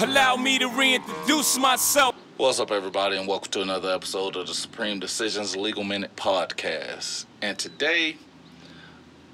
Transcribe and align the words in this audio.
Allow 0.00 0.36
me 0.36 0.60
to 0.60 0.68
reintroduce 0.68 1.58
myself. 1.58 2.14
What's 2.36 2.60
up, 2.60 2.70
everybody, 2.70 3.16
and 3.16 3.26
welcome 3.26 3.50
to 3.50 3.62
another 3.62 3.92
episode 3.92 4.36
of 4.36 4.46
the 4.46 4.54
Supreme 4.54 5.00
Decisions 5.00 5.56
Legal 5.56 5.82
Minute 5.82 6.14
Podcast. 6.14 7.26
And 7.42 7.58
today, 7.58 8.16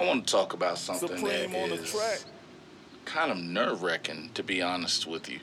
I 0.00 0.06
want 0.06 0.26
to 0.26 0.32
talk 0.32 0.54
about 0.54 0.78
something 0.78 1.18
Supreme 1.18 1.52
that 1.52 1.84
track. 1.84 2.24
kind 3.04 3.30
of 3.30 3.36
nerve 3.36 3.82
wracking, 3.82 4.30
to 4.32 4.42
be 4.42 4.62
honest 4.62 5.06
with 5.06 5.28
you, 5.28 5.40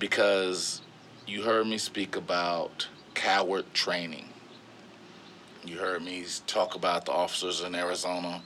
because 0.00 0.82
you 1.24 1.42
heard 1.42 1.68
me 1.68 1.78
speak 1.78 2.16
about 2.16 2.88
coward 3.14 3.72
training. 3.72 4.28
You 5.64 5.76
heard 5.76 6.02
me 6.02 6.24
talk 6.48 6.74
about 6.74 7.04
the 7.04 7.12
officers 7.12 7.60
in 7.60 7.76
Arizona 7.76 8.42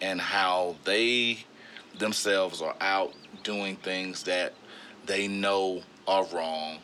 and 0.00 0.20
how 0.20 0.76
they 0.84 1.46
themselves 1.98 2.62
are 2.62 2.76
out 2.80 3.12
doing 3.42 3.74
things 3.74 4.22
that 4.22 4.52
they 5.06 5.28
know 5.28 5.82
are 6.06 6.24
wrong. 6.26 6.78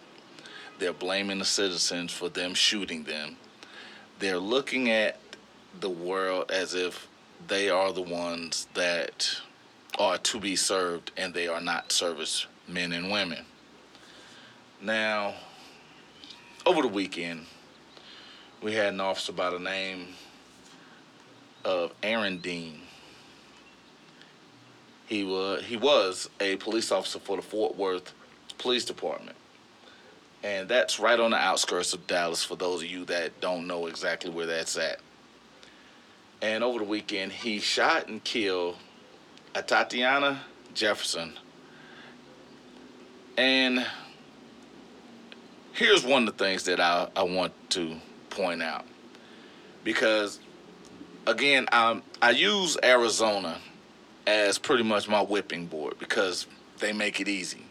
They're 0.78 0.92
blaming 0.92 1.38
the 1.38 1.44
citizens 1.44 2.12
for 2.12 2.28
them 2.28 2.54
shooting 2.54 3.04
them. 3.04 3.36
They're 4.18 4.38
looking 4.38 4.90
at 4.90 5.18
the 5.80 5.90
world 5.90 6.50
as 6.50 6.74
if 6.74 7.08
they 7.46 7.70
are 7.70 7.92
the 7.92 8.02
ones 8.02 8.66
that 8.74 9.40
are 9.98 10.18
to 10.18 10.40
be 10.40 10.56
served 10.56 11.10
and 11.16 11.34
they 11.34 11.48
are 11.48 11.60
not 11.60 11.92
service 11.92 12.46
men 12.66 12.92
and 12.92 13.10
women. 13.10 13.44
Now, 14.80 15.34
over 16.66 16.82
the 16.82 16.88
weekend, 16.88 17.46
we 18.62 18.74
had 18.74 18.92
an 18.92 19.00
officer 19.00 19.32
by 19.32 19.50
the 19.50 19.58
name 19.58 20.08
of 21.64 21.92
Aaron 22.02 22.38
Dean. 22.38 22.80
He 25.08 25.24
was 25.24 25.64
he 25.64 25.76
was 25.76 26.28
a 26.38 26.56
police 26.56 26.92
officer 26.92 27.18
for 27.18 27.36
the 27.36 27.42
Fort 27.42 27.76
Worth 27.76 28.12
Police 28.58 28.84
Department. 28.84 29.36
And 30.42 30.68
that's 30.68 31.00
right 31.00 31.18
on 31.18 31.32
the 31.32 31.36
outskirts 31.36 31.94
of 31.94 32.06
Dallas 32.06 32.44
for 32.44 32.56
those 32.56 32.82
of 32.82 32.88
you 32.88 33.04
that 33.06 33.40
don't 33.40 33.66
know 33.66 33.86
exactly 33.86 34.30
where 34.30 34.46
that's 34.46 34.76
at. 34.76 35.00
And 36.40 36.62
over 36.62 36.78
the 36.78 36.84
weekend, 36.84 37.32
he 37.32 37.58
shot 37.58 38.06
and 38.06 38.22
killed 38.22 38.76
Atatiana 39.54 40.38
Jefferson. 40.74 41.32
And 43.36 43.84
here's 45.72 46.04
one 46.04 46.28
of 46.28 46.36
the 46.36 46.44
things 46.44 46.64
that 46.64 46.78
I, 46.78 47.08
I 47.16 47.22
want 47.24 47.52
to 47.70 47.96
point 48.30 48.62
out. 48.62 48.84
Because, 49.82 50.38
again, 51.26 51.66
I, 51.72 52.00
I 52.22 52.30
use 52.30 52.76
Arizona 52.84 53.58
as 54.28 54.58
pretty 54.58 54.82
much 54.82 55.08
my 55.08 55.22
whipping 55.22 55.64
board 55.66 55.98
because 55.98 56.46
they 56.80 56.92
make 56.92 57.18
it 57.18 57.28
easy. 57.28 57.64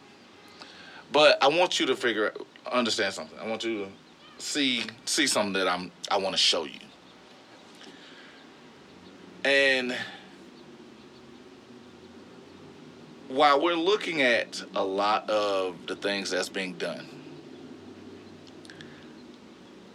But 1.11 1.41
I 1.41 1.47
want 1.47 1.79
you 1.79 1.85
to 1.85 1.95
figure 1.95 2.33
understand 2.69 3.13
something. 3.13 3.37
I 3.39 3.47
want 3.47 3.63
you 3.63 3.85
to 3.85 3.91
see 4.39 4.83
see 5.05 5.27
something 5.27 5.53
that 5.53 5.67
I'm 5.67 5.91
I 6.09 6.17
want 6.17 6.33
to 6.33 6.41
show 6.41 6.65
you. 6.65 6.79
And 9.45 9.95
while 13.27 13.61
we're 13.61 13.75
looking 13.75 14.23
at 14.23 14.61
a 14.75 14.83
lot 14.83 15.29
of 15.29 15.75
the 15.85 15.95
things 15.95 16.31
that's 16.31 16.49
being 16.49 16.73
done, 16.73 17.07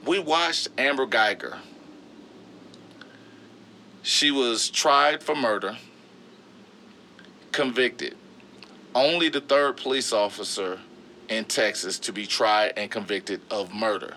we 0.07 0.21
watched 0.21 0.69
Amber 0.79 1.07
Guyger. 1.07 1.59
She 4.03 4.31
was 4.31 4.71
tried 4.71 5.23
for 5.23 5.35
murder, 5.35 5.77
convicted. 7.53 8.17
Only 8.95 9.29
the 9.29 9.41
third 9.41 9.77
police 9.77 10.13
officer 10.13 10.81
in 11.29 11.45
Texas 11.45 11.99
to 12.01 12.13
be 12.13 12.27
tried 12.27 12.73
and 12.77 12.91
convicted 12.91 13.41
of 13.51 13.73
murder. 13.73 14.17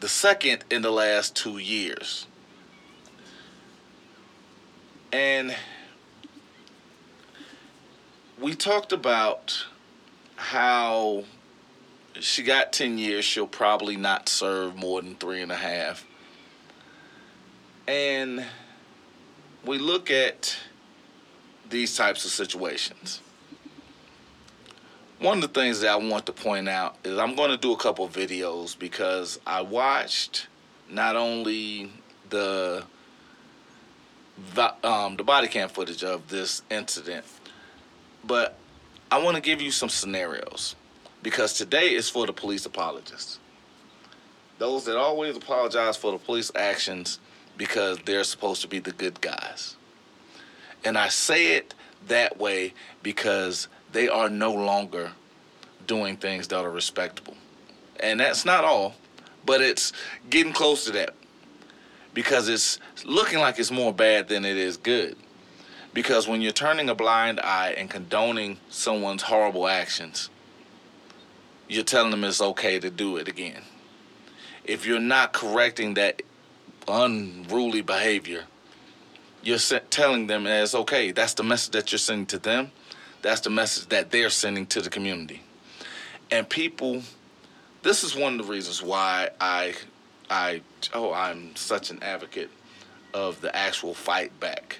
The 0.00 0.08
second 0.08 0.64
in 0.70 0.82
the 0.82 0.90
last 0.90 1.34
two 1.34 1.58
years. 1.58 2.26
And 5.12 5.56
we 8.40 8.54
talked 8.54 8.92
about 8.92 9.66
how 10.36 11.24
she 12.20 12.42
got 12.42 12.72
10 12.72 12.98
years. 12.98 13.24
She'll 13.24 13.46
probably 13.46 13.96
not 13.96 14.28
serve 14.28 14.76
more 14.76 15.02
than 15.02 15.16
three 15.16 15.42
and 15.42 15.50
a 15.50 15.56
half. 15.56 16.06
And 17.86 18.44
we 19.64 19.78
look 19.78 20.10
at 20.10 20.56
these 21.70 21.96
types 21.96 22.24
of 22.24 22.30
situations. 22.30 23.20
One 25.20 25.38
of 25.38 25.52
the 25.52 25.60
things 25.60 25.80
that 25.80 25.90
I 25.90 25.96
want 25.96 26.26
to 26.26 26.32
point 26.32 26.68
out 26.68 26.96
is 27.02 27.18
I'm 27.18 27.34
going 27.34 27.50
to 27.50 27.56
do 27.56 27.72
a 27.72 27.76
couple 27.76 28.08
videos 28.08 28.78
because 28.78 29.40
I 29.46 29.62
watched 29.62 30.46
not 30.88 31.16
only 31.16 31.90
the, 32.30 32.84
um, 34.84 35.16
the 35.16 35.24
body 35.24 35.48
cam 35.48 35.68
footage 35.68 36.04
of 36.04 36.28
this 36.28 36.62
incident, 36.70 37.24
but 38.24 38.56
I 39.10 39.18
want 39.18 39.36
to 39.36 39.42
give 39.42 39.60
you 39.60 39.70
some 39.70 39.88
scenarios 39.88 40.76
because 41.22 41.54
today 41.54 41.94
is 41.94 42.08
for 42.08 42.26
the 42.26 42.32
police 42.32 42.64
apologists. 42.64 43.40
Those 44.58 44.84
that 44.84 44.96
always 44.96 45.36
apologize 45.36 45.96
for 45.96 46.12
the 46.12 46.18
police 46.18 46.52
actions 46.54 47.18
because 47.56 47.98
they're 48.04 48.24
supposed 48.24 48.62
to 48.62 48.68
be 48.68 48.78
the 48.78 48.92
good 48.92 49.20
guys. 49.20 49.77
And 50.84 50.96
I 50.96 51.08
say 51.08 51.56
it 51.56 51.74
that 52.06 52.38
way 52.38 52.74
because 53.02 53.68
they 53.92 54.08
are 54.08 54.28
no 54.28 54.52
longer 54.52 55.12
doing 55.86 56.16
things 56.16 56.48
that 56.48 56.64
are 56.64 56.70
respectable. 56.70 57.34
And 58.00 58.20
that's 58.20 58.44
not 58.44 58.64
all, 58.64 58.94
but 59.44 59.60
it's 59.60 59.92
getting 60.30 60.52
close 60.52 60.84
to 60.84 60.92
that 60.92 61.14
because 62.14 62.48
it's 62.48 62.78
looking 63.04 63.38
like 63.38 63.58
it's 63.58 63.70
more 63.70 63.92
bad 63.92 64.28
than 64.28 64.44
it 64.44 64.56
is 64.56 64.76
good. 64.76 65.16
Because 65.94 66.28
when 66.28 66.40
you're 66.40 66.52
turning 66.52 66.88
a 66.88 66.94
blind 66.94 67.40
eye 67.40 67.74
and 67.76 67.90
condoning 67.90 68.58
someone's 68.68 69.22
horrible 69.22 69.66
actions, 69.66 70.30
you're 71.68 71.84
telling 71.84 72.10
them 72.10 72.24
it's 72.24 72.40
okay 72.40 72.78
to 72.78 72.90
do 72.90 73.16
it 73.16 73.28
again. 73.28 73.62
If 74.64 74.86
you're 74.86 75.00
not 75.00 75.32
correcting 75.32 75.94
that 75.94 76.22
unruly 76.86 77.80
behavior, 77.80 78.44
you're 79.42 79.58
telling 79.90 80.26
them 80.26 80.46
as 80.46 80.74
okay. 80.74 81.12
That's 81.12 81.34
the 81.34 81.42
message 81.42 81.72
that 81.72 81.92
you're 81.92 81.98
sending 81.98 82.26
to 82.26 82.38
them. 82.38 82.70
That's 83.22 83.40
the 83.40 83.50
message 83.50 83.88
that 83.88 84.10
they're 84.10 84.30
sending 84.30 84.66
to 84.66 84.80
the 84.80 84.90
community. 84.90 85.42
And 86.30 86.48
people, 86.48 87.02
this 87.82 88.04
is 88.04 88.14
one 88.14 88.38
of 88.38 88.46
the 88.46 88.52
reasons 88.52 88.82
why 88.82 89.30
I, 89.40 89.74
I, 90.30 90.62
oh, 90.92 91.12
I'm 91.12 91.56
such 91.56 91.90
an 91.90 92.02
advocate 92.02 92.50
of 93.14 93.40
the 93.40 93.54
actual 93.54 93.94
fight 93.94 94.38
back. 94.40 94.78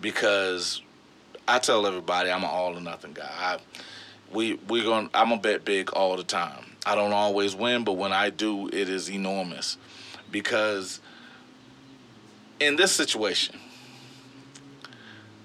Because 0.00 0.80
I 1.48 1.58
tell 1.58 1.86
everybody 1.86 2.30
I'm 2.30 2.44
an 2.44 2.50
all 2.50 2.76
or 2.76 2.80
nothing 2.80 3.14
guy. 3.14 3.28
I, 3.28 3.58
we 4.32 4.54
we 4.68 4.82
going 4.82 5.08
I'm 5.14 5.32
a 5.32 5.38
bet 5.38 5.64
big 5.64 5.90
all 5.92 6.16
the 6.16 6.22
time. 6.22 6.64
I 6.86 6.94
don't 6.94 7.12
always 7.12 7.56
win, 7.56 7.84
but 7.84 7.94
when 7.94 8.12
I 8.12 8.30
do, 8.30 8.68
it 8.68 8.88
is 8.88 9.10
enormous. 9.10 9.76
Because 10.30 11.00
in 12.60 12.76
this 12.76 12.92
situation, 12.92 13.58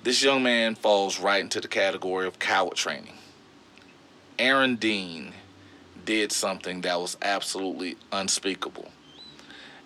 this 0.03 0.24
young 0.24 0.44
man 0.44 0.75
falls 0.75 1.19
right 1.19 1.41
into 1.41 1.62
the 1.62 1.68
category 1.68 2.28
of 2.28 2.40
coward 2.40 2.75
training. 2.75 3.13
Aaron 4.40 4.75
Dean 4.75 5.34
did 6.06 6.31
something 6.31 6.81
that 6.81 7.00
was 7.00 7.18
absolutely 7.22 7.97
unspeakable. 8.12 8.90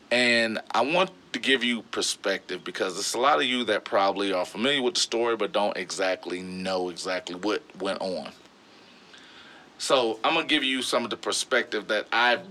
And 0.09 0.59
I 0.71 0.81
want 0.81 1.11
to 1.33 1.39
give 1.39 1.63
you 1.63 1.81
perspective 1.83 2.63
because 2.63 2.93
there's 2.93 3.13
a 3.13 3.19
lot 3.19 3.39
of 3.39 3.43
you 3.43 3.65
that 3.65 3.83
probably 3.83 4.31
are 4.31 4.45
familiar 4.45 4.81
with 4.81 4.95
the 4.95 5.01
story 5.01 5.35
but 5.35 5.51
don't 5.51 5.75
exactly 5.75 6.41
know 6.41 6.89
exactly 6.89 7.35
what 7.35 7.61
went 7.79 8.01
on. 8.01 8.31
So 9.77 10.19
I'm 10.23 10.33
gonna 10.33 10.47
give 10.47 10.63
you 10.63 10.81
some 10.81 11.03
of 11.03 11.09
the 11.09 11.17
perspective 11.17 11.87
that 11.89 12.07
I've 12.11 12.41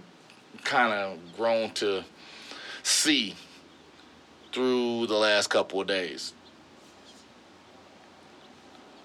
kind 0.62 0.92
of 0.92 1.18
grown 1.36 1.70
to 1.74 2.04
see 2.82 3.34
through 4.56 5.06
the 5.06 5.14
last 5.14 5.48
couple 5.48 5.82
of 5.82 5.86
days. 5.86 6.32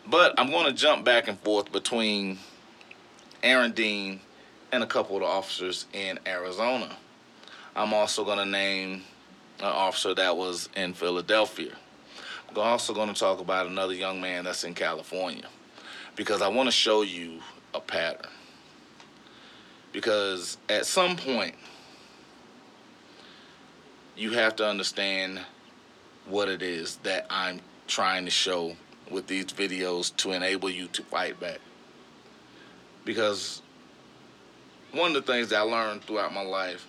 But 0.07 0.33
I'm 0.39 0.49
going 0.49 0.67
to 0.67 0.71
jump 0.71 1.03
back 1.03 1.27
and 1.27 1.37
forth 1.39 1.73
between 1.73 2.39
Aaron 3.43 3.73
Dean 3.73 4.21
and 4.71 4.81
a 4.81 4.87
couple 4.87 5.17
of 5.17 5.23
the 5.23 5.27
officers 5.27 5.87
in 5.91 6.19
Arizona. 6.25 6.95
I'm 7.75 7.93
also 7.93 8.23
going 8.23 8.37
to 8.37 8.45
name 8.45 9.03
an 9.59 9.65
officer 9.65 10.15
that 10.15 10.37
was 10.37 10.69
in 10.77 10.93
Philadelphia. 10.93 11.75
I'm 12.49 12.57
also 12.57 12.93
going 12.93 13.13
to 13.13 13.19
talk 13.19 13.41
about 13.41 13.67
another 13.67 13.93
young 13.93 14.21
man 14.21 14.45
that's 14.45 14.63
in 14.63 14.73
California 14.73 15.49
because 16.15 16.41
I 16.41 16.47
want 16.47 16.67
to 16.67 16.71
show 16.71 17.01
you 17.01 17.41
a 17.73 17.81
pattern. 17.81 18.31
Because 19.91 20.57
at 20.69 20.85
some 20.85 21.17
point, 21.17 21.55
you 24.21 24.31
have 24.33 24.55
to 24.55 24.67
understand 24.67 25.41
what 26.27 26.47
it 26.47 26.61
is 26.61 26.97
that 26.97 27.25
I'm 27.31 27.59
trying 27.87 28.25
to 28.25 28.31
show 28.31 28.75
with 29.09 29.25
these 29.25 29.45
videos 29.45 30.15
to 30.17 30.31
enable 30.31 30.69
you 30.69 30.87
to 30.89 31.01
fight 31.03 31.39
back. 31.39 31.59
because 33.03 33.63
one 34.91 35.15
of 35.15 35.25
the 35.25 35.33
things 35.33 35.49
that 35.49 35.57
I 35.57 35.61
learned 35.61 36.03
throughout 36.03 36.33
my 36.33 36.43
life, 36.43 36.85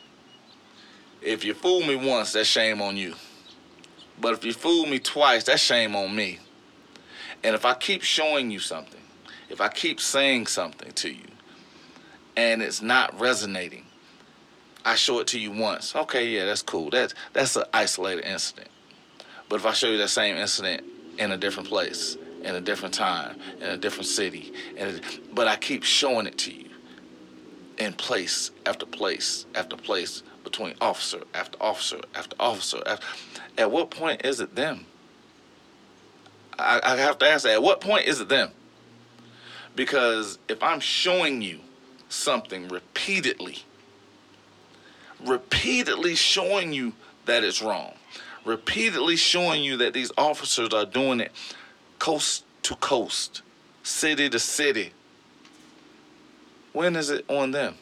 if 1.22 1.44
you 1.44 1.54
fool 1.54 1.80
me 1.80 1.96
once, 1.96 2.32
that's 2.32 2.48
shame 2.48 2.82
on 2.82 2.96
you. 2.98 3.14
But 4.20 4.34
if 4.34 4.44
you 4.44 4.52
fool 4.52 4.84
me 4.86 4.98
twice, 4.98 5.44
that's 5.44 5.62
shame 5.62 5.96
on 5.96 6.14
me. 6.14 6.40
And 7.42 7.54
if 7.54 7.64
I 7.64 7.74
keep 7.74 8.02
showing 8.02 8.50
you 8.50 8.58
something, 8.58 9.00
if 9.48 9.60
I 9.60 9.68
keep 9.68 10.00
saying 10.00 10.48
something 10.48 10.92
to 10.92 11.10
you, 11.10 11.28
and 12.36 12.60
it's 12.60 12.82
not 12.82 13.18
resonating, 13.18 13.86
I 14.84 14.94
show 14.96 15.20
it 15.20 15.26
to 15.28 15.38
you 15.38 15.52
once. 15.52 15.94
Okay, 15.94 16.28
yeah, 16.28 16.44
that's 16.44 16.62
cool. 16.62 16.90
That's 16.90 17.14
that's 17.32 17.56
an 17.56 17.64
isolated 17.72 18.24
incident. 18.24 18.68
But 19.48 19.56
if 19.56 19.66
I 19.66 19.72
show 19.72 19.88
you 19.88 19.98
that 19.98 20.08
same 20.08 20.36
incident 20.36 20.84
in 21.18 21.32
a 21.32 21.36
different 21.36 21.68
place, 21.68 22.16
in 22.42 22.54
a 22.54 22.60
different 22.60 22.94
time, 22.94 23.36
in 23.60 23.68
a 23.68 23.76
different 23.76 24.06
city, 24.06 24.52
and 24.76 25.00
but 25.32 25.46
I 25.46 25.56
keep 25.56 25.84
showing 25.84 26.26
it 26.26 26.38
to 26.38 26.52
you 26.52 26.68
in 27.78 27.92
place 27.92 28.50
after 28.66 28.86
place 28.86 29.46
after 29.54 29.76
place 29.76 30.22
between 30.44 30.74
officer 30.80 31.20
after 31.34 31.62
officer 31.62 32.00
after 32.14 32.36
officer. 32.40 32.82
After, 32.86 33.06
at 33.58 33.70
what 33.70 33.90
point 33.90 34.24
is 34.24 34.40
it 34.40 34.54
them? 34.54 34.86
I, 36.58 36.80
I 36.82 36.96
have 36.96 37.18
to 37.18 37.28
ask 37.28 37.44
that. 37.44 37.54
At 37.54 37.62
what 37.62 37.80
point 37.80 38.06
is 38.06 38.20
it 38.20 38.28
them? 38.28 38.50
Because 39.74 40.38
if 40.48 40.62
I'm 40.62 40.80
showing 40.80 41.40
you 41.40 41.60
something 42.08 42.68
repeatedly, 42.68 43.64
repeatedly 45.24 46.14
showing 46.14 46.72
you 46.72 46.92
that 47.26 47.44
it's 47.44 47.62
wrong, 47.62 47.94
repeatedly 48.44 49.16
showing 49.16 49.62
you 49.62 49.76
that 49.78 49.92
these 49.92 50.12
officers 50.16 50.70
are 50.70 50.86
doing 50.86 51.20
it 51.20 51.32
coast 51.98 52.44
to 52.62 52.74
coast, 52.76 53.42
city 53.82 54.28
to 54.28 54.38
city, 54.38 54.92
when 56.72 56.96
is 56.96 57.10
it 57.10 57.24
on 57.28 57.50
them? 57.50 57.74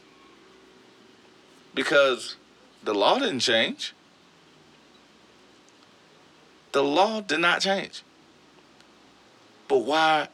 Because 1.74 2.36
the 2.82 2.94
law 2.94 3.18
didn't 3.18 3.40
change. 3.40 3.94
The 6.72 6.82
law 6.82 7.20
did 7.20 7.40
not 7.40 7.60
change. 7.60 8.02
But 9.68 9.78
why 9.78 10.28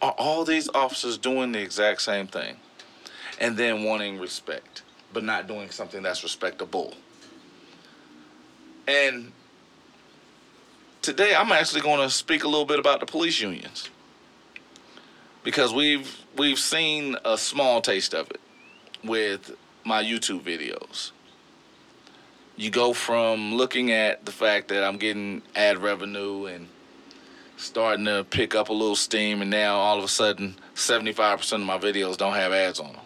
are 0.00 0.14
all 0.18 0.44
these 0.44 0.68
officers 0.74 1.18
doing 1.18 1.52
the 1.52 1.60
exact 1.60 2.02
same 2.02 2.26
thing 2.26 2.56
and 3.38 3.56
then 3.56 3.84
wanting 3.84 4.18
respect, 4.18 4.82
but 5.12 5.24
not 5.24 5.46
doing 5.46 5.70
something 5.70 6.02
that's 6.02 6.22
respectable? 6.22 6.94
And 8.86 9.32
today 11.02 11.34
I'm 11.34 11.52
actually 11.52 11.80
going 11.80 12.00
to 12.00 12.10
speak 12.10 12.44
a 12.44 12.48
little 12.48 12.66
bit 12.66 12.78
about 12.78 13.00
the 13.00 13.06
police 13.06 13.40
unions 13.40 13.90
because 15.44 15.72
we've 15.72 16.24
we've 16.36 16.58
seen 16.58 17.16
a 17.24 17.36
small 17.36 17.80
taste 17.80 18.14
of 18.14 18.30
it 18.30 18.40
with 19.04 19.54
my 19.84 20.02
YouTube 20.02 20.40
videos. 20.40 21.10
You 22.56 22.70
go 22.70 22.92
from 22.92 23.54
looking 23.54 23.90
at 23.90 24.24
the 24.24 24.32
fact 24.32 24.68
that 24.68 24.84
I'm 24.84 24.98
getting 24.98 25.42
ad 25.56 25.78
revenue 25.78 26.46
and 26.46 26.68
starting 27.56 28.04
to 28.04 28.24
pick 28.28 28.54
up 28.54 28.68
a 28.68 28.72
little 28.72 28.96
steam, 28.96 29.40
and 29.40 29.50
now 29.50 29.76
all 29.76 29.98
of 29.98 30.04
a 30.04 30.08
sudden, 30.08 30.56
75% 30.74 31.52
of 31.54 31.60
my 31.60 31.78
videos 31.78 32.16
don't 32.16 32.34
have 32.34 32.52
ads 32.52 32.78
on 32.80 32.92
them. 32.92 33.00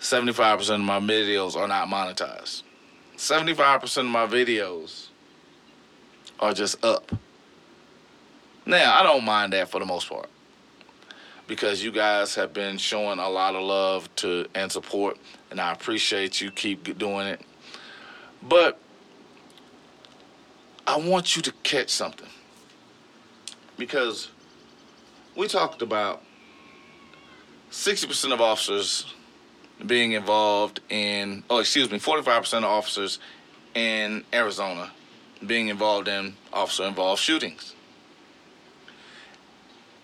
75% 0.00 0.74
of 0.74 0.80
my 0.80 1.00
videos 1.00 1.56
are 1.56 1.68
not 1.68 1.88
monetized. 1.88 2.62
75% 3.16 3.98
of 3.98 4.06
my 4.06 4.26
videos 4.26 5.08
are 6.38 6.52
just 6.52 6.84
up. 6.84 7.12
Now, 8.66 8.98
I 8.98 9.02
don't 9.02 9.24
mind 9.24 9.52
that 9.52 9.70
for 9.70 9.78
the 9.78 9.86
most 9.86 10.08
part 10.08 10.28
because 11.46 11.82
you 11.82 11.92
guys 11.92 12.34
have 12.34 12.52
been 12.52 12.76
showing 12.76 13.18
a 13.18 13.28
lot 13.28 13.54
of 13.54 13.62
love 13.62 14.14
to 14.16 14.46
and 14.54 14.70
support, 14.70 15.16
and 15.50 15.60
I 15.60 15.72
appreciate 15.72 16.40
you 16.40 16.50
keep 16.50 16.98
doing 16.98 17.26
it. 17.26 17.40
But 18.42 18.78
I 20.86 20.98
want 20.98 21.36
you 21.36 21.42
to 21.42 21.52
catch 21.62 21.90
something 21.90 22.28
because 23.78 24.28
we 25.36 25.48
talked 25.48 25.82
about 25.82 26.22
60% 27.70 28.32
of 28.32 28.40
officers 28.40 29.12
being 29.84 30.12
involved 30.12 30.80
in, 30.88 31.42
oh, 31.50 31.58
excuse 31.58 31.90
me, 31.90 31.98
45% 31.98 32.58
of 32.58 32.64
officers 32.64 33.18
in 33.74 34.24
Arizona 34.32 34.90
being 35.46 35.68
involved 35.68 36.08
in 36.08 36.34
officer 36.52 36.84
involved 36.84 37.20
shootings 37.20 37.74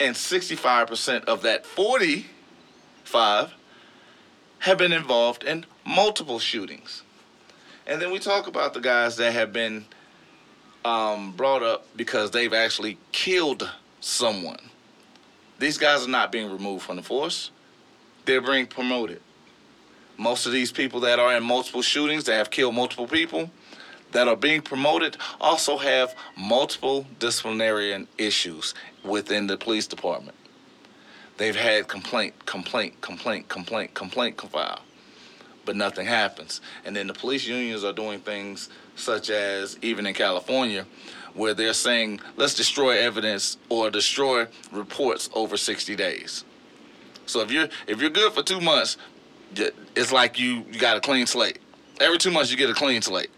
and 0.02 0.16
65% 0.16 1.24
of 1.24 1.42
that 1.42 1.64
45 1.64 3.54
have 4.58 4.78
been 4.78 4.92
involved 4.92 5.44
in 5.44 5.64
multiple 5.86 6.38
shootings. 6.40 7.02
And 7.86 8.00
then 8.02 8.10
we 8.10 8.18
talk 8.18 8.46
about 8.48 8.74
the 8.74 8.80
guys 8.80 9.16
that 9.16 9.32
have 9.32 9.52
been 9.52 9.84
um, 10.84 11.32
brought 11.32 11.62
up 11.62 11.86
because 11.96 12.32
they've 12.32 12.52
actually 12.52 12.98
killed 13.12 13.70
someone. 14.00 14.58
These 15.58 15.78
guys 15.78 16.04
are 16.04 16.10
not 16.10 16.32
being 16.32 16.50
removed 16.50 16.84
from 16.84 16.96
the 16.96 17.02
force, 17.02 17.50
they're 18.24 18.40
being 18.40 18.66
promoted. 18.66 19.20
Most 20.22 20.46
of 20.46 20.52
these 20.52 20.70
people 20.70 21.00
that 21.00 21.18
are 21.18 21.36
in 21.36 21.42
multiple 21.42 21.82
shootings 21.82 22.22
that 22.24 22.34
have 22.34 22.48
killed 22.48 22.76
multiple 22.76 23.08
people 23.08 23.50
that 24.12 24.28
are 24.28 24.36
being 24.36 24.62
promoted 24.62 25.16
also 25.40 25.76
have 25.76 26.14
multiple 26.36 27.04
disciplinary 27.18 28.06
issues 28.18 28.72
within 29.02 29.48
the 29.48 29.56
police 29.56 29.88
department. 29.88 30.36
They've 31.38 31.56
had 31.56 31.88
complaint, 31.88 32.46
complaint, 32.46 33.00
complaint, 33.00 33.48
complaint, 33.48 33.94
complaint 33.94 34.40
file, 34.40 34.82
but 35.64 35.74
nothing 35.74 36.06
happens. 36.06 36.60
And 36.84 36.94
then 36.94 37.08
the 37.08 37.14
police 37.14 37.44
unions 37.44 37.82
are 37.82 37.92
doing 37.92 38.20
things 38.20 38.68
such 38.94 39.28
as, 39.28 39.76
even 39.82 40.06
in 40.06 40.14
California, 40.14 40.86
where 41.34 41.52
they're 41.52 41.72
saying, 41.72 42.20
let's 42.36 42.54
destroy 42.54 42.96
evidence 42.96 43.56
or 43.68 43.90
destroy 43.90 44.46
reports 44.70 45.28
over 45.34 45.56
60 45.56 45.96
days. 45.96 46.44
So 47.26 47.40
if 47.40 47.50
you're 47.50 47.68
if 47.88 48.00
you're 48.00 48.10
good 48.10 48.32
for 48.32 48.44
two 48.44 48.60
months, 48.60 48.98
it's 49.94 50.12
like 50.12 50.38
you, 50.38 50.64
you 50.70 50.78
got 50.78 50.96
a 50.96 51.00
clean 51.00 51.26
slate. 51.26 51.58
Every 52.00 52.18
two 52.18 52.30
months 52.30 52.50
you 52.50 52.56
get 52.56 52.70
a 52.70 52.74
clean 52.74 53.02
slate. 53.02 53.30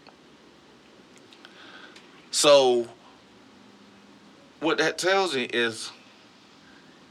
So 2.31 2.87
what 4.59 4.77
that 4.79 4.97
tells 4.97 5.35
me 5.35 5.43
is 5.43 5.91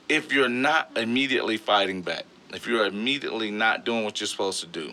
if 0.09 0.33
you're 0.33 0.49
not 0.49 0.91
immediately 0.97 1.57
fighting 1.57 2.03
back, 2.03 2.25
if 2.53 2.67
you're 2.67 2.87
immediately 2.87 3.51
not 3.51 3.85
doing 3.85 4.05
what 4.05 4.21
you're 4.21 4.27
supposed 4.27 4.61
to 4.61 4.67
do, 4.67 4.93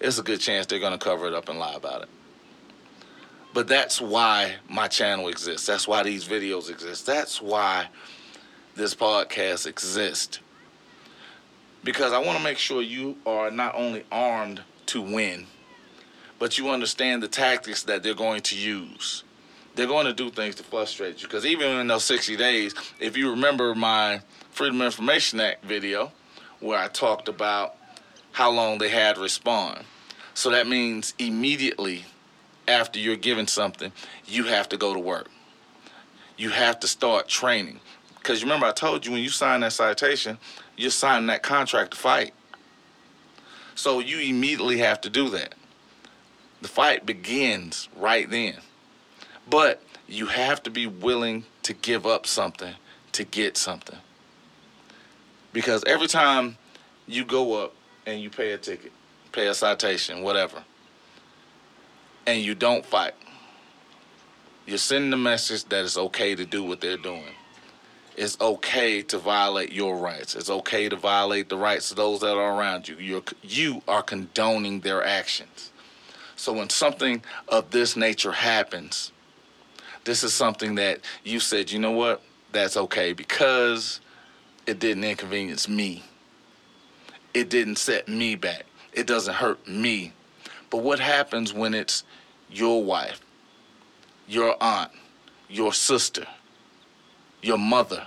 it's 0.00 0.18
a 0.18 0.22
good 0.22 0.40
chance 0.40 0.66
they're 0.66 0.78
going 0.78 0.92
to 0.92 1.04
cover 1.04 1.26
it 1.26 1.34
up 1.34 1.48
and 1.48 1.58
lie 1.58 1.74
about 1.74 2.02
it. 2.02 2.08
But 3.52 3.68
that's 3.68 4.00
why 4.00 4.56
my 4.68 4.88
channel 4.88 5.28
exists. 5.28 5.66
That's 5.66 5.86
why 5.86 6.02
these 6.02 6.26
videos 6.26 6.70
exist. 6.70 7.06
That's 7.06 7.40
why 7.40 7.86
this 8.74 8.94
podcast 8.94 9.66
exists. 9.66 10.40
Because 11.84 12.12
I 12.12 12.18
want 12.18 12.38
to 12.38 12.42
make 12.42 12.58
sure 12.58 12.82
you 12.82 13.16
are 13.26 13.50
not 13.50 13.74
only 13.74 14.04
armed 14.10 14.62
to 14.86 15.02
win, 15.02 15.46
but 16.38 16.58
you 16.58 16.70
understand 16.70 17.22
the 17.22 17.28
tactics 17.28 17.82
that 17.84 18.02
they're 18.02 18.14
going 18.14 18.40
to 18.42 18.56
use. 18.56 19.22
They're 19.74 19.86
going 19.86 20.06
to 20.06 20.12
do 20.12 20.30
things 20.30 20.54
to 20.56 20.62
frustrate 20.62 21.20
you. 21.20 21.28
Because 21.28 21.44
even 21.44 21.78
in 21.78 21.86
those 21.86 22.04
60 22.04 22.36
days, 22.36 22.74
if 23.00 23.16
you 23.16 23.30
remember 23.30 23.74
my 23.74 24.22
Freedom 24.50 24.80
of 24.80 24.86
Information 24.86 25.40
Act 25.40 25.64
video, 25.64 26.12
where 26.60 26.78
I 26.78 26.88
talked 26.88 27.28
about 27.28 27.76
how 28.32 28.50
long 28.50 28.78
they 28.78 28.88
had 28.88 29.16
to 29.16 29.20
respond. 29.20 29.84
So 30.32 30.50
that 30.50 30.66
means 30.66 31.12
immediately 31.18 32.04
after 32.66 32.98
you're 32.98 33.16
given 33.16 33.46
something, 33.46 33.92
you 34.26 34.44
have 34.44 34.68
to 34.70 34.76
go 34.76 34.94
to 34.94 35.00
work. 35.00 35.30
You 36.36 36.50
have 36.50 36.80
to 36.80 36.88
start 36.88 37.28
training. 37.28 37.80
Because 38.16 38.42
remember, 38.42 38.66
I 38.66 38.72
told 38.72 39.04
you 39.04 39.12
when 39.12 39.22
you 39.22 39.28
sign 39.28 39.60
that 39.60 39.72
citation, 39.72 40.38
you're 40.76 40.90
signing 40.90 41.26
that 41.28 41.42
contract 41.42 41.92
to 41.92 41.96
fight. 41.96 42.32
So 43.74 43.98
you 43.98 44.18
immediately 44.18 44.78
have 44.78 45.00
to 45.02 45.10
do 45.10 45.28
that. 45.30 45.54
The 46.62 46.68
fight 46.68 47.04
begins 47.04 47.88
right 47.96 48.28
then. 48.28 48.56
But 49.48 49.82
you 50.08 50.26
have 50.26 50.62
to 50.64 50.70
be 50.70 50.86
willing 50.86 51.44
to 51.62 51.72
give 51.74 52.06
up 52.06 52.26
something 52.26 52.74
to 53.12 53.24
get 53.24 53.56
something. 53.56 53.98
Because 55.52 55.84
every 55.86 56.08
time 56.08 56.56
you 57.06 57.24
go 57.24 57.62
up 57.62 57.74
and 58.06 58.20
you 58.20 58.30
pay 58.30 58.52
a 58.52 58.58
ticket, 58.58 58.92
pay 59.32 59.46
a 59.46 59.54
citation, 59.54 60.22
whatever, 60.22 60.64
and 62.26 62.40
you 62.40 62.54
don't 62.54 62.84
fight, 62.84 63.14
you're 64.66 64.78
sending 64.78 65.10
the 65.10 65.16
message 65.16 65.64
that 65.66 65.84
it's 65.84 65.96
okay 65.96 66.34
to 66.34 66.44
do 66.44 66.64
what 66.64 66.80
they're 66.80 66.96
doing. 66.96 67.34
It's 68.16 68.40
okay 68.40 69.02
to 69.02 69.18
violate 69.18 69.72
your 69.72 69.96
rights. 69.96 70.36
It's 70.36 70.50
okay 70.50 70.88
to 70.88 70.96
violate 70.96 71.48
the 71.48 71.56
rights 71.56 71.90
of 71.90 71.96
those 71.96 72.20
that 72.20 72.36
are 72.36 72.56
around 72.56 72.88
you. 72.88 72.96
You're, 72.96 73.22
you 73.42 73.82
are 73.88 74.02
condoning 74.02 74.80
their 74.80 75.04
actions. 75.04 75.72
So 76.36 76.52
when 76.52 76.70
something 76.70 77.22
of 77.48 77.70
this 77.70 77.96
nature 77.96 78.32
happens, 78.32 79.12
this 80.04 80.22
is 80.22 80.32
something 80.32 80.76
that 80.76 81.00
you 81.24 81.40
said, 81.40 81.70
you 81.70 81.78
know 81.78 81.92
what, 81.92 82.22
that's 82.52 82.76
okay 82.76 83.12
because 83.12 84.00
it 84.66 84.78
didn't 84.78 85.04
inconvenience 85.04 85.68
me. 85.68 86.04
It 87.32 87.50
didn't 87.50 87.76
set 87.76 88.08
me 88.08 88.36
back. 88.36 88.64
It 88.92 89.06
doesn't 89.06 89.34
hurt 89.34 89.66
me. 89.66 90.12
But 90.70 90.78
what 90.78 91.00
happens 91.00 91.52
when 91.52 91.74
it's 91.74 92.04
your 92.50 92.82
wife, 92.82 93.20
your 94.28 94.56
aunt, 94.62 94.92
your 95.48 95.72
sister, 95.72 96.26
your 97.44 97.58
mother? 97.58 98.06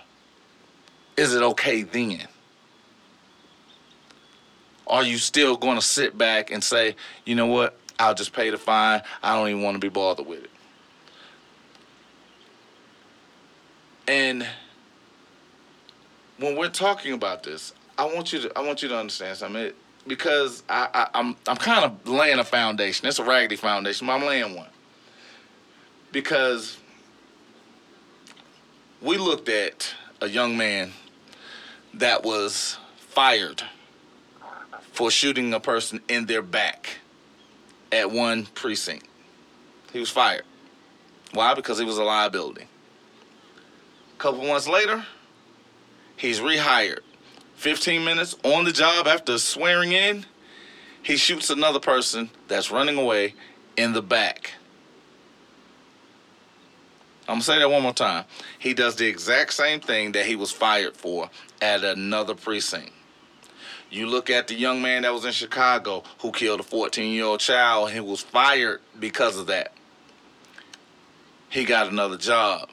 Is 1.15 1.33
it 1.33 1.41
okay 1.41 1.83
then? 1.83 2.27
Are 4.87 5.03
you 5.03 5.17
still 5.17 5.57
going 5.57 5.75
to 5.75 5.81
sit 5.81 6.17
back 6.17 6.51
and 6.51 6.63
say, 6.63 6.95
you 7.25 7.35
know 7.35 7.47
what? 7.47 7.77
I'll 7.99 8.13
just 8.13 8.33
pay 8.33 8.49
the 8.49 8.57
fine. 8.57 9.01
I 9.21 9.35
don't 9.35 9.49
even 9.49 9.61
want 9.61 9.75
to 9.75 9.79
be 9.79 9.89
bothered 9.89 10.25
with 10.25 10.43
it. 10.43 10.51
And 14.07 14.47
when 16.37 16.55
we're 16.55 16.69
talking 16.69 17.13
about 17.13 17.43
this, 17.43 17.73
I 17.97 18.05
want 18.05 18.31
you 18.31 18.39
to 18.41 18.57
I 18.57 18.61
want 18.61 18.81
you 18.81 18.87
to 18.89 18.97
understand 18.97 19.37
something 19.37 19.73
because 20.05 20.63
I, 20.69 20.87
I 20.93 21.19
I'm 21.19 21.35
I'm 21.47 21.57
kind 21.57 21.83
of 21.83 22.07
laying 22.07 22.39
a 22.39 22.43
foundation. 22.43 23.07
It's 23.07 23.19
a 23.19 23.23
raggedy 23.23 23.55
foundation, 23.57 24.07
but 24.07 24.13
I'm 24.13 24.23
laying 24.23 24.55
one 24.55 24.69
because 26.11 26.77
we 29.01 29.17
looked 29.17 29.49
at 29.49 29.93
a 30.21 30.27
young 30.27 30.57
man 30.57 30.91
that 31.93 32.23
was 32.23 32.77
fired 32.97 33.63
for 34.91 35.11
shooting 35.11 35.53
a 35.53 35.59
person 35.59 36.01
in 36.07 36.25
their 36.25 36.41
back 36.41 36.99
at 37.91 38.09
one 38.11 38.45
precinct. 38.45 39.07
He 39.93 39.99
was 39.99 40.09
fired. 40.09 40.43
Why? 41.33 41.53
Because 41.53 41.77
he 41.77 41.85
was 41.85 41.97
a 41.97 42.03
liability. 42.03 42.67
A 44.15 44.19
couple 44.19 44.45
months 44.45 44.67
later, 44.67 45.05
he's 46.15 46.39
rehired. 46.39 47.01
15 47.55 48.03
minutes 48.03 48.35
on 48.43 48.65
the 48.65 48.71
job 48.71 49.07
after 49.07 49.37
swearing 49.37 49.91
in, 49.91 50.25
he 51.03 51.17
shoots 51.17 51.49
another 51.49 51.79
person 51.79 52.29
that's 52.47 52.71
running 52.71 52.97
away 52.97 53.35
in 53.77 53.93
the 53.93 54.01
back. 54.01 54.53
I'm 57.27 57.35
gonna 57.35 57.43
say 57.43 57.59
that 57.59 57.69
one 57.69 57.83
more 57.83 57.93
time. 57.93 58.23
He 58.57 58.73
does 58.73 58.95
the 58.95 59.05
exact 59.05 59.53
same 59.53 59.81
thing 59.81 60.13
that 60.13 60.25
he 60.25 60.37
was 60.37 60.51
fired 60.51 60.95
for 60.95 61.29
at 61.61 61.83
another 61.83 62.33
precinct. 62.33 62.91
You 63.89 64.07
look 64.07 64.29
at 64.29 64.47
the 64.47 64.53
young 64.53 64.81
man 64.81 65.01
that 65.01 65.13
was 65.13 65.25
in 65.25 65.31
Chicago 65.31 66.03
who 66.19 66.31
killed 66.31 66.61
a 66.61 66.63
14 66.63 67.13
year 67.13 67.25
old 67.25 67.41
child 67.41 67.91
and 67.91 68.05
was 68.05 68.21
fired 68.21 68.81
because 68.99 69.37
of 69.37 69.47
that. 69.47 69.73
He 71.49 71.65
got 71.65 71.87
another 71.87 72.17
job 72.17 72.69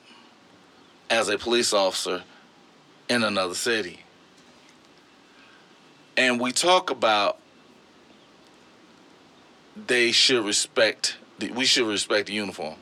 as 1.10 1.28
a 1.28 1.38
police 1.38 1.72
officer 1.72 2.22
in 3.08 3.24
another 3.24 3.54
city. 3.54 4.00
And 6.16 6.40
we 6.40 6.52
talk 6.52 6.90
about 6.90 7.38
they 9.76 10.12
should 10.12 10.44
respect, 10.44 11.16
we 11.54 11.64
should 11.64 11.86
respect 11.86 12.28
the 12.28 12.34
uniform. 12.34 12.76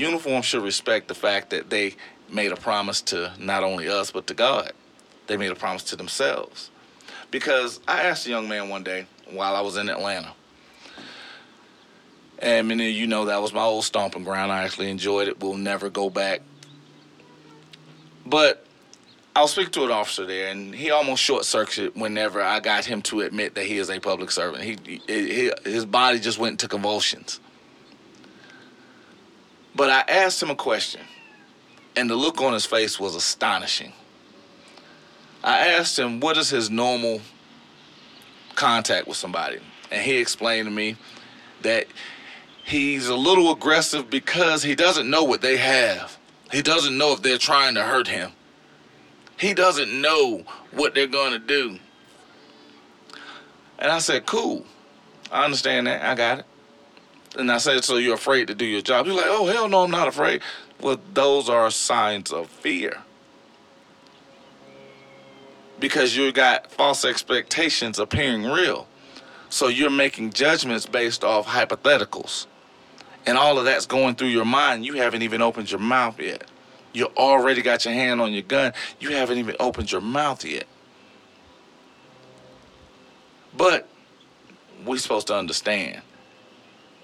Uniform 0.00 0.40
should 0.40 0.62
respect 0.62 1.08
the 1.08 1.14
fact 1.14 1.50
that 1.50 1.68
they 1.68 1.94
made 2.30 2.52
a 2.52 2.56
promise 2.56 3.02
to 3.02 3.32
not 3.38 3.62
only 3.62 3.86
us, 3.86 4.10
but 4.10 4.26
to 4.28 4.34
God. 4.34 4.72
They 5.26 5.36
made 5.36 5.50
a 5.50 5.54
promise 5.54 5.84
to 5.84 5.96
themselves. 5.96 6.70
Because 7.30 7.80
I 7.86 8.02
asked 8.04 8.26
a 8.26 8.30
young 8.30 8.48
man 8.48 8.70
one 8.70 8.82
day 8.82 9.06
while 9.30 9.54
I 9.54 9.60
was 9.60 9.76
in 9.76 9.88
Atlanta, 9.90 10.32
and 12.38 12.66
many 12.66 12.88
of 12.88 12.96
you 12.96 13.06
know 13.06 13.26
that 13.26 13.42
was 13.42 13.52
my 13.52 13.62
old 13.62 13.84
stomping 13.84 14.24
ground. 14.24 14.50
I 14.50 14.64
actually 14.64 14.90
enjoyed 14.90 15.28
it. 15.28 15.40
We'll 15.40 15.58
never 15.58 15.90
go 15.90 16.08
back. 16.08 16.40
But 18.24 18.64
I 19.36 19.42
was 19.42 19.52
speaking 19.52 19.72
to 19.72 19.84
an 19.84 19.90
officer 19.90 20.24
there, 20.24 20.48
and 20.48 20.74
he 20.74 20.90
almost 20.90 21.22
short 21.22 21.44
circuited 21.44 22.00
whenever 22.00 22.40
I 22.40 22.60
got 22.60 22.86
him 22.86 23.02
to 23.02 23.20
admit 23.20 23.54
that 23.54 23.66
he 23.66 23.76
is 23.76 23.90
a 23.90 24.00
public 24.00 24.30
servant. 24.30 24.64
He, 24.64 25.00
he, 25.06 25.52
his 25.64 25.84
body 25.84 26.18
just 26.18 26.38
went 26.38 26.54
into 26.54 26.68
convulsions. 26.68 27.38
But 29.74 29.90
I 29.90 30.00
asked 30.08 30.42
him 30.42 30.50
a 30.50 30.56
question, 30.56 31.02
and 31.96 32.10
the 32.10 32.16
look 32.16 32.40
on 32.40 32.52
his 32.52 32.66
face 32.66 32.98
was 32.98 33.14
astonishing. 33.14 33.92
I 35.42 35.68
asked 35.68 35.98
him 35.98 36.20
what 36.20 36.36
is 36.36 36.50
his 36.50 36.70
normal 36.70 37.20
contact 38.54 39.06
with 39.06 39.16
somebody, 39.16 39.58
and 39.90 40.02
he 40.02 40.18
explained 40.18 40.66
to 40.66 40.70
me 40.70 40.96
that 41.62 41.86
he's 42.64 43.08
a 43.08 43.16
little 43.16 43.52
aggressive 43.52 44.10
because 44.10 44.62
he 44.62 44.74
doesn't 44.74 45.08
know 45.08 45.24
what 45.24 45.40
they 45.40 45.56
have. 45.56 46.18
He 46.52 46.62
doesn't 46.62 46.96
know 46.98 47.12
if 47.12 47.22
they're 47.22 47.38
trying 47.38 47.74
to 47.76 47.82
hurt 47.82 48.08
him. 48.08 48.32
He 49.38 49.54
doesn't 49.54 50.00
know 50.00 50.44
what 50.72 50.94
they're 50.94 51.06
going 51.06 51.32
to 51.32 51.38
do. 51.38 51.78
And 53.78 53.90
I 53.90 53.98
said, 53.98 54.26
cool. 54.26 54.66
I 55.32 55.44
understand 55.44 55.86
that. 55.86 56.02
I 56.02 56.14
got 56.14 56.40
it. 56.40 56.44
And 57.38 57.50
I 57.50 57.58
said, 57.58 57.84
so 57.84 57.96
you're 57.96 58.14
afraid 58.14 58.48
to 58.48 58.54
do 58.54 58.64
your 58.64 58.82
job? 58.82 59.06
He's 59.06 59.14
like, 59.14 59.26
oh, 59.28 59.46
hell 59.46 59.68
no, 59.68 59.84
I'm 59.84 59.90
not 59.90 60.08
afraid. 60.08 60.42
Well, 60.80 61.00
those 61.14 61.48
are 61.48 61.70
signs 61.70 62.32
of 62.32 62.48
fear. 62.48 62.98
Because 65.78 66.16
you 66.16 66.32
got 66.32 66.70
false 66.70 67.04
expectations 67.04 67.98
appearing 67.98 68.44
real. 68.44 68.88
So 69.48 69.68
you're 69.68 69.90
making 69.90 70.30
judgments 70.30 70.86
based 70.86 71.24
off 71.24 71.46
hypotheticals. 71.46 72.46
And 73.26 73.38
all 73.38 73.58
of 73.58 73.64
that's 73.64 73.86
going 73.86 74.16
through 74.16 74.28
your 74.28 74.44
mind. 74.44 74.84
You 74.84 74.94
haven't 74.94 75.22
even 75.22 75.40
opened 75.40 75.70
your 75.70 75.80
mouth 75.80 76.20
yet. 76.20 76.50
You 76.92 77.06
already 77.16 77.62
got 77.62 77.84
your 77.84 77.94
hand 77.94 78.20
on 78.20 78.32
your 78.32 78.42
gun. 78.42 78.72
You 78.98 79.10
haven't 79.10 79.38
even 79.38 79.54
opened 79.60 79.92
your 79.92 80.00
mouth 80.00 80.44
yet. 80.44 80.66
But 83.56 83.88
we're 84.84 84.98
supposed 84.98 85.28
to 85.28 85.36
understand 85.36 86.02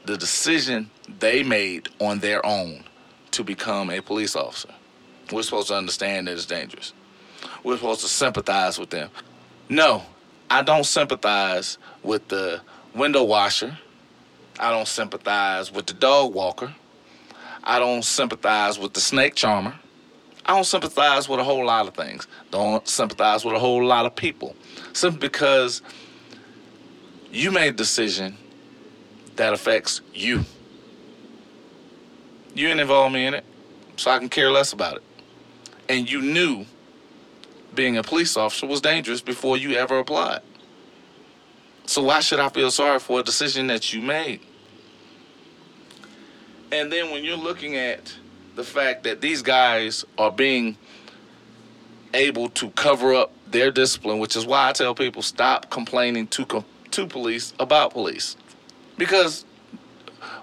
the 0.06 0.16
decision 0.16 0.90
they 1.18 1.42
made 1.42 1.88
on 2.00 2.20
their 2.20 2.44
own 2.46 2.84
to 3.32 3.42
become 3.42 3.90
a 3.90 4.00
police 4.00 4.36
officer. 4.36 4.70
We're 5.32 5.42
supposed 5.42 5.68
to 5.68 5.74
understand 5.74 6.28
that 6.28 6.32
it's 6.32 6.46
dangerous. 6.46 6.92
We're 7.64 7.76
supposed 7.76 8.02
to 8.02 8.08
sympathize 8.08 8.78
with 8.78 8.90
them. 8.90 9.10
No, 9.68 10.02
I 10.48 10.62
don't 10.62 10.86
sympathize 10.86 11.78
with 12.04 12.28
the 12.28 12.60
window 12.94 13.24
washer. 13.24 13.76
I 14.60 14.70
don't 14.70 14.86
sympathize 14.86 15.72
with 15.72 15.86
the 15.86 15.94
dog 15.94 16.32
walker. 16.32 16.72
I 17.64 17.80
don't 17.80 18.04
sympathize 18.04 18.78
with 18.78 18.94
the 18.94 19.00
snake 19.00 19.34
charmer. 19.34 19.74
I 20.46 20.54
don't 20.54 20.64
sympathize 20.64 21.28
with 21.28 21.40
a 21.40 21.44
whole 21.44 21.66
lot 21.66 21.88
of 21.88 21.94
things. 21.94 22.28
Don't 22.52 22.86
sympathize 22.86 23.44
with 23.44 23.56
a 23.56 23.58
whole 23.58 23.84
lot 23.84 24.06
of 24.06 24.14
people. 24.14 24.54
Simply 24.92 25.18
because 25.18 25.82
you 27.32 27.50
made 27.50 27.74
a 27.74 27.76
decision 27.76 28.36
that 29.36 29.52
affects 29.52 30.00
you. 30.14 30.44
You 32.54 32.68
didn't 32.68 32.80
involve 32.80 33.12
me 33.12 33.26
in 33.26 33.34
it, 33.34 33.44
so 33.96 34.10
I 34.10 34.18
can 34.18 34.28
care 34.28 34.50
less 34.50 34.72
about 34.72 34.96
it. 34.96 35.02
And 35.88 36.10
you 36.10 36.22
knew 36.22 36.64
being 37.74 37.98
a 37.98 38.02
police 38.02 38.36
officer 38.36 38.66
was 38.66 38.80
dangerous 38.80 39.20
before 39.20 39.56
you 39.56 39.76
ever 39.76 39.98
applied. 39.98 40.40
So 41.84 42.02
why 42.02 42.20
should 42.20 42.40
I 42.40 42.48
feel 42.48 42.70
sorry 42.70 42.98
for 42.98 43.20
a 43.20 43.22
decision 43.22 43.68
that 43.68 43.92
you 43.92 44.00
made? 44.00 44.40
And 46.72 46.90
then 46.90 47.10
when 47.10 47.22
you're 47.22 47.36
looking 47.36 47.76
at 47.76 48.12
the 48.56 48.64
fact 48.64 49.04
that 49.04 49.20
these 49.20 49.42
guys 49.42 50.04
are 50.18 50.32
being 50.32 50.76
able 52.14 52.48
to 52.48 52.70
cover 52.70 53.14
up 53.14 53.32
their 53.50 53.70
discipline, 53.70 54.18
which 54.18 54.34
is 54.34 54.46
why 54.46 54.68
I 54.68 54.72
tell 54.72 54.94
people 54.94 55.22
stop 55.22 55.70
complaining 55.70 56.26
to 56.28 56.64
to 56.90 57.06
police 57.06 57.52
about 57.60 57.92
police. 57.92 58.36
Because 58.98 59.44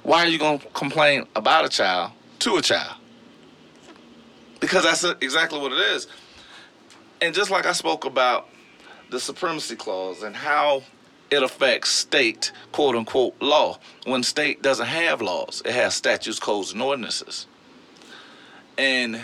why 0.04 0.26
are 0.26 0.28
you 0.28 0.38
going 0.38 0.60
to 0.60 0.68
complain 0.70 1.26
about 1.36 1.66
a 1.66 1.70
child 1.70 2.12
to 2.40 2.56
a 2.56 2.62
child? 2.62 2.96
Because 4.60 4.84
that's 4.84 5.04
exactly 5.22 5.60
what 5.60 5.72
it 5.72 5.80
is. 5.80 6.08
And 7.22 7.34
just 7.34 7.52
like 7.52 7.66
I 7.66 7.72
spoke 7.72 8.06
about 8.06 8.50
the 9.10 9.20
supremacy 9.20 9.76
clause 9.76 10.24
and 10.24 10.36
how 10.36 10.84
it 11.30 11.44
affects 11.44 11.90
state 11.90 12.52
quote 12.72 12.96
unquote 12.96 13.36
law 13.42 13.78
when 14.06 14.24
state 14.24 14.62
doesn't 14.62 14.86
have 14.86 15.22
laws 15.22 15.62
it 15.66 15.72
has 15.74 15.94
statutes 15.94 16.40
codes 16.40 16.74
and 16.74 16.82
ordinances 16.82 17.48
and 18.78 19.20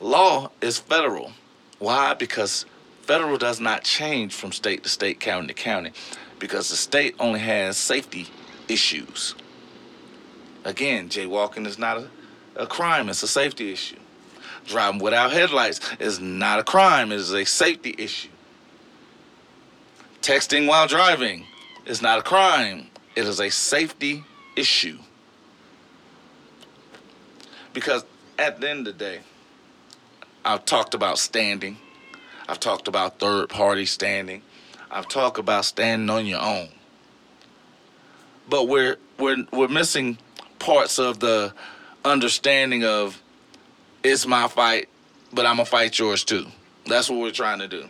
law 0.00 0.50
is 0.60 0.78
federal 0.78 1.32
why 1.78 2.14
because 2.14 2.64
federal 3.02 3.36
does 3.36 3.60
not 3.60 3.84
change 3.84 4.32
from 4.34 4.52
state 4.52 4.82
to 4.82 4.88
state 4.88 5.20
county 5.20 5.48
to 5.48 5.54
county 5.54 5.92
because 6.40 6.68
the 6.68 6.76
state 6.76 7.14
only 7.20 7.38
has 7.38 7.76
safety 7.76 8.26
issues 8.68 9.36
again 10.64 11.08
jaywalking 11.08 11.66
is 11.66 11.78
not 11.78 11.96
a, 11.96 12.08
a 12.56 12.66
crime 12.66 13.08
it's 13.08 13.22
a 13.22 13.28
safety 13.28 13.72
issue 13.72 13.96
driving 14.66 15.00
without 15.00 15.32
headlights 15.32 15.80
is 16.00 16.18
not 16.18 16.58
a 16.58 16.64
crime 16.64 17.12
it 17.12 17.16
is 17.16 17.32
a 17.32 17.44
safety 17.44 17.94
issue 17.96 18.28
Texting 20.22 20.68
while 20.68 20.86
driving 20.86 21.46
is 21.86 22.02
not 22.02 22.18
a 22.18 22.22
crime, 22.22 22.88
it 23.16 23.24
is 23.26 23.40
a 23.40 23.48
safety 23.50 24.22
issue. 24.54 24.98
Because 27.72 28.04
at 28.38 28.60
the 28.60 28.68
end 28.68 28.86
of 28.86 28.98
the 28.98 29.04
day, 29.04 29.20
I've 30.44 30.66
talked 30.66 30.94
about 30.94 31.18
standing. 31.18 31.78
I've 32.48 32.60
talked 32.60 32.86
about 32.86 33.18
third 33.18 33.48
party 33.48 33.86
standing. 33.86 34.42
I've 34.90 35.08
talked 35.08 35.38
about 35.38 35.64
standing 35.64 36.10
on 36.10 36.26
your 36.26 36.40
own. 36.40 36.68
But 38.48 38.68
we're 38.68 38.96
we're 39.18 39.46
we're 39.52 39.68
missing 39.68 40.18
parts 40.58 40.98
of 40.98 41.20
the 41.20 41.52
understanding 42.04 42.84
of 42.84 43.22
it's 44.02 44.26
my 44.26 44.48
fight, 44.48 44.88
but 45.32 45.46
I'm 45.46 45.56
gonna 45.56 45.66
fight 45.66 45.98
yours 45.98 46.24
too. 46.24 46.46
That's 46.86 47.08
what 47.08 47.20
we're 47.20 47.30
trying 47.30 47.60
to 47.60 47.68
do. 47.68 47.88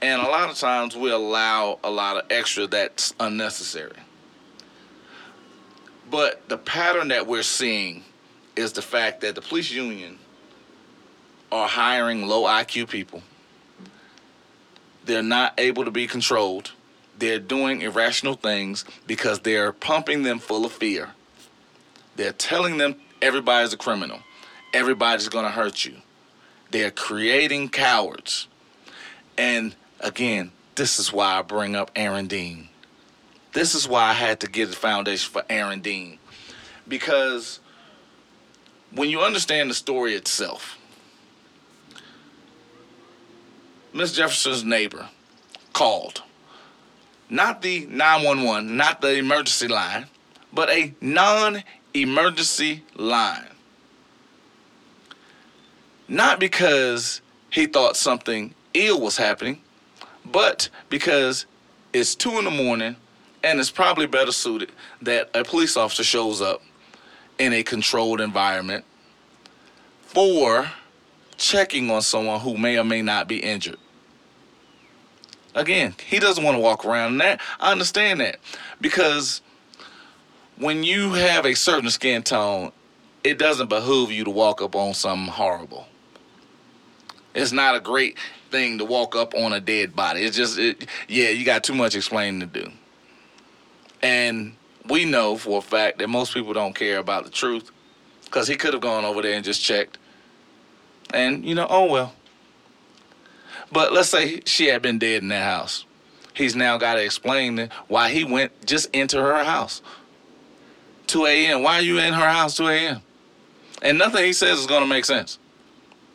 And 0.00 0.20
a 0.20 0.26
lot 0.28 0.50
of 0.50 0.56
times 0.56 0.96
we 0.96 1.12
allow 1.12 1.78
a 1.84 1.90
lot 1.90 2.16
of 2.16 2.24
extra 2.30 2.66
that's 2.66 3.14
unnecessary. 3.20 3.96
But 6.10 6.48
the 6.48 6.58
pattern 6.58 7.08
that 7.08 7.26
we're 7.28 7.44
seeing 7.44 8.02
is 8.56 8.72
the 8.72 8.82
fact 8.82 9.20
that 9.20 9.36
the 9.36 9.40
police 9.40 9.70
union 9.70 10.18
are 11.52 11.68
hiring 11.68 12.26
low 12.26 12.42
IQ 12.44 12.88
people. 12.88 13.22
They're 15.04 15.22
not 15.22 15.54
able 15.58 15.84
to 15.84 15.90
be 15.90 16.06
controlled. 16.06 16.72
They're 17.18 17.38
doing 17.38 17.82
irrational 17.82 18.34
things 18.34 18.84
because 19.06 19.40
they're 19.40 19.72
pumping 19.72 20.22
them 20.22 20.38
full 20.38 20.64
of 20.64 20.72
fear. 20.72 21.10
They're 22.16 22.32
telling 22.32 22.78
them 22.78 22.96
everybody's 23.20 23.72
a 23.72 23.76
criminal. 23.76 24.20
Everybody's 24.74 25.28
going 25.28 25.44
to 25.44 25.50
hurt 25.50 25.84
you. 25.84 25.96
They're 26.70 26.90
creating 26.90 27.68
cowards. 27.68 28.48
And 29.36 29.74
again, 30.00 30.52
this 30.74 30.98
is 30.98 31.12
why 31.12 31.38
I 31.38 31.42
bring 31.42 31.76
up 31.76 31.90
Aaron 31.94 32.26
Dean. 32.26 32.68
This 33.52 33.74
is 33.74 33.86
why 33.86 34.04
I 34.04 34.12
had 34.14 34.40
to 34.40 34.48
get 34.48 34.70
the 34.70 34.76
foundation 34.76 35.30
for 35.30 35.44
Aaron 35.50 35.80
Dean. 35.80 36.18
Because 36.88 37.60
when 38.94 39.10
you 39.10 39.20
understand 39.20 39.70
the 39.70 39.74
story 39.74 40.14
itself, 40.14 40.78
Miss 43.92 44.12
Jefferson's 44.12 44.64
neighbor 44.64 45.08
called. 45.72 46.22
Not 47.28 47.62
the 47.62 47.86
911, 47.86 48.76
not 48.76 49.00
the 49.00 49.16
emergency 49.16 49.68
line, 49.68 50.06
but 50.52 50.70
a 50.70 50.94
non 51.00 51.62
emergency 51.94 52.82
line. 52.94 53.48
Not 56.08 56.40
because 56.40 57.20
he 57.50 57.66
thought 57.66 57.96
something 57.96 58.54
ill 58.74 59.00
was 59.00 59.16
happening, 59.16 59.60
but 60.24 60.68
because 60.88 61.46
it's 61.92 62.14
two 62.14 62.38
in 62.38 62.44
the 62.44 62.50
morning 62.50 62.96
and 63.44 63.58
it's 63.60 63.70
probably 63.70 64.06
better 64.06 64.32
suited 64.32 64.72
that 65.02 65.30
a 65.34 65.44
police 65.44 65.76
officer 65.76 66.04
shows 66.04 66.40
up 66.40 66.62
in 67.38 67.52
a 67.52 67.62
controlled 67.62 68.20
environment 68.20 68.84
for 70.02 70.70
checking 71.42 71.90
on 71.90 72.02
someone 72.02 72.40
who 72.40 72.56
may 72.56 72.78
or 72.78 72.84
may 72.84 73.02
not 73.02 73.28
be 73.28 73.38
injured. 73.38 73.78
Again, 75.54 75.94
he 76.06 76.18
doesn't 76.18 76.42
want 76.42 76.56
to 76.56 76.60
walk 76.60 76.84
around 76.86 77.12
in 77.12 77.18
that. 77.18 77.40
I 77.60 77.72
understand 77.72 78.20
that 78.20 78.38
because 78.80 79.42
when 80.56 80.82
you 80.82 81.12
have 81.12 81.44
a 81.44 81.54
certain 81.54 81.90
skin 81.90 82.22
tone, 82.22 82.72
it 83.24 83.38
doesn't 83.38 83.68
behoove 83.68 84.10
you 84.10 84.24
to 84.24 84.30
walk 84.30 84.62
up 84.62 84.74
on 84.74 84.94
something 84.94 85.28
horrible. 85.28 85.86
It's 87.34 87.52
not 87.52 87.74
a 87.74 87.80
great 87.80 88.18
thing 88.50 88.78
to 88.78 88.84
walk 88.84 89.16
up 89.16 89.34
on 89.34 89.52
a 89.52 89.60
dead 89.60 89.94
body. 89.94 90.22
It's 90.22 90.36
just, 90.36 90.58
it, 90.58 90.86
yeah, 91.08 91.30
you 91.30 91.44
got 91.44 91.64
too 91.64 91.74
much 91.74 91.94
explaining 91.94 92.40
to 92.40 92.46
do. 92.46 92.70
And 94.02 94.54
we 94.88 95.04
know 95.04 95.36
for 95.36 95.58
a 95.58 95.62
fact 95.62 95.98
that 95.98 96.08
most 96.08 96.34
people 96.34 96.52
don't 96.52 96.74
care 96.74 96.98
about 96.98 97.24
the 97.24 97.30
truth 97.30 97.70
because 98.24 98.48
he 98.48 98.56
could 98.56 98.72
have 98.72 98.82
gone 98.82 99.04
over 99.04 99.22
there 99.22 99.34
and 99.34 99.44
just 99.44 99.62
checked. 99.62 99.98
And, 101.12 101.44
you 101.44 101.54
know, 101.54 101.66
oh 101.68 101.90
well. 101.90 102.14
But 103.70 103.92
let's 103.92 104.08
say 104.08 104.42
she 104.44 104.66
had 104.66 104.82
been 104.82 104.98
dead 104.98 105.22
in 105.22 105.28
that 105.28 105.44
house. 105.44 105.84
He's 106.34 106.56
now 106.56 106.78
got 106.78 106.94
to 106.94 107.04
explain 107.04 107.68
why 107.88 108.10
he 108.10 108.24
went 108.24 108.66
just 108.66 108.94
into 108.94 109.20
her 109.20 109.44
house. 109.44 109.82
2 111.08 111.26
a.m. 111.26 111.62
Why 111.62 111.78
are 111.78 111.82
you 111.82 111.98
in 111.98 112.12
her 112.14 112.28
house 112.28 112.56
2 112.56 112.68
a.m.? 112.68 113.02
And 113.82 113.98
nothing 113.98 114.24
he 114.24 114.32
says 114.32 114.58
is 114.58 114.66
going 114.66 114.82
to 114.82 114.88
make 114.88 115.04
sense. 115.04 115.38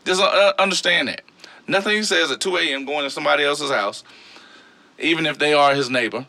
Just 0.06 0.22
uh, 0.22 0.54
understand 0.58 1.10
that. 1.10 1.22
Nothing 1.68 1.98
he 1.98 2.04
says 2.04 2.32
at 2.32 2.40
2 2.40 2.58
a.m. 2.58 2.86
going 2.86 3.04
to 3.04 3.10
somebody 3.10 3.44
else's 3.44 3.70
house, 3.70 4.04
even 4.98 5.26
if 5.26 5.38
they 5.38 5.54
are 5.54 5.76
his 5.76 5.90
neighbor, 5.90 6.26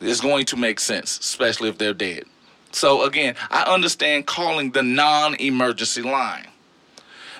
is 0.00 0.20
going 0.20 0.44
to 0.46 0.56
make 0.56 0.80
sense, 0.80 1.18
especially 1.18 1.68
if 1.68 1.78
they're 1.78 1.94
dead. 1.94 2.24
So 2.72 3.04
again, 3.04 3.36
I 3.50 3.62
understand 3.62 4.26
calling 4.26 4.72
the 4.72 4.82
non-emergency 4.82 6.02
line. 6.02 6.48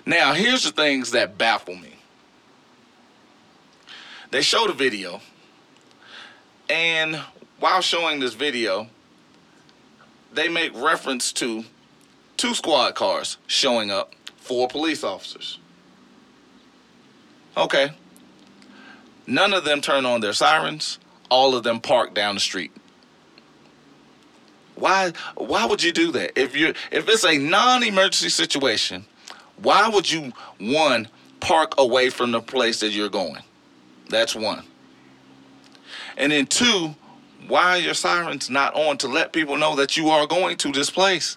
Now, 0.07 0.35
here's 0.35 0.65
the 0.65 0.73
things 0.73 1.13
that 1.13 1.39
baffle 1.39 1.77
me. 1.77 1.97
They 4.31 4.43
showed 4.43 4.69
a 4.69 4.75
video, 4.75 5.21
and 6.69 7.17
while 7.61 7.81
showing 7.81 8.21
this 8.21 8.35
video, 8.35 8.89
they 10.33 10.49
make 10.49 10.75
reference 10.75 11.33
to 11.35 11.65
two 12.37 12.55
squad 12.55 12.95
cars 12.95 13.39
showing 13.47 13.91
up, 13.91 14.13
four 14.37 14.69
police 14.69 15.05
officers. 15.05 15.59
Okay. 17.57 17.93
None 19.27 19.55
of 19.55 19.65
them 19.65 19.81
turn 19.81 20.05
on 20.05 20.21
their 20.21 20.33
sirens. 20.33 20.99
All 21.31 21.55
of 21.55 21.63
them 21.63 21.81
park 21.81 22.13
down 22.13 22.35
the 22.35 22.41
street. 22.41 22.73
Why 24.75 25.13
why 25.37 25.65
would 25.67 25.83
you 25.83 25.93
do 25.93 26.11
that? 26.13 26.39
If 26.39 26.57
you 26.57 26.75
if 26.91 27.09
it's 27.09 27.25
a 27.25 27.39
non-emergency 27.39 28.29
situation, 28.29 29.07
why 29.63 29.89
would 29.89 30.11
you 30.11 30.33
one 30.59 31.09
park 31.41 31.75
away 31.79 32.11
from 32.11 32.33
the 32.33 32.41
place 32.41 32.81
that 32.81 32.91
you're 32.91 33.09
going? 33.09 33.43
That's 34.09 34.35
one. 34.35 34.65
And 36.17 36.33
then 36.33 36.47
two, 36.47 36.95
why 37.49 37.77
are 37.77 37.79
your 37.79 37.95
sirens 37.95 38.49
not 38.49 38.75
on 38.75 38.99
to 38.99 39.09
let 39.09 39.33
people 39.33 39.57
know 39.57 39.77
that 39.77 39.97
you 39.97 40.09
are 40.11 40.27
going 40.27 40.57
to 40.59 40.73
this 40.73 40.91
place? 40.91 41.37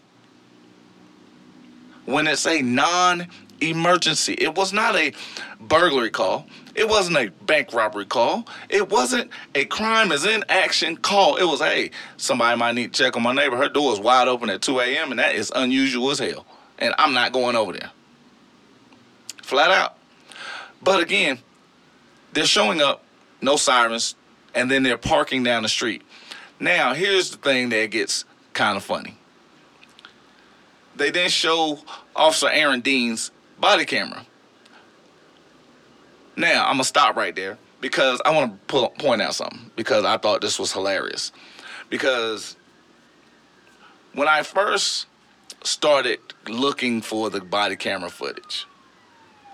When 2.06 2.27
it's 2.27 2.47
a 2.47 2.62
non 2.62 3.27
emergency, 3.60 4.34
it 4.34 4.56
was 4.56 4.71
not 4.71 4.95
a 4.95 5.13
burglary 5.60 6.10
call. 6.10 6.47
It 6.75 6.88
wasn't 6.88 7.17
a 7.17 7.30
bank 7.45 7.73
robbery 7.73 8.06
call. 8.06 8.47
It 8.69 8.89
wasn't 8.89 9.32
a 9.56 9.65
crime 9.65 10.12
is 10.12 10.25
in 10.25 10.45
action 10.47 10.95
call. 10.95 11.38
It 11.38 11.43
was, 11.43 11.60
hey, 11.60 11.91
somebody 12.17 12.58
might 12.58 12.75
need 12.75 12.93
to 12.93 13.03
check 13.03 13.17
on 13.17 13.23
my 13.23 13.34
neighbor. 13.34 13.58
Her 13.58 13.67
door 13.67 13.91
is 13.93 13.99
wide 13.99 14.27
open 14.27 14.49
at 14.49 14.62
2 14.62 14.80
a.m., 14.80 15.10
and 15.10 15.19
that 15.19 15.36
is 15.36 15.51
unusual 15.56 16.12
as 16.12 16.19
hell. 16.19 16.45
And 16.77 16.93
I'm 16.99 17.13
not 17.13 17.34
going 17.34 17.56
over 17.56 17.73
there. 17.73 17.89
Flat 19.48 19.72
out. 19.72 19.96
But 20.84 21.02
again, 21.02 21.40
they're 22.34 22.46
showing 22.46 22.82
up, 22.82 23.06
no 23.42 23.56
sirens, 23.56 24.14
and 24.54 24.70
then 24.70 24.84
they're 24.84 24.98
parking 24.98 25.42
down 25.42 25.64
the 25.64 25.70
street. 25.70 26.02
Now, 26.60 26.94
here's 26.94 27.32
the 27.32 27.38
thing 27.38 27.70
that 27.70 27.90
gets 27.90 28.26
kind 28.52 28.76
of 28.76 28.84
funny. 28.84 29.18
They 30.98 31.12
then 31.12 31.30
show 31.30 31.80
Officer 32.14 32.50
Aaron 32.50 32.82
Dean's 32.82 33.32
body 33.58 33.86
camera. 33.86 34.26
Now, 36.36 36.64
I'm 36.64 36.74
going 36.74 36.80
to 36.80 36.84
stop 36.84 37.16
right 37.16 37.34
there 37.34 37.58
because 37.80 38.22
I 38.26 38.32
want 38.32 38.68
to 38.68 38.90
point 39.00 39.22
out 39.22 39.34
something 39.34 39.72
because 39.78 40.04
I 40.04 40.18
thought 40.18 40.42
this 40.42 40.60
was 40.60 40.74
hilarious. 40.74 41.32
Because 41.90 42.58
when 44.12 44.28
I 44.28 44.44
first 44.44 45.06
started 45.64 46.20
looking 46.50 47.02
for 47.02 47.30
the 47.30 47.40
body 47.40 47.78
camera 47.78 48.10
footage, 48.10 48.66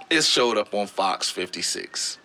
it 0.09 0.23
showed 0.23 0.57
up 0.57 0.73
on 0.73 0.87
Fox 0.87 1.29
56. 1.29 2.17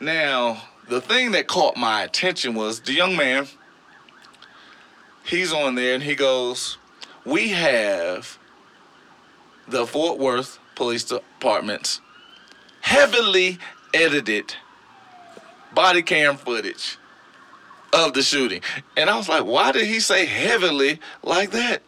Now, 0.00 0.62
the 0.88 1.00
thing 1.00 1.32
that 1.32 1.46
caught 1.46 1.76
my 1.76 2.02
attention 2.02 2.54
was 2.54 2.80
the 2.80 2.92
young 2.92 3.16
man. 3.16 3.46
He's 5.24 5.52
on 5.52 5.74
there 5.74 5.94
and 5.94 6.02
he 6.02 6.14
goes, 6.14 6.78
We 7.24 7.48
have 7.48 8.38
the 9.66 9.86
Fort 9.86 10.18
Worth 10.18 10.58
Police 10.74 11.04
Department's 11.04 12.00
heavily 12.80 13.58
edited 13.92 14.54
body 15.74 16.02
cam 16.02 16.36
footage 16.36 16.98
of 17.92 18.12
the 18.12 18.22
shooting. 18.22 18.60
And 18.96 19.10
I 19.10 19.16
was 19.16 19.28
like, 19.28 19.44
why 19.44 19.72
did 19.72 19.86
he 19.86 20.00
say 20.00 20.26
heavily 20.26 21.00
like 21.22 21.50
that? 21.50 21.82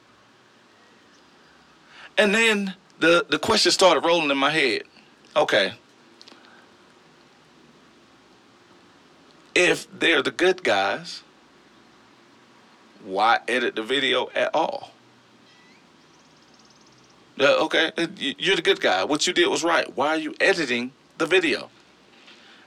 And 2.16 2.34
then 2.34 2.74
the, 3.00 3.26
the 3.28 3.38
question 3.38 3.72
started 3.72 4.04
rolling 4.04 4.30
in 4.30 4.38
my 4.38 4.50
head. 4.50 4.82
Okay. 5.36 5.74
if 9.58 9.88
they're 9.98 10.22
the 10.22 10.30
good 10.30 10.62
guys, 10.62 11.24
why 13.04 13.40
edit 13.48 13.74
the 13.74 13.82
video 13.82 14.30
at 14.32 14.54
all? 14.54 14.92
Uh, 17.40 17.64
okay, 17.64 17.90
you're 18.16 18.54
the 18.54 18.62
good 18.62 18.80
guy. 18.80 19.02
What 19.04 19.26
you 19.26 19.32
did 19.32 19.48
was 19.48 19.64
right. 19.64 19.96
Why 19.96 20.08
are 20.08 20.16
you 20.16 20.34
editing 20.40 20.92
the 21.18 21.26
video? 21.26 21.70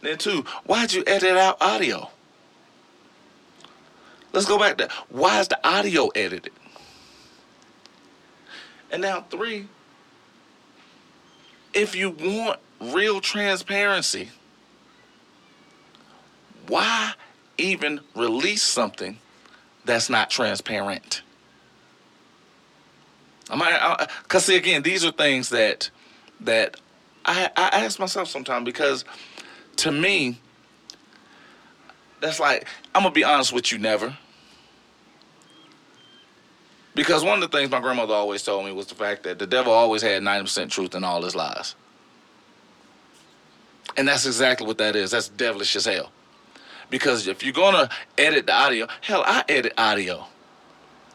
Then 0.01 0.17
two, 0.17 0.43
why'd 0.65 0.91
you 0.91 1.03
edit 1.07 1.37
out 1.37 1.61
audio? 1.61 2.09
Let's 4.33 4.45
go 4.45 4.59
back 4.59 4.77
to 4.77 4.89
why 5.09 5.39
is 5.39 5.47
the 5.47 5.65
audio 5.65 6.09
edited? 6.09 6.53
And 8.91 9.01
now 9.01 9.21
three, 9.29 9.67
if 11.73 11.95
you 11.95 12.09
want 12.09 12.59
real 12.79 13.21
transparency, 13.21 14.29
why 16.67 17.13
even 17.57 17.99
release 18.15 18.63
something 18.63 19.17
that's 19.85 20.09
not 20.09 20.29
transparent? 20.29 21.21
I 23.49 23.55
might, 23.55 24.07
cause 24.27 24.45
see 24.45 24.55
again, 24.55 24.81
these 24.81 25.03
are 25.03 25.11
things 25.11 25.49
that 25.49 25.89
that 26.39 26.77
I 27.25 27.49
I 27.55 27.67
ask 27.83 27.99
myself 27.99 28.29
sometimes 28.29 28.65
because 28.65 29.03
to 29.77 29.91
me, 29.91 30.39
that's 32.21 32.39
like 32.39 32.67
I'm 32.95 33.03
gonna 33.03 33.13
be 33.13 33.23
honest 33.23 33.51
with 33.51 33.71
you, 33.71 33.77
never. 33.77 34.17
Because 36.93 37.23
one 37.23 37.41
of 37.41 37.49
the 37.49 37.57
things 37.57 37.71
my 37.71 37.79
grandmother 37.79 38.13
always 38.13 38.43
told 38.43 38.65
me 38.65 38.71
was 38.71 38.87
the 38.87 38.95
fact 38.95 39.23
that 39.23 39.39
the 39.39 39.47
devil 39.47 39.71
always 39.71 40.01
had 40.01 40.21
90% 40.21 40.69
truth 40.69 40.93
in 40.93 41.03
all 41.03 41.21
his 41.23 41.35
lies. 41.35 41.75
And 43.97 44.07
that's 44.07 44.25
exactly 44.25 44.67
what 44.67 44.77
that 44.79 44.95
is. 44.95 45.11
That's 45.11 45.29
devilish 45.29 45.75
as 45.75 45.85
hell. 45.85 46.11
Because 46.89 47.27
if 47.27 47.43
you're 47.43 47.53
gonna 47.53 47.89
edit 48.17 48.45
the 48.45 48.53
audio, 48.53 48.87
hell, 49.01 49.23
I 49.25 49.43
edit 49.47 49.73
audio. 49.77 50.25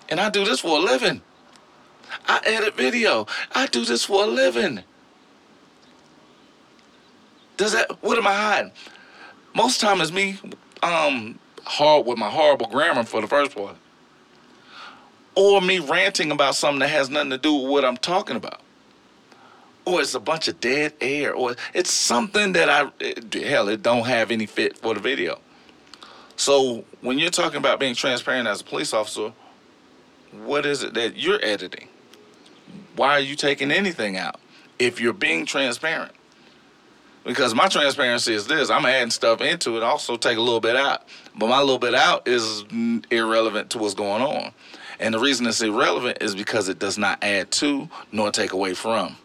And 0.08 0.20
I 0.20 0.30
do 0.30 0.44
this 0.44 0.60
for 0.60 0.78
a 0.78 0.80
living. 0.80 1.20
I 2.26 2.40
edit 2.44 2.76
video. 2.76 3.26
I 3.54 3.66
do 3.66 3.84
this 3.84 4.04
for 4.04 4.24
a 4.24 4.26
living. 4.26 4.80
Does 7.56 7.72
that 7.72 8.02
what 8.02 8.18
am 8.18 8.26
I 8.26 8.34
hiding? 8.34 8.72
Most 9.54 9.80
time 9.80 10.00
it's 10.00 10.12
me 10.12 10.38
um 10.82 11.38
hard 11.64 12.06
with 12.06 12.18
my 12.18 12.30
horrible 12.30 12.68
grammar 12.68 13.04
for 13.04 13.20
the 13.20 13.26
first 13.26 13.56
part. 13.56 13.76
Or 15.36 15.60
me 15.60 15.78
ranting 15.78 16.32
about 16.32 16.54
something 16.54 16.80
that 16.80 16.88
has 16.88 17.10
nothing 17.10 17.30
to 17.30 17.38
do 17.38 17.54
with 17.54 17.70
what 17.70 17.84
I'm 17.84 17.98
talking 17.98 18.36
about. 18.36 18.60
Or 19.84 20.00
it's 20.00 20.14
a 20.14 20.20
bunch 20.20 20.48
of 20.48 20.58
dead 20.58 20.94
air, 21.00 21.32
or 21.32 21.54
it's 21.72 21.92
something 21.92 22.52
that 22.54 22.68
I 22.68 22.90
eh, 23.00 23.46
hell, 23.46 23.68
it 23.68 23.82
don't 23.82 24.06
have 24.06 24.32
any 24.32 24.46
fit 24.46 24.76
for 24.78 24.94
the 24.94 25.00
video. 25.00 25.38
So 26.36 26.84
when 27.02 27.18
you're 27.18 27.30
talking 27.30 27.58
about 27.58 27.78
being 27.78 27.94
transparent 27.94 28.48
as 28.48 28.60
a 28.60 28.64
police 28.64 28.92
officer, 28.92 29.32
what 30.44 30.66
is 30.66 30.82
it 30.82 30.94
that 30.94 31.16
you're 31.16 31.42
editing? 31.42 31.88
Why 32.96 33.12
are 33.12 33.20
you 33.20 33.36
taking 33.36 33.70
anything 33.70 34.16
out 34.16 34.40
if 34.78 35.00
you're 35.00 35.12
being 35.12 35.46
transparent? 35.46 36.12
Because 37.24 37.54
my 37.54 37.66
transparency 37.66 38.34
is 38.34 38.46
this 38.46 38.70
I'm 38.70 38.86
adding 38.86 39.10
stuff 39.10 39.40
into 39.40 39.76
it, 39.76 39.82
also 39.82 40.16
take 40.16 40.38
a 40.38 40.40
little 40.40 40.60
bit 40.60 40.76
out. 40.76 41.08
But 41.36 41.48
my 41.48 41.60
little 41.60 41.78
bit 41.78 41.94
out 41.94 42.26
is 42.28 42.64
irrelevant 43.10 43.70
to 43.70 43.78
what's 43.78 43.94
going 43.94 44.22
on. 44.22 44.52
And 44.98 45.14
the 45.14 45.18
reason 45.18 45.46
it's 45.46 45.60
irrelevant 45.60 46.18
is 46.20 46.34
because 46.34 46.68
it 46.68 46.78
does 46.78 46.98
not 46.98 47.22
add 47.22 47.50
to 47.52 47.88
nor 48.12 48.30
take 48.30 48.52
away 48.52 48.74
from. 48.74 49.16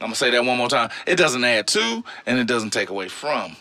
I'm 0.00 0.08
gonna 0.08 0.14
say 0.14 0.30
that 0.30 0.44
one 0.44 0.58
more 0.58 0.68
time. 0.68 0.90
It 1.06 1.16
doesn't 1.16 1.42
add 1.42 1.66
to 1.68 2.04
and 2.26 2.38
it 2.38 2.46
doesn't 2.46 2.70
take 2.70 2.90
away 2.90 3.08
from 3.08 3.56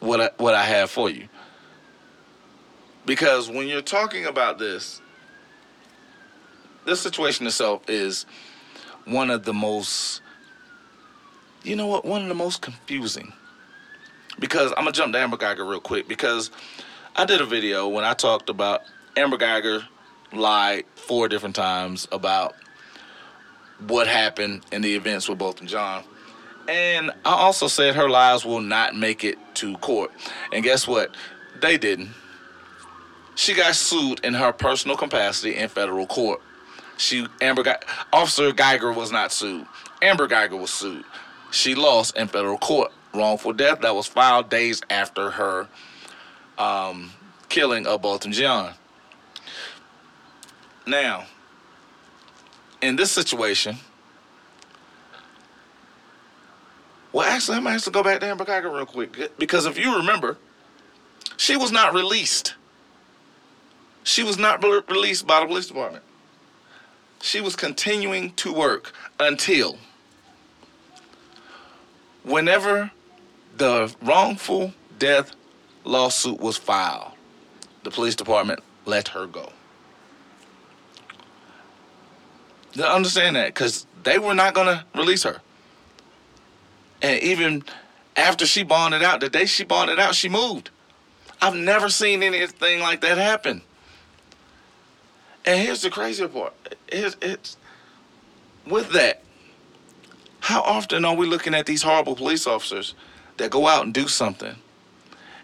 what 0.00 0.20
I, 0.20 0.30
what 0.38 0.54
I 0.54 0.64
have 0.64 0.90
for 0.90 1.08
you. 1.08 1.28
Because 3.06 3.48
when 3.48 3.68
you're 3.68 3.80
talking 3.80 4.26
about 4.26 4.58
this, 4.58 5.00
this 6.84 7.00
situation 7.00 7.46
itself 7.46 7.88
is 7.88 8.26
one 9.04 9.30
of 9.30 9.44
the 9.44 9.54
most, 9.54 10.20
you 11.62 11.76
know 11.76 11.86
what, 11.86 12.04
one 12.04 12.22
of 12.22 12.28
the 12.28 12.34
most 12.34 12.60
confusing. 12.60 13.32
Because 14.38 14.72
I'm 14.72 14.84
gonna 14.84 14.92
jump 14.92 15.12
to 15.12 15.18
Amber 15.18 15.36
Guyger 15.36 15.68
real 15.68 15.80
quick 15.80 16.08
because 16.08 16.50
I 17.14 17.24
did 17.24 17.40
a 17.40 17.46
video 17.46 17.86
when 17.88 18.04
I 18.04 18.14
talked 18.14 18.48
about 18.48 18.82
Amber 19.16 19.36
Guyger 19.36 19.84
lied 20.32 20.84
four 20.94 21.28
different 21.28 21.56
times 21.56 22.06
about 22.12 22.54
what 23.86 24.06
happened 24.06 24.64
in 24.72 24.82
the 24.82 24.94
events 24.94 25.28
with 25.28 25.38
Botham 25.38 25.66
Jean. 25.66 26.04
And 26.68 27.10
I 27.24 27.32
also 27.32 27.66
said 27.66 27.96
her 27.96 28.08
lies 28.08 28.44
will 28.44 28.60
not 28.60 28.94
make 28.94 29.24
it 29.24 29.38
to 29.56 29.76
court. 29.78 30.12
And 30.52 30.62
guess 30.62 30.86
what? 30.86 31.16
They 31.60 31.78
didn't. 31.78 32.10
She 33.34 33.54
got 33.54 33.74
sued 33.74 34.24
in 34.24 34.34
her 34.34 34.52
personal 34.52 34.96
capacity 34.96 35.56
in 35.56 35.68
federal 35.68 36.06
court. 36.06 36.40
She 36.98 37.26
Amber 37.40 37.62
got 37.62 37.84
Officer 38.12 38.52
Guyger 38.52 38.94
was 38.94 39.10
not 39.10 39.32
sued. 39.32 39.66
Amber 40.02 40.28
Guyger 40.28 40.60
was 40.60 40.70
sued. 40.70 41.04
She 41.50 41.74
lost 41.74 42.16
in 42.16 42.28
federal 42.28 42.58
court. 42.58 42.92
Wrongful 43.14 43.54
death 43.54 43.80
that 43.80 43.94
was 43.94 44.06
filed 44.06 44.50
days 44.50 44.82
after 44.90 45.30
her 45.30 45.66
um, 46.58 47.10
killing 47.48 47.86
of 47.86 48.02
Botham 48.02 48.32
Jean. 48.32 48.74
Now, 50.86 51.26
in 52.80 52.96
this 52.96 53.10
situation, 53.10 53.76
well, 57.12 57.28
actually, 57.28 57.56
I'm 57.56 57.64
gonna 57.64 57.74
have 57.74 57.84
to 57.84 57.90
go 57.90 58.02
back 58.02 58.20
to 58.20 58.26
Amber 58.26 58.44
Guyger 58.44 58.74
real 58.74 58.86
quick 58.86 59.36
because 59.38 59.66
if 59.66 59.78
you 59.78 59.96
remember, 59.96 60.36
she 61.36 61.56
was 61.56 61.72
not 61.72 61.94
released. 61.94 62.54
She 64.04 64.22
was 64.22 64.38
not 64.38 64.62
released 64.62 65.26
by 65.26 65.40
the 65.40 65.46
police 65.46 65.66
department. 65.66 66.04
She 67.20 67.40
was 67.40 67.54
continuing 67.54 68.32
to 68.34 68.52
work 68.52 68.92
until 69.18 69.78
whenever 72.22 72.90
the 73.56 73.94
wrongful 74.02 74.72
death 74.98 75.32
lawsuit 75.84 76.40
was 76.40 76.56
filed, 76.56 77.12
the 77.82 77.90
police 77.90 78.14
department 78.14 78.60
let 78.86 79.08
her 79.08 79.26
go. 79.26 79.46
To 79.46 79.52
understand 82.78 83.36
that 83.36 83.48
because 83.48 83.86
they 84.02 84.18
were 84.18 84.34
not 84.34 84.54
to 84.54 84.84
release 84.94 85.22
her. 85.24 85.40
And 87.02 87.22
even 87.22 87.64
after 88.16 88.46
she 88.46 88.62
bonded 88.62 89.02
out, 89.02 89.20
the 89.20 89.28
day 89.28 89.46
she 89.46 89.64
bonded 89.64 89.98
out, 89.98 90.14
she 90.14 90.28
moved. 90.28 90.70
I've 91.40 91.54
never 91.54 91.88
seen 91.88 92.22
anything 92.22 92.80
like 92.80 93.00
that 93.00 93.16
happen. 93.18 93.62
And 95.46 95.60
here's 95.60 95.82
the 95.82 95.90
crazy 95.90 96.26
part. 96.28 96.52
It's, 96.88 97.16
it's 97.22 97.56
with 98.66 98.92
that. 98.92 99.22
How 100.40 100.60
often 100.62 101.04
are 101.04 101.14
we 101.14 101.26
looking 101.26 101.54
at 101.54 101.66
these 101.66 101.82
horrible 101.82 102.14
police 102.14 102.46
officers 102.46 102.94
that 103.36 103.50
go 103.50 103.66
out 103.66 103.84
and 103.84 103.94
do 103.94 104.08
something, 104.08 104.54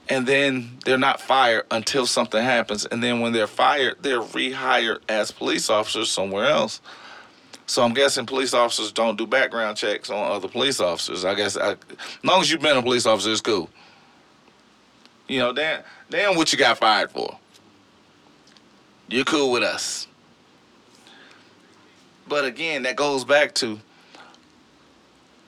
and 0.08 0.26
then 0.26 0.78
they're 0.84 0.98
not 0.98 1.20
fired 1.20 1.64
until 1.70 2.06
something 2.06 2.42
happens, 2.42 2.86
and 2.86 3.02
then 3.02 3.20
when 3.20 3.32
they're 3.32 3.46
fired, 3.46 3.96
they're 4.02 4.20
rehired 4.20 5.00
as 5.08 5.30
police 5.30 5.70
officers 5.70 6.10
somewhere 6.10 6.46
else. 6.46 6.80
So 7.66 7.83
I'm 7.83 7.94
guessing 7.94 8.26
police 8.26 8.55
officers 8.55 8.92
don't 8.92 9.18
do 9.18 9.26
background 9.26 9.76
checks 9.76 10.09
on 10.09 10.31
other 10.31 10.48
police 10.48 10.81
officers. 10.81 11.24
I 11.24 11.35
guess 11.35 11.57
I, 11.57 11.72
as 11.72 11.79
long 12.22 12.40
as 12.40 12.50
you've 12.50 12.62
been 12.62 12.76
a 12.76 12.83
police 12.83 13.07
officer, 13.07 13.33
it's 13.33 13.40
cool. 13.40 13.68
You 15.26 15.40
know, 15.40 15.52
damn, 15.52 15.83
damn 16.09 16.37
what 16.37 16.52
you 16.52 16.59
got 16.59 16.79
fired 16.79 17.11
for. 17.11 17.37
You're 19.09 19.24
cool 19.24 19.50
with 19.50 19.64
us. 19.64 20.07
But 22.29 22.44
again, 22.44 22.83
that 22.85 22.96
goes 22.96 23.24
back 23.24 23.55
to 23.57 23.81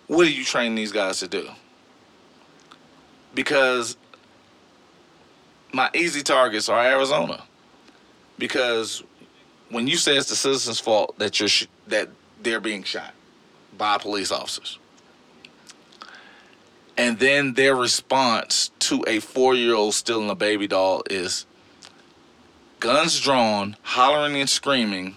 what 0.09 0.27
are 0.27 0.31
you 0.31 0.45
training 0.45 0.75
these 0.75 0.93
guys 0.93 1.21
to 1.21 1.29
do? 1.29 1.49
Because 3.35 3.97
my 5.73 5.91
easy 5.95 6.23
targets 6.23 6.69
are 6.69 6.85
Arizona. 6.85 7.43
Because 8.39 9.05
when 9.71 9.87
you 9.87 9.97
say 9.97 10.17
it's 10.17 10.31
the 10.31 10.37
citizens' 10.37 10.81
fault 10.81 11.19
that 11.19 11.39
you're 11.39 11.49
sh- 11.49 11.67
that 11.89 12.09
they're 12.43 12.61
being 12.61 12.83
shot 12.85 13.15
by 13.77 13.99
police 13.99 14.31
officers, 14.31 14.79
and 16.97 17.19
then 17.19 17.55
their 17.55 17.77
response 17.77 18.71
to 18.79 19.05
a 19.07 19.21
four-year-old 19.21 19.95
stealing 19.95 20.31
a 20.31 20.35
baby 20.35 20.67
doll 20.67 21.03
is 21.11 21.47
guns 22.81 23.21
drawn, 23.21 23.77
hollering 23.83 24.37
and 24.37 24.49
screaming, 24.49 25.17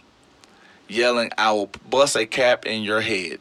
yelling, 0.87 1.31
"I 1.37 1.51
will 1.51 1.71
bust 1.89 2.15
a 2.15 2.25
cap 2.25 2.65
in 2.65 2.83
your 2.83 3.01
head," 3.01 3.39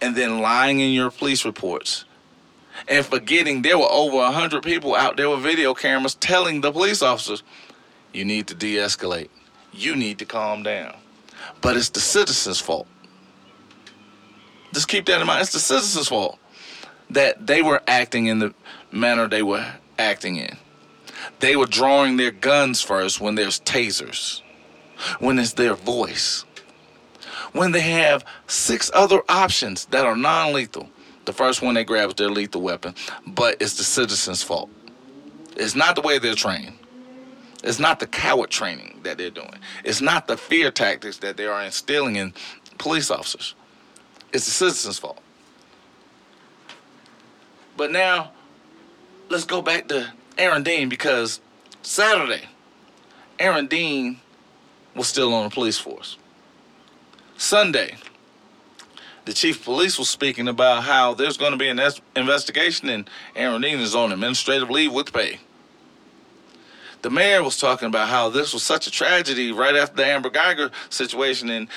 and 0.00 0.14
then 0.16 0.40
lying 0.40 0.80
in 0.80 0.92
your 0.92 1.10
police 1.10 1.44
reports. 1.44 2.04
And 2.88 3.04
forgetting 3.04 3.62
there 3.62 3.78
were 3.78 3.90
over 3.90 4.18
a 4.18 4.32
hundred 4.32 4.62
people 4.62 4.94
out 4.94 5.16
there 5.16 5.30
with 5.30 5.40
video 5.40 5.74
cameras 5.74 6.14
telling 6.14 6.62
the 6.62 6.72
police 6.72 7.02
officers, 7.02 7.42
you 8.12 8.24
need 8.24 8.46
to 8.48 8.54
de 8.54 8.76
escalate. 8.76 9.28
You 9.72 9.96
need 9.96 10.18
to 10.18 10.24
calm 10.24 10.62
down. 10.62 10.96
But 11.60 11.76
it's 11.76 11.90
the 11.90 12.00
citizens' 12.00 12.60
fault. 12.60 12.86
Just 14.72 14.88
keep 14.88 15.06
that 15.06 15.20
in 15.20 15.26
mind. 15.26 15.42
It's 15.42 15.52
the 15.52 15.58
citizens' 15.58 16.08
fault 16.08 16.38
that 17.10 17.46
they 17.46 17.62
were 17.62 17.82
acting 17.86 18.26
in 18.26 18.38
the 18.38 18.54
manner 18.90 19.28
they 19.28 19.42
were 19.42 19.74
acting 19.98 20.36
in. 20.36 20.56
They 21.40 21.56
were 21.56 21.66
drawing 21.66 22.16
their 22.16 22.30
guns 22.30 22.80
first 22.80 23.20
when 23.20 23.34
there's 23.34 23.60
tasers, 23.60 24.42
when 25.18 25.38
it's 25.38 25.52
their 25.52 25.74
voice, 25.74 26.44
when 27.52 27.72
they 27.72 27.80
have 27.80 28.24
six 28.46 28.90
other 28.94 29.22
options 29.28 29.86
that 29.86 30.06
are 30.06 30.16
non 30.16 30.52
lethal. 30.52 30.88
The 31.24 31.32
first 31.32 31.62
one 31.62 31.74
they 31.74 31.84
grab 31.84 32.08
is 32.08 32.14
their 32.16 32.30
lethal 32.30 32.62
weapon, 32.62 32.94
but 33.26 33.60
it's 33.60 33.76
the 33.76 33.84
citizens' 33.84 34.42
fault. 34.42 34.70
It's 35.56 35.76
not 35.76 35.94
the 35.94 36.02
way 36.02 36.18
they're 36.18 36.34
trained. 36.34 36.76
It's 37.62 37.78
not 37.78 38.00
the 38.00 38.06
coward 38.06 38.50
training 38.50 39.00
that 39.04 39.18
they're 39.18 39.30
doing. 39.30 39.54
It's 39.84 40.00
not 40.00 40.26
the 40.26 40.36
fear 40.36 40.70
tactics 40.70 41.18
that 41.18 41.36
they 41.36 41.46
are 41.46 41.62
instilling 41.62 42.16
in 42.16 42.34
police 42.78 43.10
officers. 43.10 43.54
It's 44.32 44.46
the 44.46 44.50
citizens' 44.50 44.98
fault. 44.98 45.20
But 47.76 47.92
now, 47.92 48.32
let's 49.28 49.44
go 49.44 49.62
back 49.62 49.88
to 49.88 50.12
Aaron 50.38 50.62
Dean 50.62 50.88
because 50.88 51.40
Saturday, 51.82 52.42
Aaron 53.38 53.66
Dean 53.66 54.20
was 54.94 55.06
still 55.06 55.32
on 55.32 55.44
the 55.44 55.50
police 55.50 55.78
force. 55.78 56.18
Sunday, 57.36 57.96
the 59.24 59.32
chief 59.32 59.60
of 59.60 59.64
police 59.64 59.98
was 59.98 60.08
speaking 60.08 60.48
about 60.48 60.82
how 60.82 61.14
there's 61.14 61.36
going 61.36 61.52
to 61.52 61.58
be 61.58 61.68
an 61.68 61.80
investigation 62.16 62.88
and 62.88 63.08
Aaron 63.36 63.62
Dean 63.62 63.78
is 63.78 63.94
on 63.94 64.12
administrative 64.12 64.68
leave 64.68 64.92
with 64.92 65.12
pay. 65.12 65.38
The 67.02 67.10
mayor 67.10 67.42
was 67.42 67.58
talking 67.58 67.88
about 67.88 68.08
how 68.08 68.28
this 68.28 68.54
was 68.54 68.62
such 68.62 68.86
a 68.86 68.90
tragedy 68.90 69.50
right 69.50 69.74
after 69.74 69.96
the 69.96 70.06
Amber 70.06 70.30
Guyger 70.30 70.70
situation 70.88 71.50
and 71.50 71.68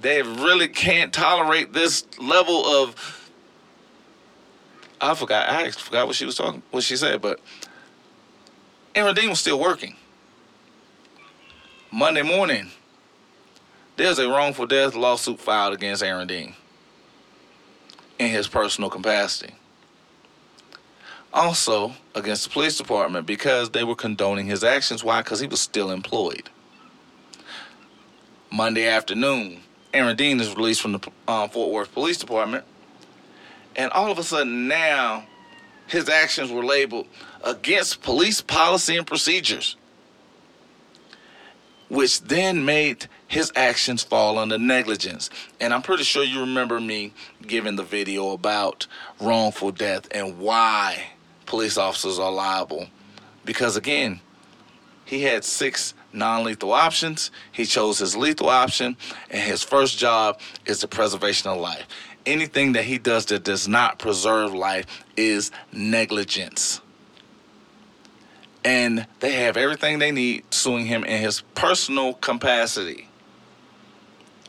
they 0.00 0.22
really 0.22 0.68
can't 0.68 1.12
tolerate 1.12 1.72
this 1.72 2.04
level 2.18 2.66
of 2.66 3.22
I 5.00 5.14
forgot 5.14 5.48
I 5.48 5.70
forgot 5.70 6.06
what 6.06 6.16
she 6.16 6.24
was 6.24 6.34
talking 6.34 6.62
what 6.70 6.82
she 6.82 6.96
said, 6.96 7.22
but 7.22 7.40
Aaron 8.94 9.14
Dean 9.14 9.30
was 9.30 9.40
still 9.40 9.60
working. 9.60 9.94
Monday 11.92 12.22
morning, 12.22 12.70
there's 13.96 14.18
a 14.18 14.28
wrongful 14.28 14.66
death 14.66 14.94
lawsuit 14.94 15.38
filed 15.38 15.74
against 15.74 16.02
Aaron 16.02 16.26
Dean 16.26 16.54
in 18.18 18.30
his 18.30 18.48
personal 18.48 18.90
capacity. 18.90 19.54
Also 21.32 21.92
against 22.14 22.44
the 22.44 22.50
police 22.50 22.78
department 22.78 23.26
because 23.26 23.70
they 23.70 23.84
were 23.84 23.94
condoning 23.94 24.46
his 24.46 24.64
actions. 24.64 25.04
Why? 25.04 25.20
Because 25.20 25.40
he 25.40 25.46
was 25.46 25.60
still 25.60 25.90
employed. 25.90 26.48
Monday 28.50 28.88
afternoon, 28.88 29.60
Aaron 29.92 30.16
Dean 30.16 30.40
is 30.40 30.54
released 30.54 30.80
from 30.80 30.92
the 30.92 31.10
um, 31.28 31.48
Fort 31.50 31.72
Worth 31.72 31.92
Police 31.92 32.16
Department, 32.16 32.64
and 33.74 33.90
all 33.92 34.10
of 34.10 34.18
a 34.18 34.22
sudden 34.22 34.68
now, 34.68 35.26
his 35.86 36.08
actions 36.08 36.50
were 36.50 36.64
labeled 36.64 37.06
against 37.44 38.02
police 38.02 38.40
policy 38.40 38.96
and 38.96 39.06
procedures, 39.06 39.76
which 41.88 42.20
then 42.22 42.64
made 42.64 43.06
his 43.28 43.52
actions 43.56 44.02
fall 44.02 44.38
under 44.38 44.58
negligence. 44.58 45.30
And 45.60 45.74
I'm 45.74 45.82
pretty 45.82 46.04
sure 46.04 46.24
you 46.24 46.40
remember 46.40 46.80
me 46.80 47.12
giving 47.46 47.76
the 47.76 47.82
video 47.82 48.30
about 48.30 48.86
wrongful 49.20 49.72
death 49.72 50.08
and 50.12 50.38
why 50.38 51.10
police 51.46 51.78
officers 51.78 52.18
are 52.18 52.32
liable. 52.32 52.88
Because 53.44 53.76
again, 53.76 54.20
he 55.04 55.22
had 55.22 55.44
six 55.44 55.94
non 56.12 56.44
lethal 56.44 56.72
options. 56.72 57.30
He 57.52 57.64
chose 57.64 57.98
his 57.98 58.16
lethal 58.16 58.48
option, 58.48 58.96
and 59.30 59.40
his 59.40 59.62
first 59.62 59.98
job 59.98 60.40
is 60.66 60.80
the 60.80 60.88
preservation 60.88 61.50
of 61.50 61.58
life. 61.58 61.86
Anything 62.26 62.72
that 62.72 62.84
he 62.84 62.98
does 62.98 63.24
that 63.26 63.44
does 63.44 63.68
not 63.68 63.98
preserve 63.98 64.52
life 64.52 65.04
is 65.16 65.52
negligence. 65.72 66.80
And 68.64 69.06
they 69.20 69.32
have 69.32 69.56
everything 69.56 70.00
they 70.00 70.10
need 70.10 70.42
suing 70.52 70.86
him 70.86 71.04
in 71.04 71.22
his 71.22 71.42
personal 71.54 72.14
capacity. 72.14 73.08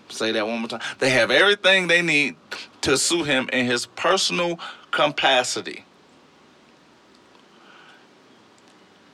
Say 0.09 0.31
that 0.31 0.47
one 0.47 0.59
more 0.59 0.69
time. 0.69 0.81
They 0.97 1.11
have 1.11 1.29
everything 1.29 1.87
they 1.87 2.01
need 2.01 2.35
to 2.81 2.97
sue 2.97 3.23
him 3.23 3.47
in 3.53 3.67
his 3.67 3.85
personal 3.85 4.59
capacity. 4.89 5.83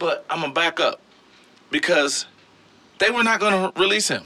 But 0.04 0.26
I'm 0.30 0.42
to 0.42 0.54
back 0.54 0.82
up 0.82 1.00
because 1.72 2.26
they 2.98 3.10
were 3.10 3.24
not 3.24 3.40
to 3.74 3.80
release 3.80 4.10
him. 4.10 4.24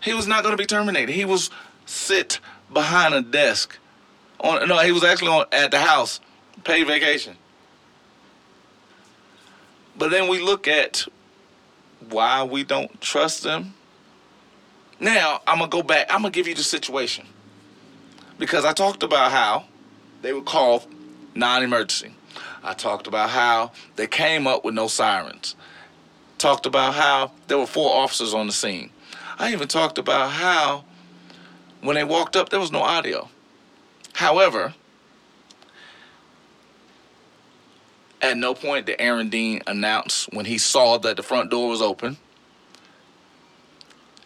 He 0.00 0.14
was 0.14 0.28
not 0.28 0.44
to 0.52 0.56
be 0.56 0.64
terminated. 0.64 1.12
He 1.12 1.24
was 1.24 1.50
sit 1.86 2.38
behind 2.72 3.12
a 3.12 3.20
desk. 3.20 3.76
On 4.38 4.68
no, 4.68 4.78
he 4.78 4.92
was 4.92 5.02
actually 5.02 5.26
on 5.26 5.46
at 5.50 5.72
the 5.72 5.80
house, 5.80 6.20
paid 6.62 6.86
vacation. 6.86 7.34
But 9.98 10.12
then 10.12 10.28
we 10.28 10.38
look 10.38 10.68
at 10.68 11.04
why 12.08 12.44
we 12.44 12.62
don't 12.62 13.00
trust 13.00 13.42
them. 13.42 13.74
Now 15.00 15.40
I'm 15.48 15.58
gonna 15.58 15.68
go 15.68 15.82
back. 15.82 16.06
I'm 16.14 16.22
gonna 16.22 16.30
give 16.30 16.46
you 16.46 16.54
the 16.54 16.62
situation 16.62 17.26
because 18.38 18.64
I 18.64 18.72
talked 18.72 19.02
about 19.02 19.32
how 19.32 19.64
they 20.22 20.32
would 20.32 20.46
call 20.46 20.84
non-emergency. 21.34 22.14
I 22.62 22.74
talked 22.74 23.06
about 23.06 23.30
how 23.30 23.72
they 23.96 24.06
came 24.06 24.46
up 24.46 24.64
with 24.64 24.74
no 24.74 24.86
sirens. 24.86 25.56
Talked 26.38 26.66
about 26.66 26.94
how 26.94 27.32
there 27.46 27.58
were 27.58 27.66
four 27.66 27.94
officers 27.94 28.34
on 28.34 28.46
the 28.46 28.52
scene. 28.52 28.90
I 29.38 29.52
even 29.52 29.68
talked 29.68 29.98
about 29.98 30.30
how 30.30 30.84
when 31.80 31.96
they 31.96 32.04
walked 32.04 32.36
up, 32.36 32.50
there 32.50 32.60
was 32.60 32.72
no 32.72 32.80
audio. 32.80 33.28
However, 34.12 34.74
at 38.20 38.36
no 38.36 38.54
point 38.54 38.86
did 38.86 38.96
Aaron 38.98 39.30
Dean 39.30 39.62
announce 39.66 40.28
when 40.30 40.44
he 40.44 40.58
saw 40.58 40.98
that 40.98 41.16
the 41.16 41.22
front 41.22 41.50
door 41.50 41.70
was 41.70 41.80
open. 41.80 42.18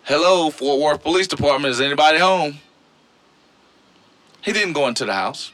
Hello, 0.02 0.50
Fort 0.50 0.80
Worth 0.80 1.02
Police 1.02 1.28
Department. 1.28 1.70
Is 1.72 1.80
anybody 1.80 2.18
home? 2.18 2.58
He 4.42 4.52
didn't 4.52 4.74
go 4.74 4.88
into 4.88 5.04
the 5.04 5.14
house. 5.14 5.52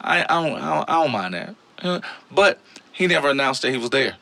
I, 0.00 0.22
I, 0.28 0.42
don't, 0.42 0.60
I, 0.60 0.74
don't, 0.74 0.90
I 0.90 1.02
don't 1.02 1.12
mind 1.12 1.34
that. 1.34 1.54
But 2.30 2.60
he 2.92 3.06
never 3.06 3.30
announced 3.30 3.62
that 3.62 3.70
he 3.70 3.78
was 3.78 3.90
there. 3.90 4.16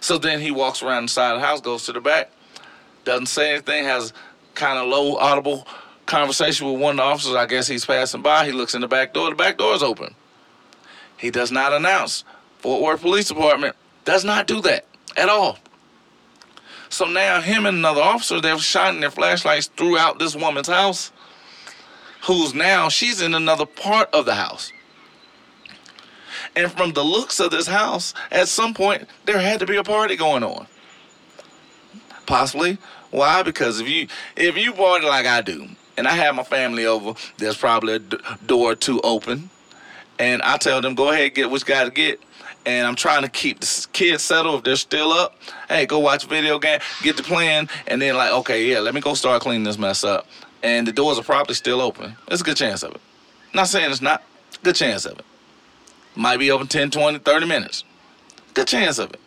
So 0.00 0.16
then 0.18 0.40
he 0.40 0.50
walks 0.50 0.82
around 0.82 1.04
the 1.04 1.08
side 1.08 1.34
of 1.34 1.40
the 1.40 1.46
house, 1.46 1.60
goes 1.60 1.84
to 1.86 1.92
the 1.92 2.00
back, 2.00 2.30
doesn't 3.04 3.26
say 3.26 3.52
anything, 3.52 3.84
has 3.84 4.12
kind 4.54 4.78
of 4.78 4.88
low 4.88 5.16
audible 5.16 5.66
conversation 6.06 6.70
with 6.70 6.80
one 6.80 6.92
of 6.92 6.96
the 6.96 7.02
officers. 7.02 7.34
I 7.34 7.46
guess 7.46 7.66
he's 7.66 7.84
passing 7.84 8.22
by. 8.22 8.46
He 8.46 8.52
looks 8.52 8.74
in 8.74 8.80
the 8.80 8.88
back 8.88 9.12
door. 9.12 9.30
The 9.30 9.36
back 9.36 9.58
door 9.58 9.74
is 9.74 9.82
open. 9.82 10.14
He 11.16 11.30
does 11.30 11.52
not 11.52 11.72
announce. 11.72 12.24
Fort 12.58 12.82
Worth 12.82 13.02
Police 13.02 13.28
Department 13.28 13.76
does 14.04 14.24
not 14.24 14.46
do 14.46 14.60
that 14.62 14.86
at 15.16 15.28
all. 15.28 15.58
So 16.88 17.04
now 17.04 17.40
him 17.40 17.66
and 17.66 17.78
another 17.78 18.02
officer, 18.02 18.40
they're 18.40 18.58
shining 18.58 19.00
their 19.00 19.10
flashlights 19.10 19.68
throughout 19.68 20.18
this 20.18 20.34
woman's 20.34 20.66
house, 20.66 21.12
who's 22.22 22.54
now, 22.54 22.88
she's 22.88 23.20
in 23.20 23.34
another 23.34 23.66
part 23.66 24.12
of 24.12 24.24
the 24.24 24.34
house. 24.34 24.72
And 26.56 26.70
from 26.72 26.92
the 26.92 27.04
looks 27.04 27.40
of 27.40 27.50
this 27.50 27.66
house, 27.66 28.12
at 28.30 28.48
some 28.48 28.74
point, 28.74 29.08
there 29.24 29.38
had 29.38 29.60
to 29.60 29.66
be 29.66 29.76
a 29.76 29.84
party 29.84 30.16
going 30.16 30.42
on. 30.42 30.66
Possibly. 32.26 32.78
Why? 33.10 33.42
Because 33.42 33.80
if 33.80 33.88
you 33.88 34.08
if 34.36 34.56
you 34.56 34.72
party 34.72 35.06
like 35.06 35.26
I 35.26 35.40
do, 35.40 35.68
and 35.96 36.06
I 36.06 36.12
have 36.12 36.34
my 36.34 36.44
family 36.44 36.86
over, 36.86 37.14
there's 37.38 37.56
probably 37.56 37.94
a 37.94 37.98
d- 37.98 38.18
door 38.46 38.72
or 38.72 38.74
two 38.74 39.00
open, 39.02 39.50
and 40.18 40.40
I 40.42 40.56
tell 40.56 40.80
them 40.80 40.94
go 40.94 41.10
ahead 41.10 41.34
get 41.34 41.50
what 41.50 41.60
you 41.60 41.66
got 41.66 41.84
to 41.84 41.90
get. 41.90 42.20
And 42.66 42.86
I'm 42.86 42.94
trying 42.94 43.22
to 43.22 43.28
keep 43.28 43.60
the 43.60 43.86
kids 43.92 44.22
settled 44.22 44.58
if 44.58 44.64
they're 44.64 44.76
still 44.76 45.12
up. 45.12 45.34
Hey, 45.68 45.86
go 45.86 45.98
watch 45.98 46.26
video 46.26 46.58
game, 46.58 46.80
get 47.02 47.16
the 47.16 47.22
plan, 47.22 47.68
and 47.86 48.02
then 48.02 48.16
like, 48.16 48.32
okay, 48.32 48.66
yeah, 48.66 48.80
let 48.80 48.94
me 48.94 49.00
go 49.00 49.14
start 49.14 49.40
cleaning 49.40 49.64
this 49.64 49.78
mess 49.78 50.04
up. 50.04 50.26
And 50.62 50.86
the 50.86 50.92
doors 50.92 51.18
are 51.18 51.22
probably 51.22 51.54
still 51.54 51.80
open. 51.80 52.16
There's 52.28 52.42
a 52.42 52.44
good 52.44 52.58
chance 52.58 52.82
of 52.82 52.94
it. 52.94 53.00
Not 53.54 53.68
saying 53.68 53.90
it's 53.90 54.02
not. 54.02 54.22
Good 54.62 54.76
chance 54.76 55.06
of 55.06 55.18
it. 55.18 55.24
Might 56.16 56.38
be 56.38 56.50
open 56.50 56.66
10, 56.66 56.90
20, 56.90 57.18
30 57.18 57.46
minutes. 57.46 57.84
Good 58.54 58.66
chance 58.66 58.98
of 58.98 59.12
it. 59.12 59.20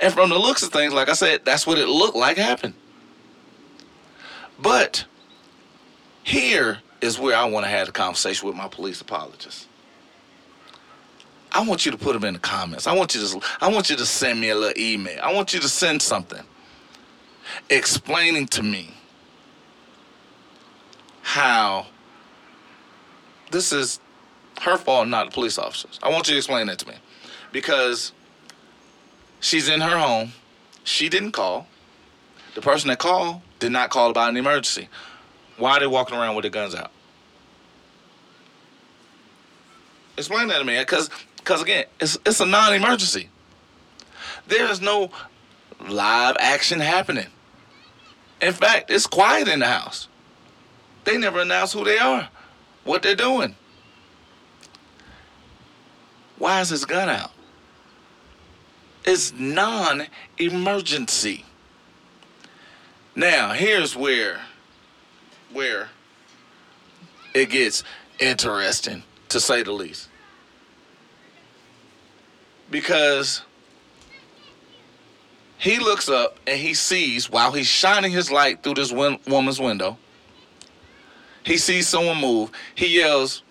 And 0.00 0.12
from 0.12 0.30
the 0.30 0.38
looks 0.38 0.62
of 0.62 0.70
things, 0.70 0.92
like 0.92 1.08
I 1.08 1.12
said, 1.12 1.44
that's 1.44 1.66
what 1.66 1.78
it 1.78 1.86
looked 1.88 2.16
like 2.16 2.36
happened. 2.36 2.74
But 4.60 5.04
here 6.24 6.78
is 7.00 7.18
where 7.18 7.36
I 7.36 7.44
want 7.44 7.64
to 7.66 7.70
have 7.70 7.88
a 7.88 7.92
conversation 7.92 8.46
with 8.48 8.56
my 8.56 8.68
police 8.68 9.00
apologist. 9.00 9.68
I 11.52 11.62
want 11.64 11.84
you 11.84 11.92
to 11.92 11.98
put 11.98 12.14
them 12.14 12.24
in 12.24 12.34
the 12.34 12.40
comments. 12.40 12.86
I 12.86 12.94
want 12.94 13.14
you 13.14 13.20
to 13.26 13.40
I 13.60 13.68
want 13.68 13.90
you 13.90 13.96
to 13.96 14.06
send 14.06 14.40
me 14.40 14.48
a 14.48 14.54
little 14.54 14.80
email. 14.82 15.20
I 15.22 15.32
want 15.32 15.52
you 15.52 15.60
to 15.60 15.68
send 15.68 16.00
something 16.00 16.42
explaining 17.68 18.46
to 18.48 18.62
me 18.62 18.94
how 21.22 21.86
this 23.50 23.72
is 23.72 24.00
her 24.62 24.76
fault, 24.76 25.08
not 25.08 25.26
the 25.26 25.32
police 25.32 25.58
officers. 25.58 25.98
I 26.02 26.10
want 26.10 26.28
you 26.28 26.34
to 26.34 26.38
explain 26.38 26.68
that 26.68 26.78
to 26.80 26.88
me. 26.88 26.94
Because 27.50 28.12
she's 29.40 29.68
in 29.68 29.80
her 29.80 29.98
home. 29.98 30.32
She 30.84 31.08
didn't 31.08 31.32
call. 31.32 31.66
The 32.54 32.60
person 32.60 32.88
that 32.88 32.98
called 32.98 33.40
did 33.58 33.72
not 33.72 33.90
call 33.90 34.10
about 34.10 34.30
an 34.30 34.36
emergency. 34.36 34.88
Why 35.56 35.72
are 35.72 35.80
they 35.80 35.86
walking 35.86 36.16
around 36.16 36.36
with 36.36 36.44
their 36.44 36.50
guns 36.50 36.74
out? 36.74 36.90
Explain 40.16 40.48
that 40.48 40.58
to 40.58 40.64
me. 40.64 40.78
Because, 40.78 41.10
because 41.36 41.62
again, 41.62 41.86
it's, 42.00 42.18
it's 42.24 42.40
a 42.40 42.46
non 42.46 42.72
emergency. 42.74 43.28
There 44.46 44.70
is 44.70 44.80
no 44.80 45.10
live 45.88 46.36
action 46.38 46.78
happening. 46.80 47.26
In 48.40 48.52
fact, 48.52 48.90
it's 48.90 49.06
quiet 49.06 49.48
in 49.48 49.60
the 49.60 49.66
house. 49.66 50.08
They 51.04 51.16
never 51.16 51.40
announce 51.40 51.72
who 51.72 51.84
they 51.84 51.98
are, 51.98 52.28
what 52.84 53.02
they're 53.02 53.16
doing. 53.16 53.56
Why 56.42 56.60
is 56.60 56.70
his 56.70 56.84
gun 56.84 57.08
out? 57.08 57.30
It's 59.04 59.32
non 59.32 60.08
emergency. 60.38 61.44
Now, 63.14 63.52
here's 63.52 63.94
where 63.94 64.40
where 65.52 65.90
it 67.32 67.50
gets 67.50 67.84
interesting, 68.18 69.04
to 69.28 69.38
say 69.38 69.62
the 69.62 69.70
least. 69.70 70.08
Because 72.72 73.42
he 75.58 75.78
looks 75.78 76.08
up 76.08 76.40
and 76.48 76.58
he 76.58 76.74
sees, 76.74 77.30
while 77.30 77.52
he's 77.52 77.68
shining 77.68 78.10
his 78.10 78.32
light 78.32 78.64
through 78.64 78.74
this 78.74 78.90
win- 78.90 79.20
woman's 79.28 79.60
window, 79.60 79.96
he 81.44 81.56
sees 81.56 81.86
someone 81.86 82.20
move. 82.20 82.50
He 82.74 82.98
yells, 82.98 83.44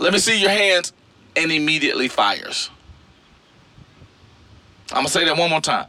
Let 0.00 0.14
me 0.14 0.18
see 0.18 0.40
your 0.40 0.50
hands, 0.50 0.94
and 1.36 1.52
immediately 1.52 2.08
fires. 2.08 2.70
I'm 4.90 4.96
gonna 4.96 5.08
say 5.08 5.26
that 5.26 5.36
one 5.36 5.50
more 5.50 5.60
time. 5.60 5.86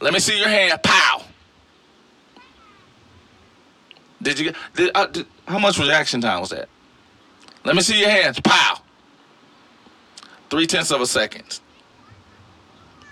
Let 0.00 0.14
me 0.14 0.20
see 0.20 0.38
your 0.38 0.48
hand. 0.48 0.80
Pow. 0.82 1.22
Did 4.22 4.38
you? 4.38 4.52
Did, 4.76 4.92
uh, 4.94 5.08
how 5.46 5.58
much 5.58 5.78
reaction 5.78 6.20
time 6.20 6.40
was 6.40 6.50
that? 6.50 6.68
Let 7.64 7.74
me 7.74 7.82
see 7.82 7.98
your 7.98 8.08
hands. 8.08 8.38
Pow. 8.38 8.80
Three 10.48 10.66
tenths 10.66 10.92
of 10.92 11.00
a 11.00 11.06
second. 11.06 11.58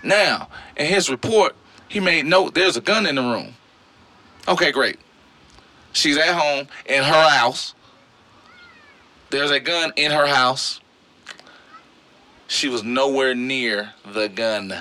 Now, 0.03 0.47
in 0.77 0.85
his 0.85 1.09
report, 1.09 1.53
he 1.89 1.99
made 1.99 2.25
note 2.25 2.55
there's 2.55 2.77
a 2.77 2.81
gun 2.81 3.05
in 3.05 3.15
the 3.15 3.21
room. 3.21 3.53
Okay, 4.47 4.71
great. 4.71 4.99
She's 5.91 6.17
at 6.17 6.33
home 6.33 6.67
in 6.85 7.03
her 7.03 7.29
house. 7.29 7.75
There's 9.33 9.49
a 9.49 9.59
gun 9.59 9.91
in 9.95 10.11
her 10.11 10.27
house. 10.27 10.79
She 12.45 12.69
was 12.69 12.83
nowhere 12.83 13.33
near 13.33 13.93
the 14.05 14.29
gun. 14.29 14.75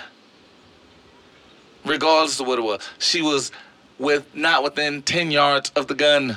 Regardless 1.87 2.39
of 2.39 2.47
what 2.47 2.59
it 2.59 2.63
was, 2.63 2.87
she 2.99 3.23
was 3.23 3.51
with 3.99 4.27
not 4.35 4.63
within 4.63 5.01
10 5.01 5.31
yards 5.31 5.73
of 5.75 5.87
the 5.87 5.95
gun. 5.95 6.37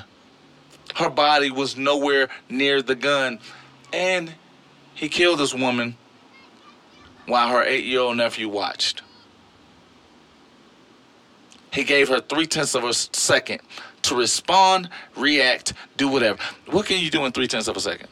Her 0.95 1.09
body 1.09 1.51
was 1.51 1.75
nowhere 1.75 2.29
near 2.49 2.81
the 2.81 2.95
gun. 2.95 3.37
And 3.91 4.33
he 4.93 5.09
killed 5.09 5.39
this 5.39 5.53
woman 5.53 5.97
while 7.25 7.49
her 7.49 7.65
eight 7.65 7.83
year 7.83 7.99
old 7.99 8.15
nephew 8.15 8.47
watched. 8.47 9.01
He 11.73 11.83
gave 11.83 12.07
her 12.07 12.21
three 12.21 12.47
tenths 12.47 12.75
of 12.75 12.85
a 12.85 12.93
second 12.93 13.59
to 14.09 14.15
respond, 14.15 14.89
react, 15.15 15.73
do 15.97 16.07
whatever. 16.07 16.39
What 16.67 16.85
can 16.85 16.99
you 16.99 17.09
do 17.09 17.25
in 17.25 17.31
three 17.31 17.47
tenths 17.47 17.67
of 17.67 17.77
a 17.77 17.79
second? 17.79 18.07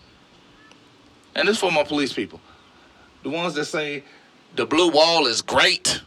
And 1.35 1.47
this 1.47 1.57
for 1.57 1.71
my 1.71 1.83
police 1.83 2.13
people. 2.13 2.39
The 3.23 3.29
ones 3.29 3.53
that 3.55 3.65
say 3.65 4.03
the 4.55 4.65
blue 4.65 4.91
wall 4.91 5.25
is 5.25 5.41
great. 5.41 6.01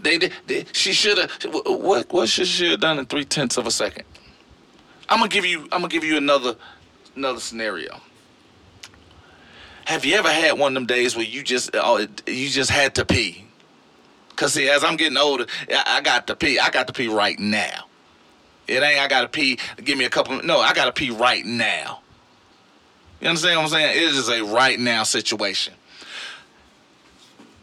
They, 0.00 0.18
they 0.46 0.64
she 0.72 0.92
should 0.92 1.18
have 1.18 1.30
what 1.66 2.12
what 2.12 2.28
should 2.28 2.46
she 2.46 2.70
have 2.70 2.80
done 2.80 2.98
in 2.98 3.06
three 3.06 3.24
tenths 3.24 3.56
of 3.56 3.66
a 3.66 3.70
second? 3.70 4.04
I'm 5.08 5.18
gonna 5.18 5.28
give 5.28 5.44
you 5.44 5.62
I'm 5.64 5.80
gonna 5.80 5.88
give 5.88 6.04
you 6.04 6.16
another 6.16 6.56
another 7.16 7.40
scenario. 7.40 8.00
Have 9.86 10.04
you 10.04 10.14
ever 10.16 10.30
had 10.30 10.58
one 10.58 10.72
of 10.72 10.74
them 10.74 10.86
days 10.86 11.16
where 11.16 11.24
you 11.24 11.42
just 11.42 11.70
oh, 11.74 12.06
you 12.26 12.48
just 12.48 12.70
had 12.70 12.94
to 12.96 13.04
pee? 13.04 13.46
Cause 14.36 14.52
see, 14.52 14.68
as 14.68 14.84
I'm 14.84 14.96
getting 14.96 15.18
older, 15.18 15.46
I 15.68 16.00
got 16.00 16.28
to 16.28 16.36
pee. 16.36 16.60
I 16.60 16.70
got 16.70 16.86
to 16.86 16.92
pee 16.92 17.08
right 17.08 17.38
now. 17.40 17.87
It 18.68 18.82
ain't 18.82 19.00
I 19.00 19.08
gotta 19.08 19.28
pee. 19.28 19.58
Give 19.82 19.98
me 19.98 20.04
a 20.04 20.10
couple. 20.10 20.40
No, 20.42 20.60
I 20.60 20.74
gotta 20.74 20.92
pee 20.92 21.10
right 21.10 21.44
now. 21.44 22.00
You 23.20 23.28
understand 23.28 23.56
what 23.56 23.64
I'm 23.64 23.70
saying? 23.70 23.96
It 23.96 24.02
is 24.02 24.28
a 24.28 24.44
right 24.44 24.78
now 24.78 25.02
situation. 25.02 25.74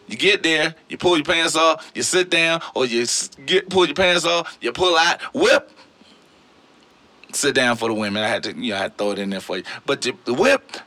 You 0.07 0.17
get 0.17 0.43
there, 0.43 0.75
you 0.89 0.97
pull 0.97 1.15
your 1.15 1.25
pants 1.25 1.55
off, 1.55 1.91
you 1.95 2.03
sit 2.03 2.29
down, 2.29 2.61
or 2.75 2.85
you 2.85 3.05
get 3.45 3.69
pull 3.69 3.85
your 3.85 3.95
pants 3.95 4.25
off, 4.25 4.57
you 4.61 4.71
pull 4.71 4.97
out, 4.97 5.21
whip. 5.33 5.71
Sit 7.33 7.55
down 7.55 7.75
for 7.75 7.89
the 7.89 7.95
women. 7.95 8.23
I 8.23 8.27
had 8.27 8.43
to, 8.43 8.55
you 8.55 8.71
know, 8.71 8.77
I 8.77 8.79
had 8.79 8.97
to 8.97 9.03
throw 9.03 9.11
it 9.11 9.19
in 9.19 9.29
there 9.29 9.41
for 9.41 9.57
you. 9.57 9.63
But 9.85 10.01
the, 10.01 10.15
the 10.25 10.33
whip, 10.33 10.77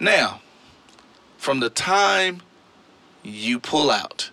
now, 0.00 0.40
from 1.36 1.60
the 1.60 1.68
time 1.68 2.40
you 3.22 3.58
pull 3.58 3.90
out 3.90 4.30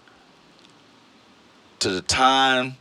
to 1.79 1.89
the 1.89 2.01
time 2.01 2.77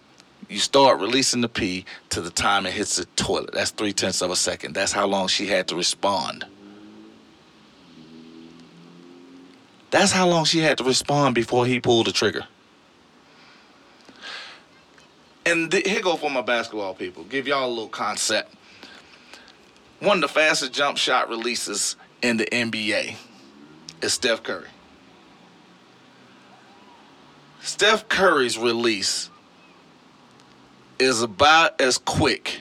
you 0.50 0.58
start 0.58 1.00
releasing 1.00 1.40
the 1.40 1.48
pee 1.48 1.84
to 2.08 2.20
the 2.20 2.30
time 2.30 2.66
it 2.66 2.72
hits 2.72 2.96
the 2.96 3.04
toilet. 3.16 3.52
That's 3.52 3.70
three 3.70 3.92
tenths 3.92 4.20
of 4.20 4.32
a 4.32 4.36
second. 4.36 4.74
That's 4.74 4.90
how 4.90 5.06
long 5.06 5.28
she 5.28 5.46
had 5.46 5.68
to 5.68 5.76
respond. 5.76 6.44
That's 9.90 10.10
how 10.10 10.26
long 10.26 10.44
she 10.44 10.58
had 10.58 10.78
to 10.78 10.84
respond 10.84 11.36
before 11.36 11.66
he 11.66 11.80
pulled 11.80 12.06
the 12.06 12.12
trigger. 12.12 12.46
And 15.46 15.70
th- 15.70 15.88
here 15.88 16.02
go 16.02 16.16
for 16.16 16.30
my 16.30 16.42
basketball 16.42 16.94
people. 16.94 17.24
Give 17.24 17.46
y'all 17.46 17.66
a 17.66 17.70
little 17.70 17.88
concept. 17.88 18.52
One 20.00 20.18
of 20.18 20.22
the 20.22 20.28
fastest 20.28 20.72
jump 20.72 20.98
shot 20.98 21.28
releases 21.28 21.96
in 22.22 22.36
the 22.36 22.46
NBA 22.46 23.14
is 24.02 24.12
Steph 24.12 24.42
Curry. 24.42 24.68
Steph 27.62 28.08
Curry's 28.08 28.58
release 28.58 29.30
is 31.00 31.22
about 31.22 31.80
as 31.80 31.98
quick 31.98 32.60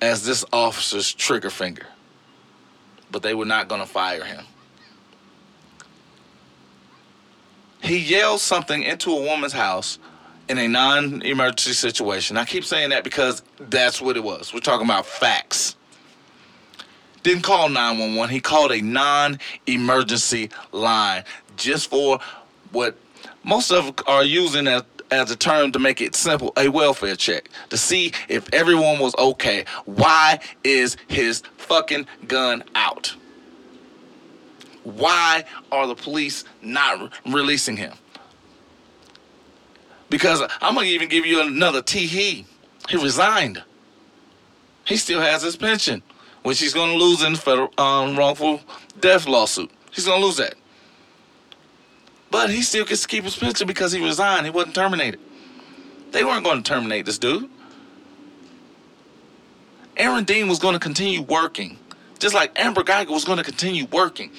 as 0.00 0.24
this 0.24 0.44
officer's 0.52 1.12
trigger 1.12 1.50
finger. 1.50 1.86
But 3.10 3.22
they 3.22 3.34
were 3.34 3.44
not 3.44 3.68
going 3.68 3.80
to 3.80 3.86
fire 3.86 4.24
him. 4.24 4.44
He 7.82 7.98
yelled 7.98 8.40
something 8.40 8.82
into 8.82 9.10
a 9.10 9.20
woman's 9.20 9.52
house 9.52 9.98
in 10.48 10.58
a 10.58 10.66
non 10.66 11.22
emergency 11.22 11.72
situation. 11.72 12.36
I 12.36 12.44
keep 12.44 12.64
saying 12.64 12.90
that 12.90 13.04
because 13.04 13.42
that's 13.60 14.00
what 14.00 14.16
it 14.16 14.24
was. 14.24 14.52
We're 14.52 14.60
talking 14.60 14.86
about 14.86 15.06
facts. 15.06 15.76
Didn't 17.22 17.42
call 17.42 17.68
911, 17.68 18.32
he 18.32 18.40
called 18.40 18.72
a 18.72 18.80
non 18.80 19.38
emergency 19.66 20.50
line 20.72 21.24
just 21.56 21.90
for 21.90 22.18
what 22.72 22.96
most 23.44 23.70
of 23.70 23.92
are 24.06 24.24
using 24.24 24.66
as, 24.66 24.82
as 25.10 25.30
a 25.30 25.36
term 25.36 25.72
to 25.72 25.78
make 25.78 26.00
it 26.00 26.14
simple 26.14 26.52
a 26.56 26.68
welfare 26.68 27.16
check 27.16 27.48
to 27.70 27.76
see 27.76 28.12
if 28.28 28.52
everyone 28.52 28.98
was 28.98 29.14
okay. 29.16 29.64
Why 29.84 30.40
is 30.64 30.96
his 31.08 31.42
fucking 31.56 32.06
gun 32.26 32.64
out? 32.74 33.14
Why 34.84 35.44
are 35.72 35.86
the 35.86 35.96
police 35.96 36.44
not 36.62 37.12
releasing 37.26 37.76
him? 37.76 37.92
Because 40.08 40.40
I'm 40.60 40.74
gonna 40.74 40.86
even 40.86 41.08
give 41.08 41.26
you 41.26 41.40
another 41.40 41.82
T. 41.82 42.06
He 42.06 42.46
he 42.88 42.96
resigned. 42.96 43.62
He 44.84 44.96
still 44.96 45.20
has 45.20 45.42
his 45.42 45.56
pension, 45.56 46.02
which 46.44 46.60
he's 46.60 46.72
gonna 46.72 46.94
lose 46.94 47.24
in 47.24 47.32
the 47.32 47.38
federal 47.38 47.72
um, 47.78 48.16
wrongful 48.16 48.60
death 49.00 49.26
lawsuit. 49.26 49.70
He's 49.90 50.06
gonna 50.06 50.24
lose 50.24 50.36
that. 50.36 50.54
But 52.36 52.50
he 52.50 52.60
still 52.60 52.84
gets 52.84 53.00
to 53.00 53.08
keep 53.08 53.24
his 53.24 53.34
pension 53.34 53.66
because 53.66 53.92
he 53.92 54.04
resigned. 54.04 54.44
He 54.44 54.50
wasn't 54.50 54.74
terminated. 54.74 55.18
They 56.10 56.22
weren't 56.22 56.44
going 56.44 56.62
to 56.62 56.70
terminate 56.70 57.06
this 57.06 57.16
dude. 57.16 57.48
Aaron 59.96 60.24
Dean 60.24 60.46
was 60.46 60.58
going 60.58 60.74
to 60.74 60.78
continue 60.78 61.22
working, 61.22 61.78
just 62.18 62.34
like 62.34 62.52
Amber 62.60 62.82
Guyger 62.82 63.08
was 63.08 63.24
going 63.24 63.38
to 63.38 63.42
continue 63.42 63.86
working 63.86 64.30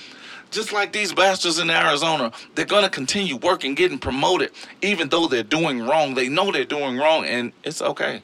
just 0.51 0.71
like 0.71 0.93
these 0.93 1.11
bastards 1.11 1.57
in 1.57 1.69
Arizona, 1.69 2.31
they're 2.55 2.63
gonna 2.63 2.89
continue 2.89 3.35
working, 3.35 3.75
getting 3.75 3.99
promoted, 3.99 4.51
even 4.81 5.09
though 5.09 5.27
they're 5.27 5.43
doing 5.43 5.81
wrong. 5.81 6.13
They 6.13 6.29
know 6.29 6.53
they're 6.53 6.63
doing 6.63 6.97
wrong, 6.97 7.25
and 7.25 7.51
it's 7.65 7.81
okay 7.81 8.21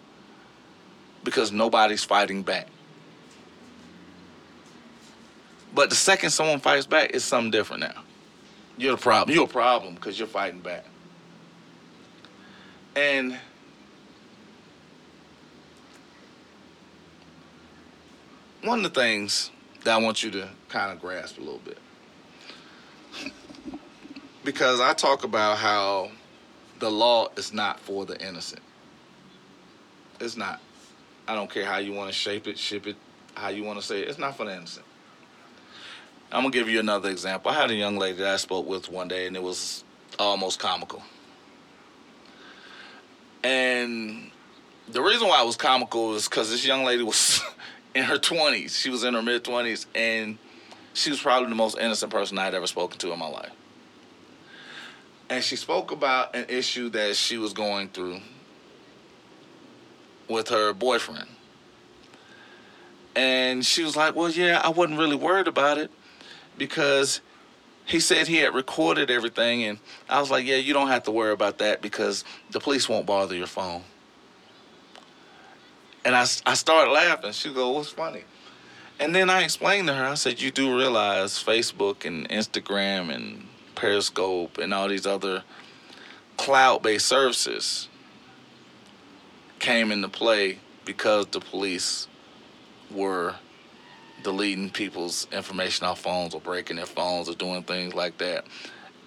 because 1.26 1.52
nobody's 1.52 2.06
fighting 2.06 2.42
back. 2.42 2.68
But 5.76 5.90
the 5.90 5.98
second 5.98 6.30
someone 6.30 6.60
fights 6.60 6.86
back, 6.86 7.12
it's 7.14 7.26
something 7.26 7.52
different 7.52 7.82
now. 7.82 8.04
You're 8.78 8.96
the 8.96 9.02
problem. 9.02 9.36
You're 9.36 9.46
a 9.46 9.48
problem 9.48 9.96
because 9.96 10.18
you're 10.18 10.28
fighting 10.28 10.60
back. 10.60 10.86
And 12.96 13.38
one 18.64 18.80
of 18.80 18.84
the 18.84 19.00
things 19.00 19.52
that 19.84 19.94
I 19.94 19.98
want 19.98 20.24
you 20.24 20.32
to 20.32 20.50
kind 20.70 20.92
of 20.92 21.02
grasp 21.02 21.38
a 21.38 21.42
little 21.42 21.60
bit 21.60 21.78
because 24.44 24.80
I 24.80 24.94
talk 24.94 25.24
about 25.24 25.58
how 25.58 26.12
the 26.80 26.90
law 26.90 27.30
is 27.36 27.54
not 27.54 27.80
for 27.80 28.06
the 28.06 28.20
innocent. 28.26 28.62
It's 30.20 30.38
not. 30.38 30.62
I 31.28 31.36
don't 31.36 31.50
care 31.50 31.66
how 31.66 31.78
you 31.78 31.94
want 31.94 32.12
to 32.12 32.14
shape 32.14 32.48
it, 32.48 32.58
ship 32.58 32.88
it, 32.88 32.96
how 33.36 33.50
you 33.50 33.64
want 33.64 33.80
to 33.80 33.86
say 33.86 34.02
it. 34.02 34.10
It's 34.10 34.20
not 34.20 34.36
for 34.38 34.46
the 34.46 34.56
innocent. 34.56 34.86
I'm 36.34 36.42
gonna 36.42 36.52
give 36.52 36.70
you 36.70 36.80
another 36.80 37.10
example. 37.10 37.52
I 37.52 37.56
had 37.56 37.72
a 37.72 37.76
young 37.76 37.98
lady 37.98 38.18
that 38.20 38.34
I 38.34 38.38
spoke 38.38 38.68
with 38.68 38.90
one 38.90 39.08
day, 39.08 39.28
and 39.28 39.36
it 39.36 39.44
was 39.44 39.84
almost 40.18 40.60
comical. 40.60 41.04
And 43.44 44.32
the 44.90 45.02
reason 45.02 45.28
why 45.28 45.42
it 45.42 45.46
was 45.46 45.56
comical 45.56 46.16
is 46.16 46.28
because 46.28 46.50
this 46.50 46.66
young 46.66 46.84
lady 46.84 47.04
was 47.04 47.42
in 47.96 48.04
her 48.04 48.18
20s. 48.18 48.82
She 48.82 48.90
was 48.90 49.04
in 49.04 49.14
her 49.14 49.22
mid 49.22 49.44
20s, 49.44 49.86
and 49.94 50.38
she 50.94 51.10
was 51.10 51.22
probably 51.22 51.50
the 51.50 51.56
most 51.56 51.78
innocent 51.78 52.12
person 52.12 52.38
I 52.38 52.46
had 52.46 52.56
ever 52.56 52.68
spoken 52.68 52.98
to 53.00 53.14
in 53.14 53.20
my 53.20 53.28
life 53.28 53.52
and 55.34 55.44
she 55.44 55.56
spoke 55.56 55.92
about 55.92 56.36
an 56.36 56.46
issue 56.48 56.90
that 56.90 57.16
she 57.16 57.38
was 57.38 57.54
going 57.54 57.90
through 57.90 58.20
with 60.30 60.50
her 60.50 60.74
boyfriend. 60.74 61.28
And 63.16 63.66
she 63.66 63.84
was 63.84 63.96
like, 63.96 64.16
Well, 64.16 64.30
yeah, 64.30 64.62
I 64.64 64.70
wasn't 64.70 65.00
really 65.00 65.16
worried 65.16 65.48
about 65.48 65.78
it 65.78 65.92
because 66.58 67.22
he 67.86 68.00
said 68.00 68.28
he 68.28 68.38
had 68.38 68.54
recorded 68.54 69.12
everything. 69.12 69.64
And 69.64 69.80
I 70.10 70.20
was 70.20 70.32
like, 70.32 70.46
Yeah, 70.46 70.58
you 70.58 70.74
don't 70.74 70.88
have 70.88 71.04
to 71.04 71.12
worry 71.12 71.32
about 71.32 71.58
that 71.60 71.82
because 71.82 72.24
the 72.52 72.60
police 72.60 72.88
won't 72.88 73.06
bother 73.06 73.36
your 73.36 73.48
phone. 73.48 73.84
And 76.06 76.16
I, 76.16 76.22
I 76.46 76.54
started 76.54 76.92
laughing. 76.92 77.32
She 77.32 77.54
go, 77.54 77.72
What's 77.72 77.90
funny? 77.90 78.24
And 79.00 79.14
then 79.14 79.30
I 79.30 79.44
explained 79.44 79.88
to 79.88 79.94
her, 79.94 80.06
I 80.06 80.14
said, 80.14 80.42
You 80.42 80.52
do 80.52 80.78
realize 80.78 81.44
Facebook 81.44 82.06
and 82.06 82.30
Instagram 82.30 83.14
and 83.14 83.48
Periscope 83.76 84.58
and 84.58 84.74
all 84.74 84.88
these 84.88 85.06
other 85.06 85.44
cloud 86.38 86.84
based 86.84 87.08
services 87.08 87.88
came 89.60 89.92
into 89.92 90.10
play 90.10 90.60
because 90.86 91.26
the 91.28 91.40
police 91.40 92.08
were 92.92 93.36
deleting 94.24 94.70
people's 94.70 95.28
information 95.32 95.86
off 95.86 96.02
phones 96.02 96.34
or 96.34 96.42
breaking 96.42 96.78
their 96.78 96.86
phones 96.86 97.30
or 97.30 97.36
doing 97.36 97.64
things 97.64 97.94
like 97.94 98.18
that. 98.18 98.46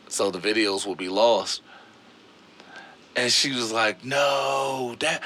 So 0.09 0.31
the 0.31 0.39
videos 0.39 0.87
will 0.87 0.95
be 0.95 1.09
lost. 1.09 1.63
And 3.17 3.33
she 3.33 3.53
was 3.53 3.73
like, 3.73 4.05
No, 4.05 4.95
that 5.01 5.23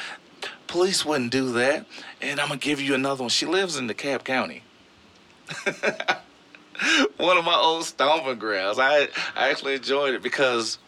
police 0.66 1.05
wouldn't 1.05 1.32
do 1.32 1.53
that. 1.53 1.86
And 2.22 2.41
I'm 2.41 2.49
gonna 2.49 2.61
give 2.61 2.80
you 2.80 2.95
another 2.95 3.24
one. 3.24 3.30
She 3.30 3.47
lives 3.47 3.76
in 3.76 3.88
DeKalb 3.88 4.24
County. 4.24 4.62
one 7.16 7.36
of 7.36 7.45
my 7.45 7.57
old 7.57 7.84
stomping 7.84 8.38
grounds. 8.38 8.78
I 8.78 9.09
I 9.34 9.51
actually 9.51 9.74
enjoyed 9.74 10.14
it 10.14 10.22
because 10.22 10.78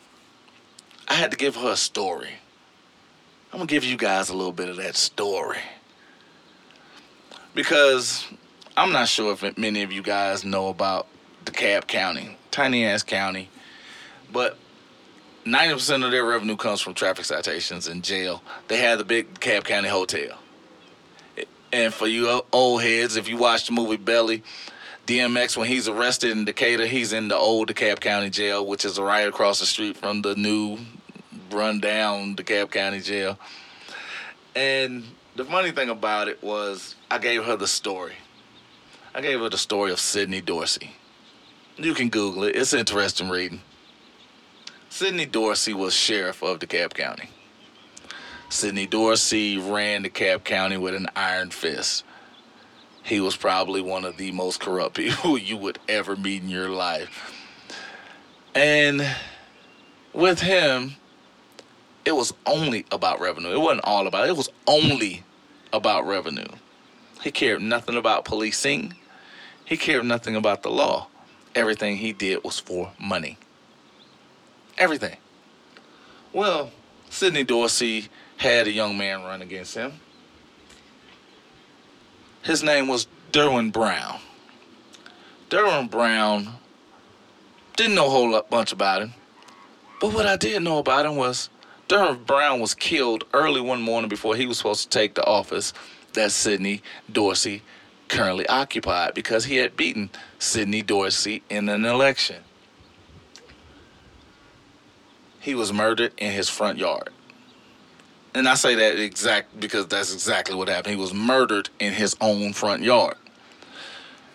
I 1.08 1.14
had 1.14 1.30
to 1.32 1.36
give 1.36 1.56
her 1.56 1.72
a 1.72 1.76
story. 1.76 2.30
I'm 3.52 3.58
gonna 3.58 3.66
give 3.66 3.84
you 3.84 3.96
guys 3.96 4.30
a 4.30 4.36
little 4.36 4.52
bit 4.52 4.68
of 4.68 4.76
that 4.76 4.96
story 4.96 5.58
because 7.54 8.26
I'm 8.74 8.90
not 8.90 9.08
sure 9.08 9.32
if 9.32 9.58
many 9.58 9.82
of 9.82 9.92
you 9.92 10.02
guys 10.02 10.44
know 10.44 10.68
about 10.68 11.06
DeKalb 11.44 11.86
County, 11.86 12.38
tiny 12.50 12.86
ass 12.86 13.02
county, 13.02 13.50
but 14.32 14.56
90% 15.44 16.04
of 16.04 16.10
their 16.10 16.24
revenue 16.24 16.56
comes 16.56 16.80
from 16.80 16.94
traffic 16.94 17.26
citations 17.26 17.86
and 17.86 18.02
jail. 18.02 18.42
They 18.68 18.78
have 18.78 18.96
the 18.96 19.04
big 19.04 19.34
DeKalb 19.34 19.64
County 19.64 19.88
Hotel. 19.88 20.38
And 21.70 21.92
for 21.92 22.06
you 22.06 22.42
old 22.50 22.82
heads, 22.82 23.16
if 23.16 23.28
you 23.28 23.36
watch 23.36 23.66
the 23.66 23.72
movie 23.72 23.96
Belly, 23.96 24.42
DMX, 25.06 25.54
when 25.56 25.68
he's 25.68 25.86
arrested 25.88 26.30
in 26.30 26.46
Decatur, 26.46 26.86
he's 26.86 27.12
in 27.12 27.28
the 27.28 27.36
old 27.36 27.68
DeKalb 27.68 28.00
County 28.00 28.30
Jail, 28.30 28.64
which 28.66 28.86
is 28.86 28.98
right 28.98 29.28
across 29.28 29.60
the 29.60 29.66
street 29.66 29.98
from 29.98 30.22
the 30.22 30.34
new, 30.34 30.78
run-down 31.50 32.36
DeKalb 32.36 32.70
County 32.70 33.00
Jail. 33.00 33.38
And 34.54 35.04
the 35.36 35.44
funny 35.44 35.72
thing 35.72 35.90
about 35.90 36.28
it 36.28 36.42
was, 36.42 36.94
I 37.10 37.18
gave 37.18 37.44
her 37.44 37.56
the 37.56 37.66
story. 37.66 38.14
I 39.14 39.20
gave 39.20 39.40
her 39.40 39.48
the 39.48 39.58
story 39.58 39.92
of 39.92 40.00
Sidney 40.00 40.40
Dorsey. 40.40 40.92
You 41.76 41.94
can 41.94 42.08
Google 42.08 42.44
it. 42.44 42.56
It's 42.56 42.72
interesting 42.72 43.28
reading. 43.28 43.60
Sidney 44.88 45.26
Dorsey 45.26 45.72
was 45.74 45.94
sheriff 45.94 46.42
of 46.42 46.58
DeKalb 46.58 46.94
County. 46.94 47.30
Sidney 48.48 48.86
Dorsey 48.86 49.58
ran 49.58 50.04
DeKalb 50.04 50.44
County 50.44 50.76
with 50.76 50.94
an 50.94 51.08
iron 51.16 51.50
fist 51.50 52.04
he 53.02 53.20
was 53.20 53.36
probably 53.36 53.80
one 53.80 54.04
of 54.04 54.16
the 54.16 54.30
most 54.32 54.60
corrupt 54.60 54.96
people 54.96 55.36
you 55.36 55.56
would 55.56 55.78
ever 55.88 56.16
meet 56.16 56.42
in 56.42 56.48
your 56.48 56.68
life. 56.68 57.38
And 58.54 59.16
with 60.12 60.40
him, 60.40 60.96
it 62.04 62.12
was 62.12 62.34
only 62.46 62.84
about 62.90 63.20
revenue. 63.20 63.52
It 63.52 63.60
wasn't 63.60 63.84
all 63.84 64.06
about 64.06 64.26
it, 64.26 64.30
it 64.30 64.36
was 64.36 64.50
only 64.66 65.24
about 65.72 66.06
revenue. 66.06 66.48
He 67.22 67.30
cared 67.30 67.62
nothing 67.62 67.96
about 67.96 68.24
policing. 68.24 68.94
He 69.64 69.76
cared 69.76 70.04
nothing 70.04 70.36
about 70.36 70.62
the 70.62 70.70
law. 70.70 71.08
Everything 71.54 71.96
he 71.96 72.12
did 72.12 72.42
was 72.44 72.58
for 72.58 72.92
money. 72.98 73.38
Everything. 74.78 75.16
Well, 76.32 76.70
Sidney 77.10 77.44
Dorsey 77.44 78.08
had 78.38 78.66
a 78.66 78.72
young 78.72 78.96
man 78.96 79.22
run 79.22 79.42
against 79.42 79.74
him. 79.74 79.92
His 82.42 82.62
name 82.62 82.88
was 82.88 83.06
Derwin 83.30 83.70
Brown. 83.70 84.18
Derwin 85.50 85.90
Brown 85.90 86.54
didn't 87.76 87.94
know 87.94 88.06
a 88.06 88.10
whole 88.10 88.30
lot, 88.30 88.50
bunch 88.50 88.72
about 88.72 89.02
him. 89.02 89.14
But 90.00 90.14
what 90.14 90.26
I 90.26 90.36
did 90.36 90.62
know 90.62 90.78
about 90.78 91.06
him 91.06 91.16
was 91.16 91.50
Derwin 91.88 92.26
Brown 92.26 92.60
was 92.60 92.74
killed 92.74 93.24
early 93.32 93.60
one 93.60 93.82
morning 93.82 94.08
before 94.08 94.34
he 94.34 94.46
was 94.46 94.56
supposed 94.56 94.82
to 94.84 94.98
take 94.98 95.14
the 95.14 95.24
office 95.24 95.72
that 96.14 96.32
Sidney 96.32 96.82
Dorsey 97.10 97.62
currently 98.12 98.46
occupied 98.46 99.14
because 99.14 99.44
he 99.46 99.56
had 99.56 99.76
beaten 99.76 100.10
Sidney 100.38 100.82
Dorsey 100.82 101.42
in 101.50 101.68
an 101.68 101.84
election. 101.84 102.42
He 105.40 105.54
was 105.54 105.72
murdered 105.72 106.12
in 106.18 106.30
his 106.32 106.48
front 106.48 106.78
yard 106.78 107.10
and 108.34 108.48
I 108.48 108.54
say 108.54 108.74
that 108.74 108.98
exact 108.98 109.58
because 109.60 109.86
that's 109.86 110.12
exactly 110.12 110.54
what 110.54 110.68
happened. 110.68 110.94
He 110.94 111.00
was 111.00 111.12
murdered 111.12 111.68
in 111.78 111.92
his 111.92 112.16
own 112.20 112.52
front 112.52 112.82
yard. 112.82 113.16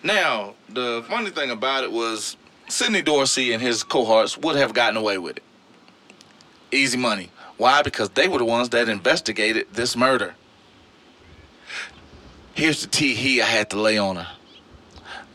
Now, 0.04 0.54
the 0.70 1.04
funny 1.10 1.32
thing 1.32 1.50
about 1.50 1.84
it 1.84 1.92
was 1.92 2.38
Sidney 2.68 3.02
Dorsey 3.02 3.54
and 3.54 3.62
his 3.62 3.84
cohorts 3.84 4.38
would 4.38 4.56
have 4.56 4.74
gotten 4.74 4.98
away 4.98 5.18
with 5.18 5.38
it. 5.38 5.44
Easy 6.72 6.98
money. 6.98 7.32
Why? 7.58 7.82
Because 7.82 8.10
they 8.12 8.28
were 8.28 8.38
the 8.38 8.46
ones 8.46 8.70
that 8.70 8.88
investigated 8.88 9.68
this 9.74 9.96
murder. 9.96 10.36
Here's 12.58 12.82
the 12.82 12.88
tea 12.88 13.14
he 13.14 13.40
I 13.40 13.46
had 13.46 13.70
to 13.70 13.80
lay 13.80 14.00
on 14.00 14.16
her. 14.16 14.28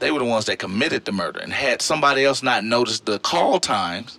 They 0.01 0.11
were 0.11 0.19
the 0.19 0.25
ones 0.25 0.47
that 0.47 0.59
committed 0.59 1.05
the 1.05 1.13
murder 1.13 1.39
and 1.39 1.53
had 1.53 1.81
somebody 1.81 2.25
else 2.25 2.43
not 2.43 2.65
noticed 2.65 3.07
the 3.07 3.21
call 3.21 3.61
times 3.61 4.19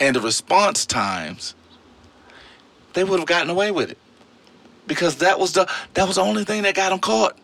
and 0.00 0.16
the 0.16 0.22
response 0.22 0.86
times 0.86 1.54
they 2.94 3.04
would 3.04 3.20
have 3.20 3.28
gotten 3.28 3.50
away 3.50 3.70
with 3.70 3.90
it 3.90 3.98
because 4.86 5.16
that 5.16 5.38
was 5.38 5.52
the 5.52 5.70
that 5.92 6.06
was 6.06 6.16
the 6.16 6.22
only 6.22 6.44
thing 6.44 6.62
that 6.62 6.74
got 6.74 6.92
him 6.92 6.98
caught. 6.98 7.36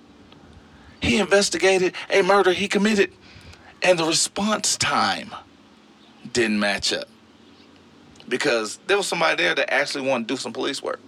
He 1.03 1.19
investigated 1.19 1.93
a 2.09 2.23
murder 2.23 2.55
he 2.55 2.67
committed, 2.67 3.13
and 3.83 3.99
the 3.99 4.05
response 4.07 4.79
time 4.79 5.31
didn't 6.33 6.59
match 6.59 6.95
up 6.95 7.07
because 8.31 8.79
there 8.87 8.97
was 8.97 9.07
somebody 9.07 9.43
there 9.43 9.55
that 9.57 9.71
actually 9.71 10.09
wanted 10.09 10.27
to 10.29 10.35
do 10.35 10.39
some 10.39 10.55
police 10.55 10.83
work. 10.83 11.01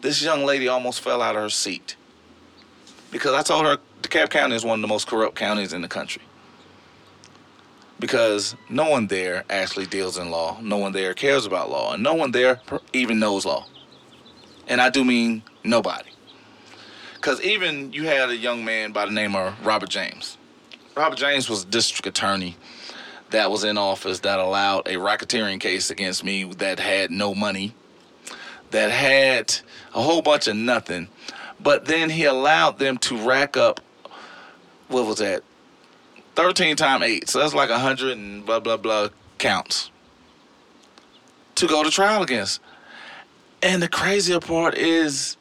This 0.00 0.22
young 0.22 0.44
lady 0.44 0.68
almost 0.68 1.00
fell 1.00 1.20
out 1.20 1.34
of 1.34 1.42
her 1.42 1.50
seat 1.50 1.96
because 3.12 3.34
I 3.34 3.42
told 3.42 3.64
her 3.66 3.78
DeKalb 4.02 4.30
County 4.30 4.56
is 4.56 4.64
one 4.64 4.80
of 4.80 4.82
the 4.82 4.88
most 4.88 5.06
corrupt 5.06 5.36
counties 5.36 5.72
in 5.72 5.82
the 5.82 5.88
country 5.88 6.22
because 8.02 8.56
no 8.68 8.90
one 8.90 9.06
there 9.06 9.44
actually 9.48 9.86
deals 9.86 10.18
in 10.18 10.28
law. 10.32 10.58
No 10.60 10.76
one 10.76 10.90
there 10.90 11.14
cares 11.14 11.46
about 11.46 11.70
law, 11.70 11.94
and 11.94 12.02
no 12.02 12.14
one 12.14 12.32
there 12.32 12.60
even 12.92 13.20
knows 13.20 13.46
law. 13.46 13.64
And 14.66 14.80
I 14.80 14.90
do 14.90 15.04
mean 15.04 15.44
nobody. 15.62 16.10
Because 17.14 17.40
even 17.42 17.92
you 17.92 18.02
had 18.02 18.28
a 18.30 18.36
young 18.36 18.64
man 18.64 18.90
by 18.90 19.06
the 19.06 19.12
name 19.12 19.36
of 19.36 19.54
Robert 19.64 19.88
James. 19.88 20.36
Robert 20.96 21.16
James 21.16 21.48
was 21.48 21.64
district 21.64 22.08
attorney 22.08 22.56
that 23.30 23.52
was 23.52 23.62
in 23.62 23.78
office 23.78 24.18
that 24.20 24.40
allowed 24.40 24.88
a 24.88 24.94
racketeering 24.94 25.60
case 25.60 25.88
against 25.88 26.24
me 26.24 26.42
that 26.54 26.80
had 26.80 27.12
no 27.12 27.36
money, 27.36 27.72
that 28.72 28.90
had 28.90 29.54
a 29.94 30.02
whole 30.02 30.22
bunch 30.22 30.48
of 30.48 30.56
nothing. 30.56 31.06
But 31.62 31.84
then 31.84 32.10
he 32.10 32.24
allowed 32.24 32.78
them 32.78 32.98
to 32.98 33.16
rack 33.28 33.56
up, 33.56 33.80
what 34.88 35.06
was 35.06 35.18
that, 35.18 35.42
13 36.34 36.76
times 36.76 37.04
8. 37.04 37.28
So 37.28 37.38
that's 37.38 37.54
like 37.54 37.70
100 37.70 38.16
and 38.16 38.44
blah, 38.44 38.60
blah, 38.60 38.76
blah 38.76 39.08
counts 39.38 39.90
to 41.56 41.66
go 41.66 41.82
to 41.82 41.90
trial 41.90 42.22
against. 42.22 42.60
And 43.62 43.82
the 43.82 43.88
crazier 43.88 44.40
part 44.40 44.76
is 44.76 45.36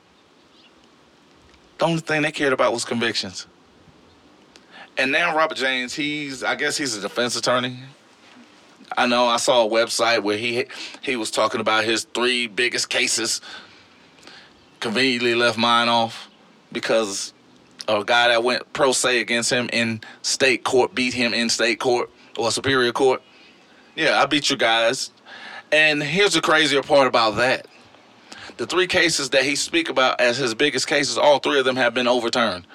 the 1.80 1.86
only 1.86 2.02
thing 2.02 2.22
they 2.22 2.32
cared 2.32 2.54
about 2.54 2.74
was 2.74 2.86
convictions. 2.86 3.48
And 4.98 5.12
now 5.12 5.36
Robert 5.36 5.58
James, 5.58 5.94
he's 5.94 6.44
I 6.44 6.56
guess 6.56 6.78
he's 6.78 6.96
a 6.96 7.02
defense 7.02 7.36
attorney. 7.36 7.80
I 8.98 9.08
know 9.08 9.26
I 9.26 9.38
saw 9.38 9.66
a 9.66 9.70
website 9.70 10.22
where 10.22 10.38
he 10.38 10.66
he 11.02 11.16
was 11.16 11.32
talking 11.32 11.62
about 11.62 11.84
his 11.84 12.04
three 12.04 12.48
biggest 12.48 12.90
cases. 12.90 13.42
Conveniently 14.82 15.36
left 15.36 15.58
mine 15.58 15.88
off 15.88 16.28
because 16.72 17.34
a 17.88 18.04
guy 18.04 18.28
that 18.28 18.44
went 18.44 18.74
pro 18.74 18.92
se 18.92 19.22
against 19.22 19.52
him 19.52 19.70
in 19.72 20.02
state 20.24 20.64
court 20.64 20.94
beat 20.94 21.14
him 21.14 21.34
in 21.34 21.50
state 21.50 21.80
court 21.80 22.10
or 22.38 22.52
superior 22.52 22.92
court. 22.92 23.22
Yeah, 23.96 24.20
I 24.20 24.26
beat 24.26 24.50
you 24.50 24.58
guys. 24.58 25.12
And 25.72 26.02
here's 26.02 26.34
the 26.34 26.42
crazier 26.42 26.82
part 26.82 27.08
about 27.08 27.36
that. 27.38 27.68
The 28.58 28.66
three 28.66 28.88
cases 28.88 29.30
that 29.30 29.44
he 29.44 29.56
speak 29.56 29.88
about 29.88 30.20
as 30.20 30.38
his 30.38 30.56
biggest 30.56 30.88
cases, 30.88 31.18
all 31.18 31.40
three 31.40 31.60
of 31.60 31.66
them 31.66 31.76
have 31.76 31.94
been 31.94 32.08
overturned. 32.08 32.66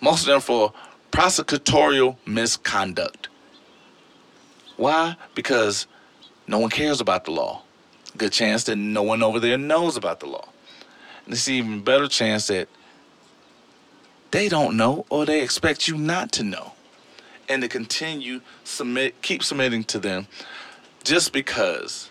Most 0.00 0.22
of 0.22 0.26
them 0.26 0.40
for 0.40 0.72
prosecutorial 1.10 2.16
misconduct. 2.24 3.28
Why? 4.76 5.16
Because 5.34 5.86
no 6.46 6.58
one 6.58 6.70
cares 6.70 7.00
about 7.00 7.24
the 7.24 7.32
law. 7.32 7.62
Good 8.16 8.32
chance 8.32 8.64
that 8.64 8.76
no 8.76 9.02
one 9.02 9.22
over 9.22 9.40
there 9.40 9.58
knows 9.58 9.96
about 9.96 10.20
the 10.20 10.26
law. 10.26 10.48
And 11.24 11.34
it's 11.34 11.48
even 11.48 11.82
better 11.82 12.08
chance 12.08 12.46
that 12.46 12.68
they 14.30 14.48
don't 14.48 14.76
know 14.76 15.06
or 15.10 15.26
they 15.26 15.42
expect 15.42 15.88
you 15.88 15.96
not 15.96 16.32
to 16.32 16.44
know. 16.44 16.72
And 17.48 17.62
to 17.62 17.68
continue 17.68 18.40
submit 18.64 19.22
keep 19.22 19.42
submitting 19.42 19.84
to 19.84 19.98
them 19.98 20.26
just 21.04 21.32
because 21.32 22.10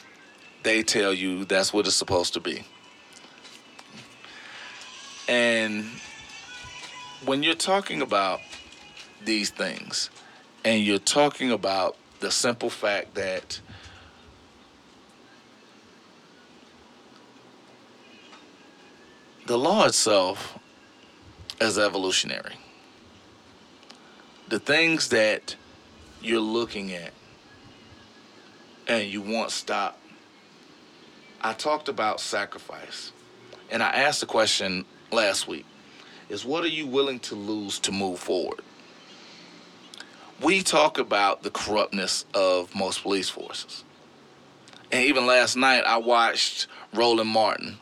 they 0.64 0.82
tell 0.82 1.14
you 1.14 1.46
that's 1.46 1.74
what 1.74 1.86
it's 1.86 1.96
supposed 1.96 2.34
to 2.34 2.40
be. 2.40 2.64
And 5.28 5.86
when 7.26 7.44
you're 7.44 7.56
talking 7.56 8.02
about 8.02 8.42
these 9.24 9.50
things 9.50 10.10
and 10.64 10.84
you're 10.84 11.00
talking 11.00 11.52
about 11.52 11.98
the 12.20 12.32
simple 12.32 12.70
fact 12.70 13.16
that 13.16 13.60
the 19.46 19.58
law 19.58 19.86
itself 19.86 20.58
is 21.62 21.78
evolutionary. 21.78 22.56
The 24.50 24.60
things 24.60 25.10
that 25.10 25.56
you're 26.22 26.40
looking 26.40 26.92
at 26.92 27.12
and 28.88 29.08
you 29.08 29.22
want 29.22 29.52
stop. 29.52 30.00
I 31.42 31.54
talked 31.54 31.90
about 31.90 32.20
sacrifice. 32.20 33.12
And 33.72 33.82
I 33.82 33.90
asked 33.90 34.20
the 34.20 34.26
question 34.26 34.86
last 35.12 35.48
week 35.48 35.66
is 36.30 36.44
what 36.44 36.64
are 36.64 36.70
you 36.70 36.88
willing 36.88 37.20
to 37.20 37.36
lose 37.36 37.80
to 37.80 37.92
move 37.92 38.20
forward? 38.20 38.62
We 40.42 40.64
talk 40.64 40.98
about 40.98 41.44
the 41.44 41.52
corruptness 41.52 42.26
of 42.34 42.74
most 42.76 43.04
police 43.04 43.30
forces. 43.30 43.84
And 44.92 45.06
even 45.06 45.26
last 45.26 45.56
night, 45.56 45.84
I 45.86 45.98
watched 45.98 46.68
Roland 46.94 47.30
Martin, 47.30 47.78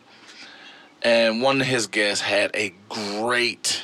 and 1.04 1.42
one 1.42 1.62
of 1.62 1.68
his 1.68 1.88
guests 1.88 2.24
had 2.24 2.52
a 2.56 2.74
great, 2.90 3.84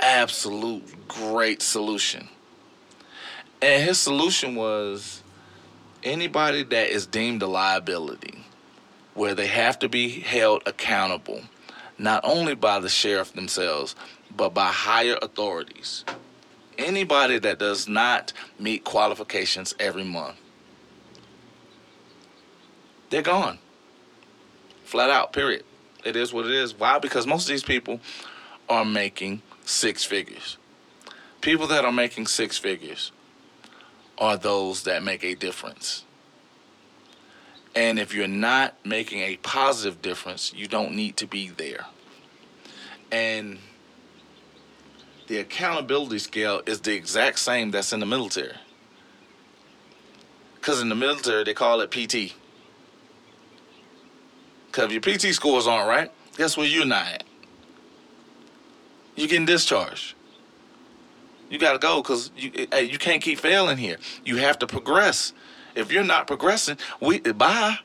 absolute 0.00 1.08
great 1.08 1.62
solution. 1.62 2.28
And 3.60 3.82
his 3.82 3.98
solution 3.98 4.54
was 4.54 5.22
anybody 6.02 6.62
that 6.62 6.88
is 6.88 7.06
deemed 7.06 7.42
a 7.42 7.46
liability, 7.46 8.44
where 9.14 9.34
they 9.34 9.46
have 9.46 9.78
to 9.80 9.88
be 9.88 10.08
held 10.08 10.62
accountable 10.66 11.42
not 11.98 12.20
only 12.24 12.54
by 12.54 12.78
the 12.78 12.88
sheriff 12.88 13.32
themselves, 13.32 13.94
but 14.36 14.52
by 14.52 14.66
higher 14.66 15.16
authorities. 15.22 16.04
Anybody 16.76 17.38
that 17.38 17.58
does 17.58 17.88
not 17.88 18.32
meet 18.58 18.84
qualifications 18.84 19.74
every 19.80 20.04
month, 20.04 20.36
they're 23.08 23.22
gone. 23.22 23.58
Flat 24.84 25.08
out, 25.08 25.32
period. 25.32 25.64
It 26.06 26.14
is 26.14 26.32
what 26.32 26.46
it 26.46 26.52
is. 26.52 26.78
Why? 26.78 27.00
Because 27.00 27.26
most 27.26 27.42
of 27.42 27.48
these 27.48 27.64
people 27.64 27.98
are 28.68 28.84
making 28.84 29.42
six 29.64 30.04
figures. 30.04 30.56
People 31.40 31.66
that 31.66 31.84
are 31.84 31.90
making 31.90 32.28
six 32.28 32.56
figures 32.56 33.10
are 34.16 34.36
those 34.36 34.84
that 34.84 35.02
make 35.02 35.24
a 35.24 35.34
difference. 35.34 36.04
And 37.74 37.98
if 37.98 38.14
you're 38.14 38.28
not 38.28 38.74
making 38.84 39.20
a 39.20 39.36
positive 39.38 40.00
difference, 40.00 40.52
you 40.54 40.68
don't 40.68 40.94
need 40.94 41.16
to 41.16 41.26
be 41.26 41.48
there. 41.48 41.86
And 43.10 43.58
the 45.26 45.38
accountability 45.38 46.20
scale 46.20 46.62
is 46.66 46.80
the 46.82 46.94
exact 46.94 47.40
same 47.40 47.72
that's 47.72 47.92
in 47.92 47.98
the 47.98 48.06
military. 48.06 48.54
Because 50.54 50.80
in 50.80 50.88
the 50.88 50.94
military, 50.94 51.42
they 51.42 51.52
call 51.52 51.80
it 51.80 51.90
PT. 51.90 52.34
Because 54.76 54.92
if 54.94 55.06
your 55.06 55.16
PT 55.30 55.34
scores 55.34 55.66
aren't 55.66 55.88
right, 55.88 56.12
guess 56.36 56.54
where 56.54 56.66
you're 56.66 56.84
not 56.84 57.06
at? 57.06 57.24
You're 59.14 59.28
getting 59.28 59.46
discharged. 59.46 60.14
You 61.48 61.58
got 61.58 61.72
to 61.72 61.78
go 61.78 62.02
because 62.02 62.30
you, 62.36 62.50
eh, 62.54 62.66
hey, 62.70 62.82
you 62.82 62.98
can't 62.98 63.22
keep 63.22 63.38
failing 63.38 63.78
here. 63.78 63.96
You 64.26 64.36
have 64.36 64.58
to 64.58 64.66
progress. 64.66 65.32
If 65.74 65.90
you're 65.90 66.04
not 66.04 66.26
progressing, 66.26 66.76
we 67.00 67.20
bye. 67.20 67.78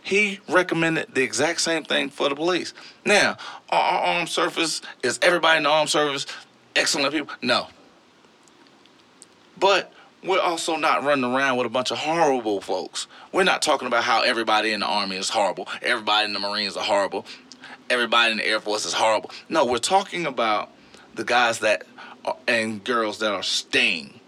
He 0.00 0.40
recommended 0.48 1.14
the 1.14 1.22
exact 1.22 1.60
same 1.60 1.84
thing 1.84 2.08
for 2.08 2.30
the 2.30 2.34
police. 2.34 2.72
Now, 3.04 3.36
our 3.68 4.00
armed 4.00 4.30
service 4.30 4.80
is 5.02 5.18
everybody 5.20 5.58
in 5.58 5.64
the 5.64 5.68
armed 5.68 5.90
service 5.90 6.24
excellent 6.74 7.12
people? 7.12 7.34
No. 7.42 7.66
But 9.58 9.92
we're 10.24 10.40
also 10.40 10.76
not 10.76 11.04
running 11.04 11.24
around 11.24 11.56
with 11.56 11.66
a 11.66 11.70
bunch 11.70 11.90
of 11.90 11.98
horrible 11.98 12.60
folks. 12.60 13.06
We're 13.32 13.44
not 13.44 13.62
talking 13.62 13.86
about 13.86 14.04
how 14.04 14.22
everybody 14.22 14.72
in 14.72 14.80
the 14.80 14.86
army 14.86 15.16
is 15.16 15.28
horrible, 15.28 15.68
everybody 15.82 16.26
in 16.26 16.32
the 16.32 16.40
Marines 16.40 16.76
are 16.76 16.84
horrible, 16.84 17.26
everybody 17.88 18.32
in 18.32 18.38
the 18.38 18.46
Air 18.46 18.60
Force 18.60 18.84
is 18.84 18.92
horrible. 18.92 19.30
No, 19.48 19.64
we're 19.64 19.78
talking 19.78 20.26
about 20.26 20.70
the 21.14 21.24
guys 21.24 21.60
that 21.60 21.84
are, 22.24 22.36
and 22.46 22.82
girls 22.82 23.18
that 23.20 23.32
are 23.32 23.42
staying 23.42 24.18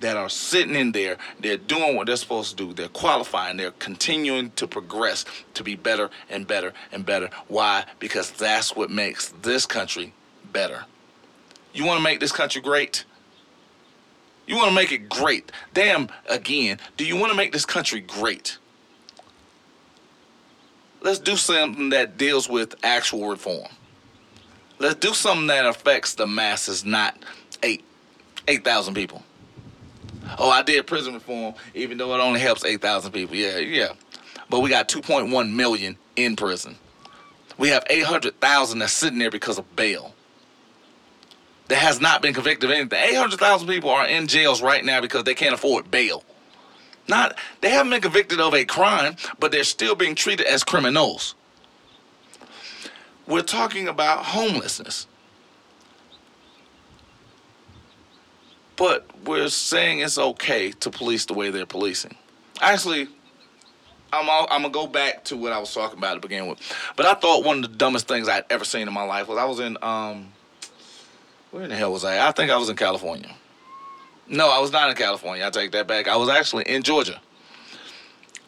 that 0.00 0.16
are 0.18 0.28
sitting 0.28 0.74
in 0.74 0.92
there, 0.92 1.16
they're 1.40 1.56
doing 1.56 1.96
what 1.96 2.06
they're 2.06 2.16
supposed 2.16 2.50
to 2.50 2.66
do. 2.66 2.74
They're 2.74 2.88
qualifying, 2.88 3.56
they're 3.56 3.70
continuing 3.72 4.50
to 4.52 4.66
progress 4.66 5.24
to 5.54 5.64
be 5.64 5.76
better 5.76 6.10
and 6.28 6.46
better 6.46 6.74
and 6.92 7.06
better. 7.06 7.30
Why? 7.48 7.86
Because 8.00 8.30
that's 8.32 8.76
what 8.76 8.90
makes 8.90 9.30
this 9.40 9.64
country 9.64 10.12
better. 10.52 10.84
You 11.72 11.86
want 11.86 11.98
to 11.98 12.04
make 12.04 12.20
this 12.20 12.32
country 12.32 12.60
great? 12.60 13.04
You 14.46 14.56
want 14.56 14.68
to 14.68 14.74
make 14.74 14.92
it 14.92 15.08
great. 15.08 15.50
Damn, 15.72 16.08
again, 16.28 16.78
do 16.96 17.04
you 17.04 17.16
want 17.16 17.30
to 17.30 17.36
make 17.36 17.52
this 17.52 17.64
country 17.64 18.00
great? 18.00 18.58
Let's 21.00 21.18
do 21.18 21.36
something 21.36 21.90
that 21.90 22.16
deals 22.16 22.48
with 22.48 22.74
actual 22.82 23.28
reform. 23.28 23.68
Let's 24.78 24.96
do 24.96 25.14
something 25.14 25.46
that 25.48 25.66
affects 25.66 26.14
the 26.14 26.26
masses, 26.26 26.84
not 26.84 27.16
eight, 27.62 27.84
8,000 28.48 28.94
people. 28.94 29.22
Oh, 30.38 30.50
I 30.50 30.62
did 30.62 30.86
prison 30.86 31.14
reform, 31.14 31.54
even 31.74 31.98
though 31.98 32.14
it 32.14 32.20
only 32.20 32.40
helps 32.40 32.64
8,000 32.64 33.12
people. 33.12 33.36
Yeah, 33.36 33.58
yeah. 33.58 33.92
But 34.48 34.60
we 34.60 34.70
got 34.70 34.88
2.1 34.88 35.52
million 35.52 35.96
in 36.16 36.36
prison. 36.36 36.76
We 37.58 37.68
have 37.68 37.84
800,000 37.88 38.78
that's 38.78 38.92
sitting 38.92 39.18
there 39.18 39.30
because 39.30 39.58
of 39.58 39.76
bail. 39.76 40.13
That 41.68 41.78
has 41.78 42.00
not 42.00 42.20
been 42.20 42.34
convicted 42.34 42.70
of 42.70 42.76
anything. 42.76 43.00
800,000 43.02 43.66
people 43.66 43.90
are 43.90 44.06
in 44.06 44.26
jails 44.26 44.60
right 44.60 44.84
now 44.84 45.00
because 45.00 45.24
they 45.24 45.34
can't 45.34 45.54
afford 45.54 45.90
bail. 45.90 46.22
Not 47.08 47.36
they 47.60 47.70
haven't 47.70 47.90
been 47.90 48.00
convicted 48.00 48.40
of 48.40 48.54
a 48.54 48.64
crime, 48.64 49.16
but 49.38 49.52
they're 49.52 49.64
still 49.64 49.94
being 49.94 50.14
treated 50.14 50.46
as 50.46 50.64
criminals. 50.64 51.34
We're 53.26 53.42
talking 53.42 53.88
about 53.88 54.24
homelessness. 54.24 55.06
But 58.76 59.06
we're 59.24 59.48
saying 59.48 60.00
it's 60.00 60.18
okay 60.18 60.72
to 60.72 60.90
police 60.90 61.26
the 61.26 61.34
way 61.34 61.50
they're 61.50 61.66
policing. 61.66 62.16
Actually, 62.60 63.08
I'm 64.12 64.28
all, 64.28 64.46
I'm 64.50 64.62
gonna 64.62 64.72
go 64.72 64.86
back 64.86 65.24
to 65.24 65.36
what 65.36 65.52
I 65.52 65.58
was 65.58 65.72
talking 65.72 65.98
about 65.98 66.14
to 66.14 66.20
begin 66.20 66.46
with. 66.46 66.58
But 66.96 67.06
I 67.06 67.14
thought 67.14 67.44
one 67.44 67.64
of 67.64 67.70
the 67.70 67.76
dumbest 67.76 68.08
things 68.08 68.28
I'd 68.28 68.44
ever 68.50 68.64
seen 68.64 68.88
in 68.88 68.94
my 68.94 69.04
life 69.04 69.28
was 69.28 69.38
I 69.38 69.44
was 69.44 69.60
in 69.60 69.76
um 69.82 70.33
where 71.54 71.62
in 71.62 71.70
the 71.70 71.76
hell 71.76 71.92
was 71.92 72.04
I? 72.04 72.26
I 72.26 72.32
think 72.32 72.50
I 72.50 72.56
was 72.56 72.68
in 72.68 72.74
California. 72.74 73.32
No, 74.26 74.50
I 74.50 74.58
was 74.58 74.72
not 74.72 74.90
in 74.90 74.96
California. 74.96 75.46
I 75.46 75.50
take 75.50 75.70
that 75.70 75.86
back. 75.86 76.08
I 76.08 76.16
was 76.16 76.28
actually 76.28 76.64
in 76.64 76.82
Georgia. 76.82 77.20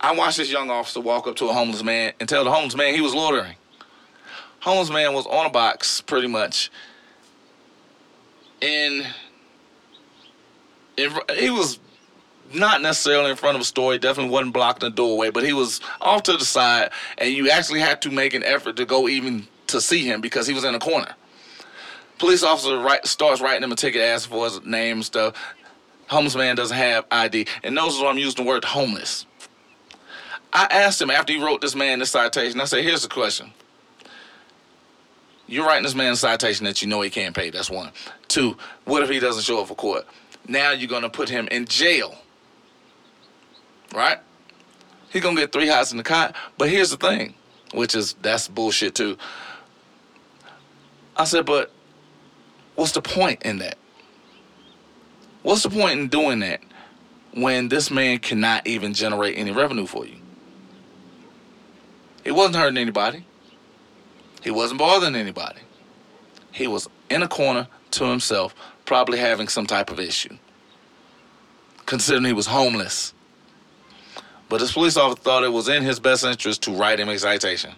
I 0.01 0.13
watched 0.13 0.39
this 0.39 0.51
young 0.51 0.71
officer 0.71 1.01
walk 1.01 1.29
up 1.29 1.37
to 1.37 1.49
a 1.49 1.53
homeless 1.53 1.85
man 1.85 2.15
and 2.19 2.29
tell 2.29 2.43
the 2.43 2.51
homeless 2.51 2.75
man 2.75 2.95
he 2.95 3.01
was 3.01 3.15
loitering. 3.15 3.55
Homeless 4.59 4.91
man 4.91 5.15
was 5.15 5.25
on 5.29 5.47
a 5.47 5.51
box 5.51 6.01
pretty 6.01 6.27
much 6.27 6.73
And 8.61 9.07
he 10.97 11.51
was 11.51 11.79
not 12.53 12.83
necessarily 12.83 13.31
in 13.31 13.37
front 13.37 13.55
of 13.55 13.61
a 13.61 13.65
store. 13.65 13.93
He 13.93 14.01
definitely 14.01 14.33
wasn't 14.33 14.53
blocking 14.53 14.89
the 14.89 14.91
doorway, 14.91 15.31
but 15.31 15.45
he 15.45 15.53
was 15.53 15.81
off 16.01 16.25
to 16.25 16.33
the 16.33 16.45
side, 16.45 16.91
and 17.19 17.31
you 17.33 17.51
actually 17.51 17.81
had 17.81 18.03
to 18.03 18.11
make 18.11 18.35
an 18.35 18.43
effort 18.43 18.77
to 18.77 18.85
go 18.85 19.09
even 19.09 19.47
to 19.69 19.81
see 19.81 20.05
him 20.05 20.21
because 20.21 20.49
he 20.49 20.55
was 20.55 20.65
in 20.65 20.75
a 20.75 20.81
corner. 20.81 21.15
Police 22.19 22.43
officer 22.43 22.79
write, 22.79 23.07
starts 23.07 23.41
writing 23.41 23.62
him 23.62 23.73
a 23.73 23.77
ticket, 23.77 24.01
asking 24.01 24.35
for 24.35 24.45
his 24.45 24.64
name 24.64 24.99
and 24.99 25.05
stuff. 25.05 25.35
Homeless 26.09 26.37
man 26.37 26.57
doesn't 26.57 26.77
have 26.77 27.05
ID, 27.11 27.47
and 27.62 27.75
knows 27.75 28.01
why 28.01 28.09
I'm 28.09 28.19
using 28.19 28.45
the 28.45 28.49
word 28.49 28.64
homeless. 28.64 29.27
I 30.53 30.67
asked 30.71 31.03
him 31.03 31.11
after 31.11 31.33
he 31.33 31.43
wrote 31.43 31.61
this 31.61 31.75
man 31.75 31.99
this 31.99 32.11
citation. 32.11 32.61
I 32.61 32.64
said, 32.64 32.85
"Here's 32.85 33.03
the 33.03 33.09
question: 33.09 33.53
You're 35.47 35.67
writing 35.67 35.83
this 35.83 35.95
man 35.95 36.12
a 36.12 36.17
citation 36.17 36.64
that 36.64 36.81
you 36.81 36.89
know 36.89 37.03
he 37.03 37.11
can't 37.11 37.35
pay. 37.35 37.51
That's 37.51 37.71
one. 37.71 37.91
Two, 38.29 38.57
what 38.85 39.03
if 39.03 39.11
he 39.11 39.19
doesn't 39.19 39.43
show 39.43 39.61
up 39.61 39.69
for 39.69 39.75
court? 39.75 40.07
Now 40.49 40.71
you're 40.71 40.89
gonna 40.89 41.11
put 41.11 41.29
him 41.29 41.49
in 41.51 41.67
jail. 41.67 42.14
Right? 43.93 44.19
He's 45.11 45.23
gonna 45.23 45.37
get 45.37 45.53
three 45.53 45.69
hots 45.69 45.91
in 45.91 45.99
the 45.99 46.05
cot. 46.05 46.35
But 46.57 46.69
here's 46.69 46.91
the 46.91 46.97
thing, 46.97 47.35
which 47.75 47.95
is 47.95 48.14
that's 48.23 48.49
bullshit 48.49 48.95
too. 48.95 49.19
I 51.17 51.25
said, 51.25 51.47
but 51.47 51.73
what's 52.77 52.93
the 52.93 53.03
point 53.03 53.43
in 53.43 53.59
that? 53.59 53.77
What's 55.43 55.62
the 55.62 55.70
point 55.70 56.01
in 56.01 56.09
doing 56.09 56.41
that 56.41 56.61
when 57.33 57.68
this 57.68 57.91
man 57.91 58.18
cannot 58.18 58.66
even 58.66 58.95
generate 58.95 59.37
any 59.37 59.51
revenue 59.51 59.87
for 59.87 60.07
you? 60.07 60.16
He 62.24 62.31
wasn't 62.33 62.57
hurting 62.57 62.79
anybody. 62.79 63.24
He 64.43 64.51
wasn't 64.51 64.79
bothering 64.79 65.14
anybody. 65.14 65.61
He 66.53 66.66
was 66.66 66.89
in 67.11 67.22
a 67.22 67.29
corner 67.29 67.68
to 67.93 68.05
himself, 68.05 68.55
probably 68.85 69.18
having 69.18 69.49
some 69.49 69.66
type 69.66 69.91
of 69.91 70.01
issue, 70.01 70.37
considering 71.85 72.24
he 72.24 72.33
was 72.33 72.47
homeless. 72.47 73.14
But 74.49 74.59
this 74.59 74.72
police 74.72 74.97
officer 74.97 75.20
thought 75.20 75.45
it 75.45 75.53
was 75.53 75.68
in 75.68 75.83
his 75.83 76.01
best 76.01 76.24
interest 76.24 76.62
to 76.62 76.72
write 76.72 77.01
him 77.01 77.09
a 77.09 77.18
citation, 77.18 77.72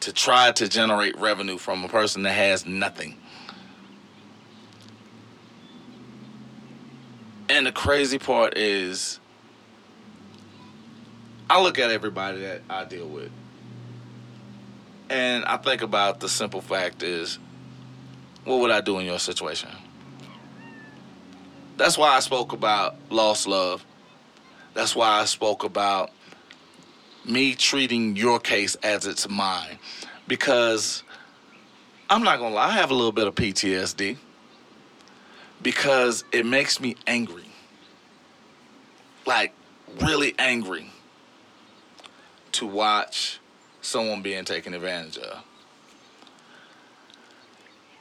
to 0.00 0.12
try 0.12 0.52
to 0.52 0.68
generate 0.68 1.18
revenue 1.18 1.58
from 1.58 1.84
a 1.84 1.88
person 1.88 2.22
that 2.24 2.32
has 2.32 2.66
nothing. 2.66 3.16
And 7.52 7.66
the 7.66 7.72
crazy 7.72 8.18
part 8.18 8.56
is, 8.56 9.20
I 11.50 11.60
look 11.60 11.78
at 11.78 11.90
everybody 11.90 12.40
that 12.40 12.62
I 12.70 12.86
deal 12.86 13.06
with, 13.06 13.30
and 15.10 15.44
I 15.44 15.58
think 15.58 15.82
about 15.82 16.18
the 16.18 16.30
simple 16.30 16.62
fact 16.62 17.02
is, 17.02 17.38
what 18.46 18.60
would 18.60 18.70
I 18.70 18.80
do 18.80 18.98
in 19.00 19.04
your 19.04 19.18
situation? 19.18 19.68
That's 21.76 21.98
why 21.98 22.16
I 22.16 22.20
spoke 22.20 22.54
about 22.54 22.96
lost 23.10 23.46
love. 23.46 23.84
That's 24.72 24.96
why 24.96 25.20
I 25.20 25.26
spoke 25.26 25.62
about 25.62 26.10
me 27.26 27.54
treating 27.54 28.16
your 28.16 28.40
case 28.40 28.76
as 28.76 29.04
it's 29.04 29.28
mine. 29.28 29.78
Because 30.26 31.02
I'm 32.08 32.22
not 32.22 32.38
gonna 32.38 32.54
lie, 32.54 32.68
I 32.68 32.70
have 32.70 32.90
a 32.90 32.94
little 32.94 33.12
bit 33.12 33.26
of 33.26 33.34
PTSD 33.34 34.16
because 35.62 36.24
it 36.32 36.44
makes 36.44 36.80
me 36.80 36.96
angry. 37.06 37.44
Like, 39.26 39.54
really 40.00 40.34
angry 40.38 40.90
to 42.52 42.66
watch 42.66 43.40
someone 43.80 44.22
being 44.22 44.44
taken 44.44 44.74
advantage 44.74 45.18
of. 45.18 45.42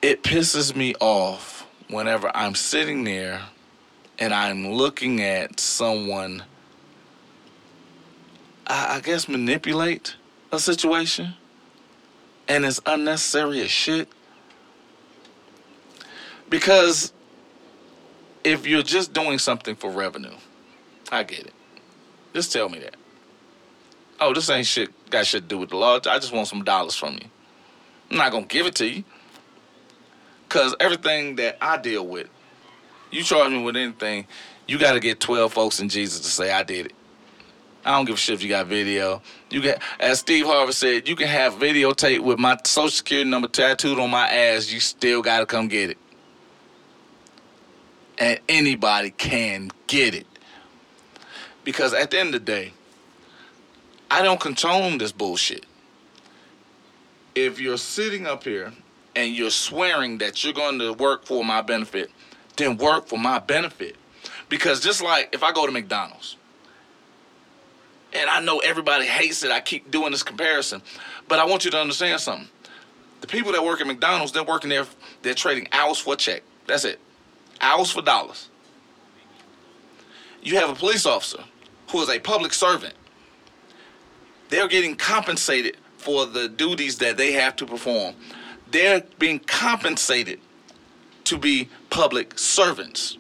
It 0.02 0.24
pisses 0.24 0.76
me 0.76 0.96
off 1.00 1.68
whenever 1.90 2.36
I'm 2.36 2.56
sitting 2.56 3.04
there 3.04 3.42
and 4.18 4.34
I'm 4.34 4.70
looking 4.70 5.22
at 5.22 5.60
someone, 5.60 6.44
I, 8.66 8.98
I 8.98 9.00
guess, 9.02 9.28
manipulate 9.28 10.16
a 10.52 10.60
situation 10.60 11.36
and 12.48 12.66
it's 12.66 12.82
unnecessary 12.86 13.62
as 13.62 13.72
shit. 13.72 14.10
Because 16.50 17.14
if 18.44 18.66
you're 18.66 18.84
just 18.84 19.14
doing 19.14 19.40
something 19.40 19.76
for 19.76 19.90
revenue, 19.90 20.36
I 21.12 21.24
get 21.24 21.40
it. 21.40 21.54
Just 22.34 22.52
tell 22.52 22.70
me 22.70 22.80
that. 22.80 22.96
Oh, 24.20 24.34
this 24.34 24.50
ain't 24.50 24.66
shit 24.68 24.90
got 25.10 25.26
shit 25.26 25.44
to 25.44 25.48
do 25.48 25.58
with 25.58 25.70
the 25.70 25.78
law. 25.78 25.96
I 25.96 26.20
just 26.20 26.32
want 26.32 26.48
some 26.48 26.64
dollars 26.64 26.96
from 26.96 27.16
you. 27.16 27.28
I'm 28.10 28.18
not 28.18 28.32
gonna 28.32 28.46
give 28.46 28.66
it 28.66 28.76
to 28.76 28.88
you. 28.88 29.04
Cause 30.50 30.76
everything 30.80 31.38
that 31.38 31.58
I 31.62 31.78
deal 31.78 32.06
with, 32.06 32.28
you 33.10 33.24
charge 33.24 33.52
me 33.52 33.64
with 33.64 33.78
anything, 33.78 34.28
you 34.68 34.78
gotta 34.78 35.00
get 35.00 35.20
12 35.20 35.52
folks 35.52 35.80
in 35.80 35.90
Jesus 35.90 36.20
to 36.22 36.28
say 36.28 36.52
I 36.52 36.64
did 36.64 36.88
it. 36.88 36.94
I 37.84 37.96
don't 37.96 38.06
give 38.06 38.16
a 38.16 38.18
shit 38.18 38.36
if 38.36 38.44
you 38.44 38.50
got 38.50 38.68
video. 38.68 39.22
You 39.50 39.62
get, 39.62 39.82
as 40.00 40.20
Steve 40.20 40.46
Harvey 40.46 40.72
said, 40.74 41.08
you 41.08 41.16
can 41.16 41.28
have 41.28 41.54
videotape 41.54 42.20
with 42.20 42.38
my 42.38 42.58
social 42.64 42.90
security 42.92 43.30
number 43.30 43.48
tattooed 43.48 43.98
on 43.98 44.12
my 44.12 44.28
ass. 44.30 44.72
You 44.72 44.80
still 44.80 45.22
gotta 45.22 45.46
come 45.46 45.68
get 45.68 45.90
it. 45.90 45.98
And 48.22 48.40
anybody 48.48 49.10
can 49.10 49.72
get 49.88 50.14
it. 50.14 50.28
Because 51.64 51.92
at 51.96 52.12
the 52.12 52.20
end 52.20 52.36
of 52.36 52.46
the 52.46 52.52
day, 52.52 52.72
I 54.12 54.22
don't 54.22 54.40
condone 54.40 55.00
this 55.00 55.12
bullshit. 55.12 55.66
If 57.34 57.60
you're 57.60 57.80
sitting 57.80 58.28
up 58.28 58.44
here 58.44 58.74
and 59.16 59.36
you're 59.36 59.50
swearing 59.50 60.20
that 60.20 60.44
you're 60.44 60.54
going 60.54 60.78
to 60.78 60.94
work 60.94 61.26
for 61.26 61.44
my 61.44 61.64
benefit, 61.64 62.12
then 62.58 62.78
work 62.78 63.08
for 63.08 63.18
my 63.18 63.40
benefit. 63.40 63.96
Because 64.50 64.82
just 64.82 65.02
like 65.02 65.30
if 65.34 65.42
I 65.42 65.52
go 65.52 65.66
to 65.66 65.72
McDonald's, 65.72 66.38
and 68.14 68.30
I 68.30 68.40
know 68.40 68.60
everybody 68.60 69.08
hates 69.08 69.42
it, 69.44 69.50
I 69.50 69.62
keep 69.62 69.90
doing 69.90 70.12
this 70.12 70.22
comparison, 70.22 70.84
but 71.28 71.40
I 71.40 71.46
want 71.46 71.66
you 71.66 71.72
to 71.72 71.80
understand 71.80 72.20
something. 72.20 72.50
The 73.22 73.28
people 73.28 73.52
that 73.54 73.64
work 73.64 73.82
at 73.82 73.88
McDonald's, 73.88 74.32
they're 74.32 74.44
working 74.44 74.70
there, 74.70 74.86
they're 75.24 75.34
trading 75.34 75.70
hours 75.72 75.98
for 75.98 76.14
a 76.14 76.18
check. 76.18 76.44
That's 76.68 76.86
it. 76.86 77.00
Hours 77.62 77.92
for 77.92 78.02
dollars. 78.02 78.50
You 80.42 80.56
have 80.58 80.70
a 80.70 80.76
police 80.76 81.06
officer 81.06 81.44
who 81.92 82.02
is 82.02 82.10
a 82.10 82.20
public 82.20 82.54
servant. 82.54 82.96
They're 84.50 84.68
getting 84.68 84.96
compensated 84.96 85.78
for 85.98 86.26
the 86.26 86.50
duties 86.50 86.98
that 86.98 87.18
they 87.18 87.34
have 87.34 87.56
to 87.58 87.66
perform. 87.66 88.16
They're 88.72 89.04
being 89.20 89.40
compensated 89.40 90.40
to 91.26 91.38
be 91.38 91.70
public 91.90 92.40
servants. 92.40 93.18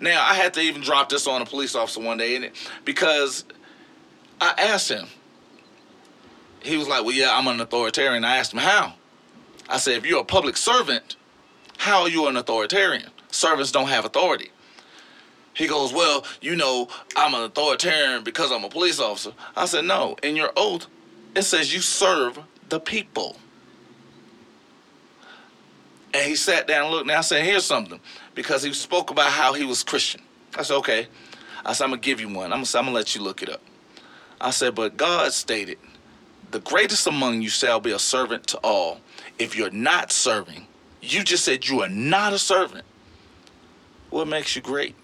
Now, 0.00 0.22
I 0.22 0.34
had 0.34 0.52
to 0.54 0.60
even 0.60 0.82
drop 0.82 1.08
this 1.08 1.26
on 1.26 1.40
a 1.40 1.46
police 1.46 1.74
officer 1.74 2.00
one 2.00 2.18
day, 2.18 2.36
and 2.36 2.50
because 2.84 3.44
I 4.40 4.52
asked 4.58 4.90
him, 4.90 5.06
he 6.62 6.76
was 6.76 6.86
like, 6.86 7.04
"Well, 7.04 7.14
yeah, 7.14 7.36
I'm 7.36 7.46
an 7.46 7.60
authoritarian." 7.60 8.24
I 8.24 8.36
asked 8.36 8.52
him 8.52 8.58
how. 8.58 8.94
I 9.68 9.78
said, 9.78 9.96
"If 9.96 10.04
you're 10.04 10.20
a 10.20 10.24
public 10.24 10.56
servant, 10.56 11.16
how 11.78 12.02
are 12.02 12.08
you 12.08 12.26
an 12.26 12.36
authoritarian? 12.36 13.10
Servants 13.30 13.72
don't 13.72 13.88
have 13.88 14.04
authority." 14.04 14.50
He 15.56 15.66
goes, 15.66 15.92
Well, 15.92 16.24
you 16.42 16.54
know, 16.54 16.88
I'm 17.16 17.32
an 17.32 17.42
authoritarian 17.42 18.22
because 18.22 18.52
I'm 18.52 18.64
a 18.64 18.68
police 18.68 19.00
officer. 19.00 19.32
I 19.56 19.64
said, 19.64 19.86
No, 19.86 20.16
in 20.22 20.36
your 20.36 20.52
oath, 20.54 20.86
it 21.34 21.42
says 21.42 21.72
you 21.72 21.80
serve 21.80 22.38
the 22.68 22.78
people. 22.78 23.36
And 26.12 26.28
he 26.28 26.36
sat 26.36 26.66
down 26.66 26.84
and 26.84 26.90
looked. 26.94 27.06
Now 27.06 27.18
I 27.18 27.22
said, 27.22 27.42
Here's 27.42 27.64
something. 27.64 28.00
Because 28.34 28.62
he 28.62 28.72
spoke 28.74 29.10
about 29.10 29.32
how 29.32 29.54
he 29.54 29.64
was 29.64 29.82
Christian. 29.82 30.20
I 30.58 30.62
said, 30.62 30.76
Okay. 30.76 31.06
I 31.64 31.72
said, 31.72 31.84
I'm 31.84 31.90
going 31.90 32.02
to 32.02 32.04
give 32.04 32.20
you 32.20 32.28
one. 32.28 32.52
I'm 32.52 32.62
going 32.64 32.84
to 32.84 32.90
let 32.90 33.14
you 33.14 33.22
look 33.22 33.42
it 33.42 33.48
up. 33.48 33.62
I 34.38 34.50
said, 34.50 34.74
But 34.74 34.98
God 34.98 35.32
stated, 35.32 35.78
The 36.50 36.60
greatest 36.60 37.06
among 37.06 37.40
you 37.40 37.48
shall 37.48 37.80
be 37.80 37.92
a 37.92 37.98
servant 37.98 38.46
to 38.48 38.58
all. 38.58 39.00
If 39.38 39.56
you're 39.56 39.70
not 39.70 40.12
serving, 40.12 40.66
you 41.00 41.24
just 41.24 41.46
said 41.46 41.66
you 41.66 41.80
are 41.80 41.88
not 41.88 42.34
a 42.34 42.38
servant. 42.38 42.84
What 44.16 44.28
makes 44.28 44.56
you 44.56 44.62
great? 44.62 44.94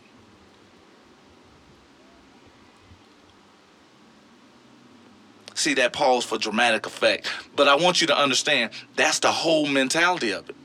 see 5.54 5.74
that 5.74 5.92
pause 5.92 6.24
for 6.24 6.38
dramatic 6.38 6.86
effect. 6.86 7.30
But 7.54 7.68
I 7.68 7.74
want 7.74 8.00
you 8.00 8.06
to 8.06 8.18
understand 8.18 8.72
that's 8.96 9.18
the 9.18 9.30
whole 9.30 9.66
mentality 9.66 10.32
of 10.32 10.48
it. 10.48 10.56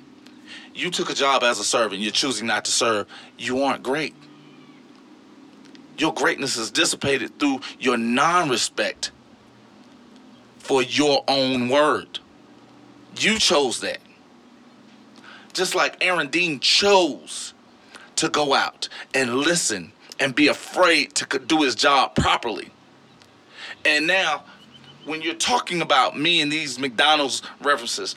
You 0.73 0.89
took 0.89 1.09
a 1.09 1.13
job 1.13 1.43
as 1.43 1.59
a 1.59 1.63
servant, 1.65 2.01
you're 2.01 2.11
choosing 2.13 2.47
not 2.47 2.63
to 2.65 2.71
serve, 2.71 3.05
you 3.37 3.61
aren't 3.63 3.83
great. 3.83 4.15
Your 5.97 6.13
greatness 6.13 6.55
is 6.55 6.71
dissipated 6.71 7.37
through 7.37 7.59
your 7.81 7.97
non 7.97 8.49
respect 8.49 9.11
for 10.57 10.81
your 10.81 11.25
own 11.27 11.67
word. 11.67 12.19
You 13.17 13.37
chose 13.39 13.81
that. 13.81 13.99
Just 15.51 15.75
like 15.75 15.97
Aaron 16.01 16.29
Dean 16.29 16.61
chose 16.61 17.53
to 18.17 18.29
go 18.29 18.53
out 18.53 18.89
and 19.13 19.35
listen 19.35 19.91
and 20.19 20.35
be 20.35 20.47
afraid 20.47 21.15
to 21.15 21.39
do 21.39 21.61
his 21.61 21.75
job 21.75 22.15
properly. 22.15 22.69
And 23.85 24.07
now 24.07 24.43
when 25.05 25.21
you're 25.21 25.35
talking 25.35 25.81
about 25.81 26.17
me 26.17 26.41
and 26.41 26.51
these 26.51 26.77
McDonald's 26.77 27.41
references, 27.61 28.15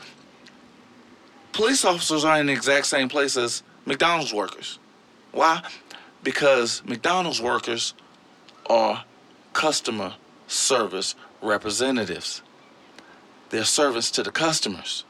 police 1.52 1.84
officers 1.84 2.24
are 2.24 2.40
in 2.40 2.46
the 2.46 2.52
exact 2.52 2.86
same 2.86 3.08
place 3.08 3.36
as 3.36 3.62
McDonald's 3.86 4.32
workers. 4.32 4.78
Why? 5.32 5.62
Because 6.22 6.82
McDonald's 6.84 7.40
workers 7.40 7.94
are 8.68 9.04
customer 9.52 10.14
service 10.48 11.14
representatives. 11.42 12.42
They're 13.50 13.64
servants 13.64 14.10
to 14.12 14.22
the 14.22 14.30
customers. 14.30 15.04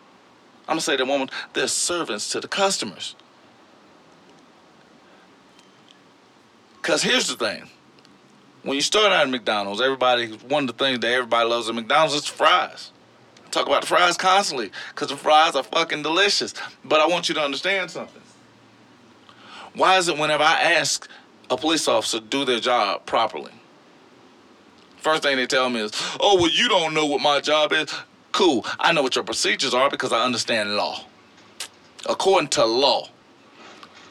I'm 0.68 0.74
gonna 0.74 0.80
say 0.82 0.96
that 0.96 1.06
one 1.06 1.18
more. 1.18 1.28
They're 1.52 1.68
servants 1.68 2.30
to 2.32 2.40
the 2.40 2.48
customers. 2.48 3.16
Cause 6.82 7.02
here's 7.02 7.28
the 7.28 7.36
thing 7.36 7.68
when 8.62 8.74
you 8.74 8.80
start 8.82 9.12
out 9.12 9.22
at 9.22 9.30
McDonald's, 9.30 9.80
everybody 9.80 10.28
one 10.48 10.68
of 10.68 10.76
the 10.76 10.84
things 10.84 10.98
that 11.00 11.12
everybody 11.12 11.48
loves 11.48 11.68
at 11.68 11.74
McDonald's 11.74 12.14
is 12.14 12.26
fries. 12.26 12.92
I 13.46 13.50
talk 13.50 13.66
about 13.66 13.84
fries 13.84 14.16
constantly 14.16 14.70
because 14.90 15.08
the 15.08 15.16
fries 15.16 15.56
are 15.56 15.62
fucking 15.62 16.02
delicious. 16.02 16.54
But 16.84 17.00
I 17.00 17.06
want 17.06 17.28
you 17.28 17.34
to 17.36 17.40
understand 17.40 17.90
something. 17.90 18.22
Why 19.74 19.98
is 19.98 20.08
it 20.08 20.18
whenever 20.18 20.42
I 20.42 20.60
ask 20.60 21.08
a 21.50 21.56
police 21.56 21.88
officer 21.88 22.18
to 22.20 22.24
do 22.24 22.44
their 22.44 22.60
job 22.60 23.06
properly, 23.06 23.52
first 24.98 25.22
thing 25.22 25.36
they 25.36 25.46
tell 25.46 25.70
me 25.70 25.80
is, 25.80 25.92
"Oh, 26.20 26.36
well, 26.36 26.50
you 26.50 26.68
don't 26.68 26.94
know 26.94 27.06
what 27.06 27.20
my 27.20 27.40
job 27.40 27.72
is." 27.72 27.92
Cool, 28.32 28.64
I 28.78 28.92
know 28.92 29.02
what 29.02 29.16
your 29.16 29.24
procedures 29.24 29.74
are 29.74 29.90
because 29.90 30.12
I 30.12 30.24
understand 30.24 30.76
law. 30.76 31.04
According 32.06 32.48
to 32.50 32.64
law, 32.64 33.08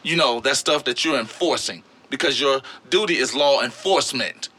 you 0.03 0.15
know 0.15 0.39
that 0.41 0.57
stuff 0.57 0.83
that 0.85 1.05
you're 1.05 1.19
enforcing 1.19 1.83
because 2.09 2.39
your 2.39 2.61
duty 2.89 3.17
is 3.17 3.35
law 3.35 3.61
enforcement. 3.61 4.49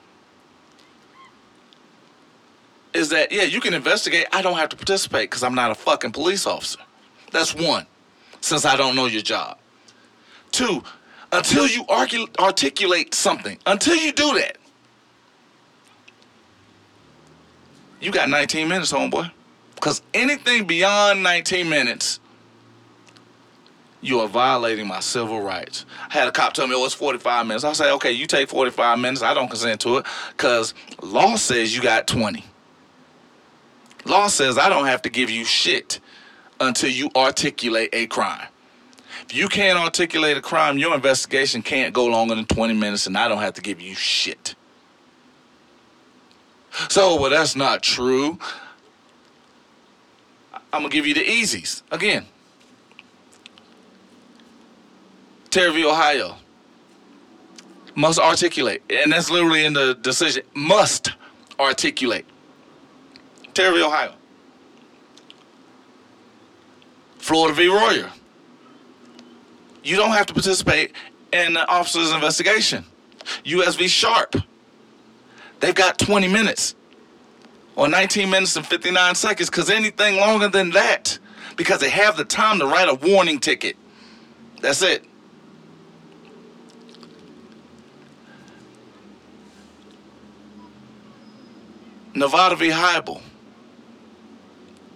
is 2.94 3.08
that 3.10 3.30
yeah, 3.32 3.42
you 3.42 3.60
can 3.60 3.74
investigate. 3.74 4.26
I 4.32 4.42
don't 4.42 4.56
have 4.56 4.68
to 4.70 4.76
participate 4.76 5.30
because 5.30 5.42
I'm 5.42 5.54
not 5.54 5.70
a 5.70 5.74
fucking 5.74 6.12
police 6.12 6.46
officer. 6.46 6.80
That's 7.32 7.54
one, 7.54 7.86
since 8.40 8.64
I 8.64 8.76
don't 8.76 8.96
know 8.96 9.06
your 9.06 9.22
job. 9.22 9.58
Two, 10.50 10.82
until 11.32 11.66
you 11.66 11.84
argu- 11.84 12.36
articulate 12.40 13.14
something, 13.14 13.58
until 13.66 13.94
you 13.94 14.12
do 14.12 14.34
that, 14.34 14.56
you 18.00 18.10
got 18.10 18.28
19 18.28 18.66
minutes, 18.66 18.92
homeboy. 18.92 19.30
Because 19.76 20.02
anything 20.12 20.66
beyond 20.66 21.22
19 21.22 21.68
minutes, 21.68 22.18
you 24.00 24.20
are 24.20 24.28
violating 24.28 24.86
my 24.86 25.00
civil 25.00 25.40
rights. 25.40 25.84
I 26.08 26.14
had 26.14 26.28
a 26.28 26.32
cop 26.32 26.54
tell 26.54 26.66
me, 26.66 26.74
oh, 26.74 26.84
it's 26.84 26.94
45 26.94 27.46
minutes. 27.46 27.64
I 27.64 27.72
say, 27.72 27.92
okay, 27.92 28.12
you 28.12 28.26
take 28.26 28.48
45 28.48 28.98
minutes. 28.98 29.22
I 29.22 29.34
don't 29.34 29.48
consent 29.48 29.80
to 29.82 29.98
it 29.98 30.06
because 30.30 30.74
law 31.02 31.36
says 31.36 31.74
you 31.74 31.82
got 31.82 32.06
20. 32.06 32.44
Law 34.06 34.28
says 34.28 34.56
I 34.56 34.68
don't 34.68 34.86
have 34.86 35.02
to 35.02 35.10
give 35.10 35.28
you 35.28 35.44
shit 35.44 36.00
until 36.60 36.90
you 36.90 37.10
articulate 37.14 37.90
a 37.92 38.06
crime. 38.06 38.48
If 39.24 39.34
you 39.34 39.48
can't 39.48 39.78
articulate 39.78 40.36
a 40.36 40.40
crime, 40.40 40.78
your 40.78 40.94
investigation 40.94 41.62
can't 41.62 41.92
go 41.94 42.06
longer 42.06 42.34
than 42.34 42.46
20 42.46 42.74
minutes 42.74 43.06
and 43.06 43.16
I 43.16 43.28
don't 43.28 43.38
have 43.38 43.54
to 43.54 43.60
give 43.60 43.80
you 43.80 43.94
shit. 43.94 44.54
So, 46.88 47.20
well, 47.20 47.30
that's 47.30 47.54
not 47.54 47.82
true. 47.82 48.38
I'm 50.72 50.82
gonna 50.82 50.88
give 50.88 51.06
you 51.06 51.14
the 51.14 51.20
easies 51.24 51.82
again. 51.90 52.26
Terry 55.50 55.72
v. 55.72 55.84
Ohio. 55.84 56.36
Must 57.96 58.20
articulate, 58.20 58.82
and 58.88 59.12
that's 59.12 59.30
literally 59.30 59.64
in 59.64 59.72
the 59.72 59.94
decision. 59.94 60.44
Must 60.54 61.10
articulate. 61.58 62.24
Terry 63.52 63.78
v. 63.78 63.82
Ohio. 63.82 64.14
Florida 67.18 67.54
v. 67.54 67.66
Royer. 67.68 68.10
You 69.82 69.96
don't 69.96 70.12
have 70.12 70.26
to 70.26 70.34
participate 70.34 70.92
in 71.32 71.54
the 71.54 71.66
officer's 71.68 72.12
investigation. 72.12 72.84
US 73.44 73.74
v. 73.74 73.88
Sharpe. 73.88 74.36
They've 75.60 75.74
got 75.74 75.98
20 75.98 76.28
minutes 76.28 76.74
or 77.76 77.88
19 77.88 78.30
minutes 78.30 78.56
and 78.56 78.66
59 78.66 79.14
seconds 79.14 79.50
because 79.50 79.68
anything 79.68 80.16
longer 80.16 80.48
than 80.48 80.70
that, 80.70 81.18
because 81.56 81.80
they 81.80 81.90
have 81.90 82.16
the 82.16 82.24
time 82.24 82.58
to 82.60 82.66
write 82.66 82.88
a 82.88 82.94
warning 82.94 83.38
ticket. 83.38 83.76
That's 84.60 84.82
it. 84.82 85.04
Nevada 92.14 92.56
v. 92.56 92.68
Hiibel. 92.68 93.20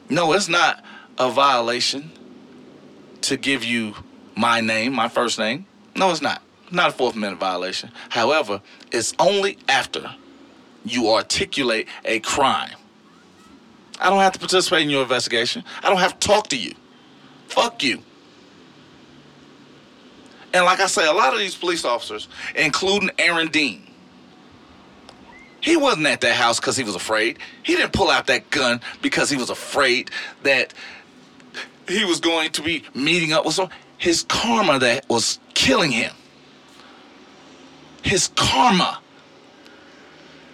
No, 0.08 0.32
it's 0.32 0.48
not 0.48 0.84
a 1.18 1.30
violation 1.30 2.10
to 3.22 3.36
give 3.36 3.64
you 3.64 3.94
my 4.36 4.60
name, 4.60 4.92
my 4.92 5.08
first 5.08 5.38
name. 5.38 5.66
No, 5.96 6.10
it's 6.10 6.20
not. 6.20 6.42
Not 6.70 6.90
a 6.90 6.92
Fourth 6.92 7.14
Amendment 7.14 7.40
violation. 7.40 7.90
However, 8.08 8.60
it's 8.90 9.14
only 9.18 9.58
after 9.68 10.14
you 10.84 11.10
articulate 11.10 11.88
a 12.04 12.20
crime. 12.20 12.76
I 14.00 14.10
don't 14.10 14.18
have 14.18 14.32
to 14.32 14.38
participate 14.38 14.82
in 14.82 14.90
your 14.90 15.02
investigation. 15.02 15.64
I 15.82 15.88
don't 15.88 15.98
have 15.98 16.18
to 16.18 16.26
talk 16.26 16.48
to 16.48 16.56
you. 16.56 16.74
Fuck 17.48 17.82
you. 17.82 18.02
And 20.52 20.64
like 20.64 20.80
I 20.80 20.86
say, 20.86 21.06
a 21.06 21.12
lot 21.12 21.32
of 21.32 21.38
these 21.38 21.54
police 21.54 21.84
officers, 21.84 22.28
including 22.54 23.10
Aaron 23.18 23.48
Dean, 23.48 23.86
he 25.64 25.78
wasn't 25.78 26.06
at 26.08 26.20
that 26.20 26.36
house 26.36 26.60
because 26.60 26.76
he 26.76 26.84
was 26.84 26.94
afraid. 26.94 27.38
He 27.62 27.74
didn't 27.74 27.94
pull 27.94 28.10
out 28.10 28.26
that 28.26 28.50
gun 28.50 28.82
because 29.00 29.30
he 29.30 29.38
was 29.38 29.48
afraid 29.48 30.10
that 30.42 30.74
he 31.88 32.04
was 32.04 32.20
going 32.20 32.50
to 32.50 32.62
be 32.62 32.84
meeting 32.92 33.32
up 33.32 33.46
with 33.46 33.54
someone. 33.54 33.74
His 33.96 34.24
karma 34.24 34.78
that 34.80 35.08
was 35.08 35.38
killing 35.54 35.90
him. 35.90 36.12
His 38.02 38.28
karma. 38.36 39.00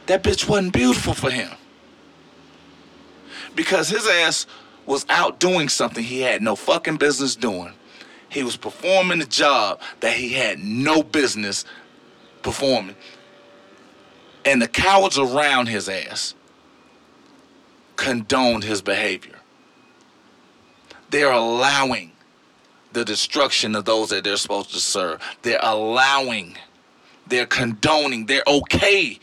That 0.07 0.23
bitch 0.23 0.49
wasn't 0.49 0.75
beautiful 0.75 1.15
for 1.15 1.33
him. 1.33 1.51
Because 3.57 3.89
his 3.89 4.07
ass 4.07 4.47
was 4.87 5.05
out 5.09 5.41
doing 5.41 5.69
something 5.69 6.05
he 6.05 6.21
had 6.21 6.41
no 6.41 6.55
fucking 6.55 6.99
business 6.99 7.35
doing. 7.35 7.73
He 8.29 8.45
was 8.45 8.57
performing 8.57 9.21
a 9.21 9.27
job 9.27 9.81
that 9.99 10.13
he 10.13 10.35
had 10.35 10.61
no 10.61 11.03
business 11.03 11.65
performing 12.43 12.95
and 14.45 14.61
the 14.61 14.69
cowards 14.69 15.19
around 15.19 15.67
his 15.67 15.89
ass 15.89 16.35
condoned 17.97 18.65
his 18.65 18.81
behavior. 18.81 19.37
They're 21.11 21.33
allowing 21.33 22.13
the 22.93 23.05
destruction 23.05 23.75
of 23.75 23.85
those 23.85 24.11
that 24.11 24.25
they're 24.25 24.37
supposed 24.37 24.73
to 24.73 24.81
serve. 24.81 25.21
They're 25.43 25.61
allowing, 25.63 26.57
they're 27.27 27.47
condoning, 27.47 28.27
they're 28.27 28.43
okay 28.47 29.19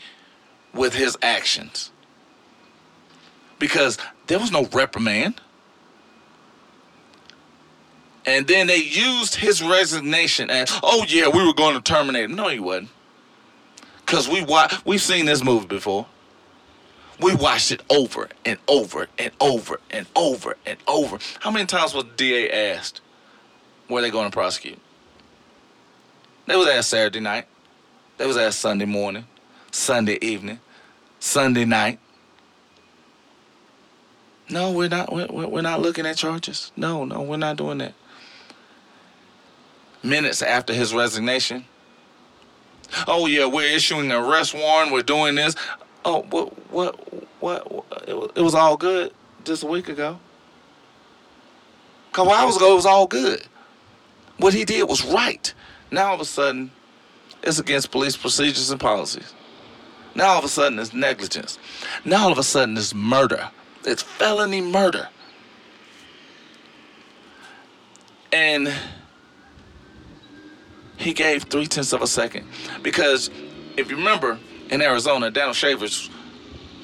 with 0.72 0.94
his 0.94 1.16
actions. 1.22 1.90
Because 3.58 3.98
there 4.28 4.38
was 4.38 4.52
no 4.52 4.66
reprimand. 4.66 5.40
And 8.24 8.46
then 8.46 8.66
they 8.66 8.76
used 8.76 9.34
his 9.34 9.62
resignation 9.62 10.50
as, 10.50 10.70
oh 10.82 11.04
yeah, 11.08 11.28
we 11.28 11.44
were 11.46 11.54
going 11.54 11.74
to 11.74 11.80
terminate 11.80 12.26
him. 12.26 12.36
No, 12.36 12.48
he 12.48 12.60
wasn't. 12.60 12.90
Cause 14.08 14.26
we 14.26 14.42
watch, 14.42 14.74
we've 14.86 15.02
seen 15.02 15.26
this 15.26 15.44
movie 15.44 15.66
before. 15.66 16.06
We 17.20 17.34
watched 17.34 17.72
it 17.72 17.82
over 17.90 18.30
and 18.42 18.58
over 18.66 19.06
and 19.18 19.32
over 19.38 19.80
and 19.90 20.06
over 20.16 20.56
and 20.64 20.78
over. 20.88 21.18
How 21.40 21.50
many 21.50 21.66
times 21.66 21.92
was 21.92 22.04
the 22.04 22.10
DA 22.16 22.72
asked 22.72 23.02
where 23.86 24.00
they 24.00 24.10
going 24.10 24.30
to 24.30 24.34
prosecute? 24.34 24.78
They 26.46 26.56
was 26.56 26.68
asked 26.68 26.88
Saturday 26.88 27.20
night. 27.20 27.48
They 28.16 28.26
was 28.26 28.38
asked 28.38 28.60
Sunday 28.60 28.86
morning, 28.86 29.26
Sunday 29.72 30.16
evening, 30.22 30.60
Sunday 31.20 31.66
night. 31.66 31.98
No, 34.48 34.72
we're 34.72 34.88
not. 34.88 35.12
We're, 35.12 35.26
we're 35.28 35.60
not 35.60 35.82
looking 35.82 36.06
at 36.06 36.16
charges. 36.16 36.72
No, 36.76 37.04
no, 37.04 37.20
we're 37.20 37.36
not 37.36 37.58
doing 37.58 37.76
that. 37.78 37.92
Minutes 40.02 40.40
after 40.40 40.72
his 40.72 40.94
resignation, 40.94 41.66
Oh 43.06 43.26
yeah, 43.26 43.46
we're 43.46 43.74
issuing 43.74 44.10
an 44.10 44.12
arrest 44.12 44.54
warrant. 44.54 44.92
We're 44.92 45.02
doing 45.02 45.34
this. 45.34 45.54
Oh, 46.04 46.22
what, 46.30 46.72
what, 46.72 47.40
what? 47.40 47.84
It 48.06 48.40
was 48.42 48.54
all 48.54 48.76
good 48.76 49.12
just 49.44 49.62
a 49.62 49.66
week 49.66 49.88
ago. 49.88 50.18
A 52.10 52.14
couple 52.14 52.32
hours 52.32 52.56
ago, 52.56 52.72
it 52.72 52.76
was 52.76 52.86
all 52.86 53.06
good. 53.06 53.42
What 54.38 54.54
he 54.54 54.64
did 54.64 54.88
was 54.88 55.04
right. 55.04 55.52
Now 55.90 56.08
all 56.08 56.14
of 56.14 56.20
a 56.20 56.24
sudden, 56.24 56.70
it's 57.42 57.58
against 57.58 57.90
police 57.90 58.16
procedures 58.16 58.70
and 58.70 58.80
policies. 58.80 59.34
Now 60.14 60.28
all 60.28 60.38
of 60.38 60.44
a 60.44 60.48
sudden, 60.48 60.78
it's 60.78 60.92
negligence. 60.92 61.58
Now 62.04 62.24
all 62.24 62.32
of 62.32 62.38
a 62.38 62.42
sudden, 62.42 62.76
it's 62.76 62.94
murder. 62.94 63.50
It's 63.84 64.02
felony 64.02 64.60
murder. 64.60 65.08
And 68.32 68.72
he 70.98 71.12
gave 71.12 71.44
three 71.44 71.66
tenths 71.66 71.92
of 71.92 72.02
a 72.02 72.06
second. 72.06 72.46
Because 72.82 73.30
if 73.76 73.90
you 73.90 73.96
remember, 73.96 74.38
in 74.70 74.82
Arizona, 74.82 75.30
Daniel 75.30 75.54
Shavers 75.54 76.10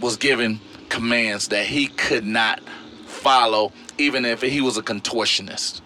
was 0.00 0.16
given 0.16 0.60
commands 0.88 1.48
that 1.48 1.66
he 1.66 1.88
could 1.88 2.24
not 2.24 2.62
follow, 3.06 3.72
even 3.98 4.24
if 4.24 4.40
he 4.40 4.60
was 4.60 4.76
a 4.76 4.82
contortionist. 4.82 5.80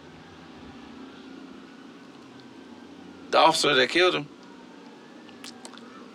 The 3.30 3.38
officer 3.38 3.74
that 3.74 3.88
killed 3.88 4.14
him, 4.14 4.28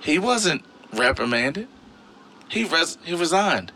he 0.01 0.20
wasn't 0.20 0.64
reprimanded. 0.93 1.68
He 2.49 2.64
res- 2.66 2.97
he 3.03 3.16
resigned. 3.16 3.72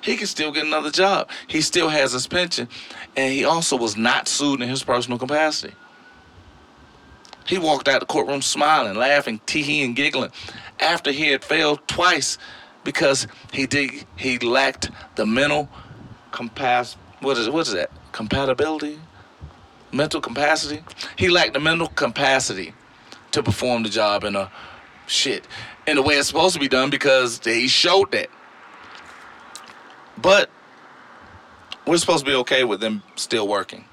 He 0.00 0.16
can 0.16 0.26
still 0.26 0.52
get 0.52 0.66
another 0.66 0.90
job. 0.90 1.30
He 1.46 1.62
still 1.62 1.88
has 1.88 2.12
his 2.12 2.26
pension, 2.26 2.68
and 3.16 3.32
he 3.32 3.44
also 3.44 3.76
was 3.76 3.96
not 3.96 4.28
sued 4.28 4.60
in 4.60 4.68
his 4.68 4.82
personal 4.82 5.18
capacity. 5.18 5.74
He 7.46 7.58
walked 7.58 7.88
out 7.88 8.00
the 8.00 8.06
courtroom 8.06 8.42
smiling, 8.42 8.96
laughing, 8.96 9.40
teeing, 9.46 9.84
and 9.84 9.96
giggling 9.96 10.30
after 10.80 11.12
he 11.12 11.28
had 11.28 11.44
failed 11.44 11.86
twice 11.86 12.38
because 12.84 13.26
he 13.52 13.66
did 13.66 14.04
he 14.16 14.38
lacked 14.38 14.90
the 15.14 15.26
mental 15.26 15.68
compass 16.30 16.96
what 17.20 17.38
is 17.38 17.48
what 17.48 17.66
is 17.66 17.72
that? 17.72 17.90
Compatibility? 18.12 18.98
Mental 19.92 20.20
capacity? 20.20 20.82
He 21.16 21.28
lacked 21.28 21.54
the 21.54 21.60
mental 21.60 21.88
capacity 21.88 22.74
to 23.32 23.42
perform 23.42 23.82
the 23.82 23.88
job 23.88 24.24
in 24.24 24.36
a 24.36 24.50
shit 25.06 25.46
in 25.86 25.96
the 25.96 26.02
way 26.02 26.14
it's 26.14 26.28
supposed 26.28 26.54
to 26.54 26.60
be 26.60 26.68
done 26.68 26.90
because 26.90 27.40
he 27.42 27.68
showed 27.68 28.12
that. 28.12 28.28
But 30.18 30.50
we're 31.86 31.96
supposed 31.96 32.24
to 32.24 32.30
be 32.30 32.36
okay 32.36 32.64
with 32.64 32.80
them 32.80 33.02
still 33.16 33.48
working 33.48 33.84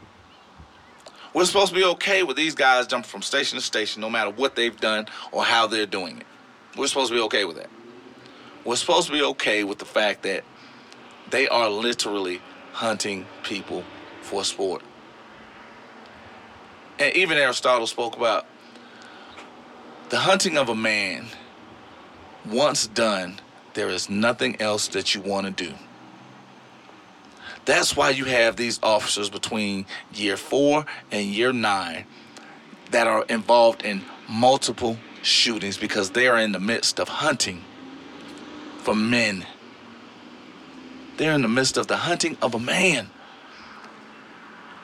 we're 1.33 1.45
supposed 1.45 1.73
to 1.73 1.79
be 1.79 1.85
okay 1.85 2.23
with 2.23 2.37
these 2.37 2.55
guys 2.55 2.87
jumping 2.87 3.09
from 3.09 3.21
station 3.21 3.57
to 3.57 3.65
station, 3.65 4.01
no 4.01 4.09
matter 4.09 4.31
what 4.31 4.55
they've 4.55 4.79
done 4.79 5.07
or 5.31 5.43
how 5.43 5.67
they're 5.67 5.85
doing 5.85 6.19
it. 6.19 6.27
We're 6.77 6.87
supposed 6.87 7.09
to 7.11 7.15
be 7.17 7.21
okay 7.23 7.45
with 7.45 7.57
that. 7.57 7.69
We're 8.65 8.75
supposed 8.75 9.07
to 9.07 9.13
be 9.13 9.23
okay 9.23 9.63
with 9.63 9.79
the 9.79 9.85
fact 9.85 10.23
that 10.23 10.43
They 11.31 11.47
are 11.47 11.69
literally 11.69 12.41
hunting 12.73 13.25
people 13.43 13.83
for 14.21 14.43
sport. 14.43 14.83
And 16.99 17.15
even 17.15 17.37
Aristotle 17.37 17.87
spoke 17.87 18.17
about 18.17 18.45
the 20.09 20.19
hunting 20.19 20.57
of 20.57 20.69
a 20.69 20.75
man. 20.75 21.27
Once 22.45 22.87
done, 22.87 23.39
there 23.73 23.89
is 23.89 24.09
nothing 24.09 24.61
else 24.61 24.87
that 24.89 25.15
you 25.15 25.21
want 25.21 25.47
to 25.47 25.65
do. 25.65 25.73
That's 27.65 27.95
why 27.95 28.09
you 28.09 28.25
have 28.25 28.55
these 28.55 28.79
officers 28.81 29.29
between 29.29 29.85
year 30.13 30.37
four 30.37 30.85
and 31.11 31.25
year 31.25 31.53
nine 31.53 32.05
that 32.91 33.07
are 33.07 33.23
involved 33.29 33.83
in 33.83 34.03
multiple 34.27 34.97
shootings 35.21 35.77
because 35.77 36.11
they 36.11 36.27
are 36.27 36.39
in 36.39 36.51
the 36.51 36.59
midst 36.59 36.99
of 36.99 37.07
hunting 37.07 37.63
for 38.79 38.95
men. 38.95 39.45
They're 41.17 41.33
in 41.33 41.43
the 41.43 41.47
midst 41.47 41.77
of 41.77 41.87
the 41.87 41.97
hunting 41.97 42.37
of 42.41 42.55
a 42.55 42.59
man. 42.59 43.09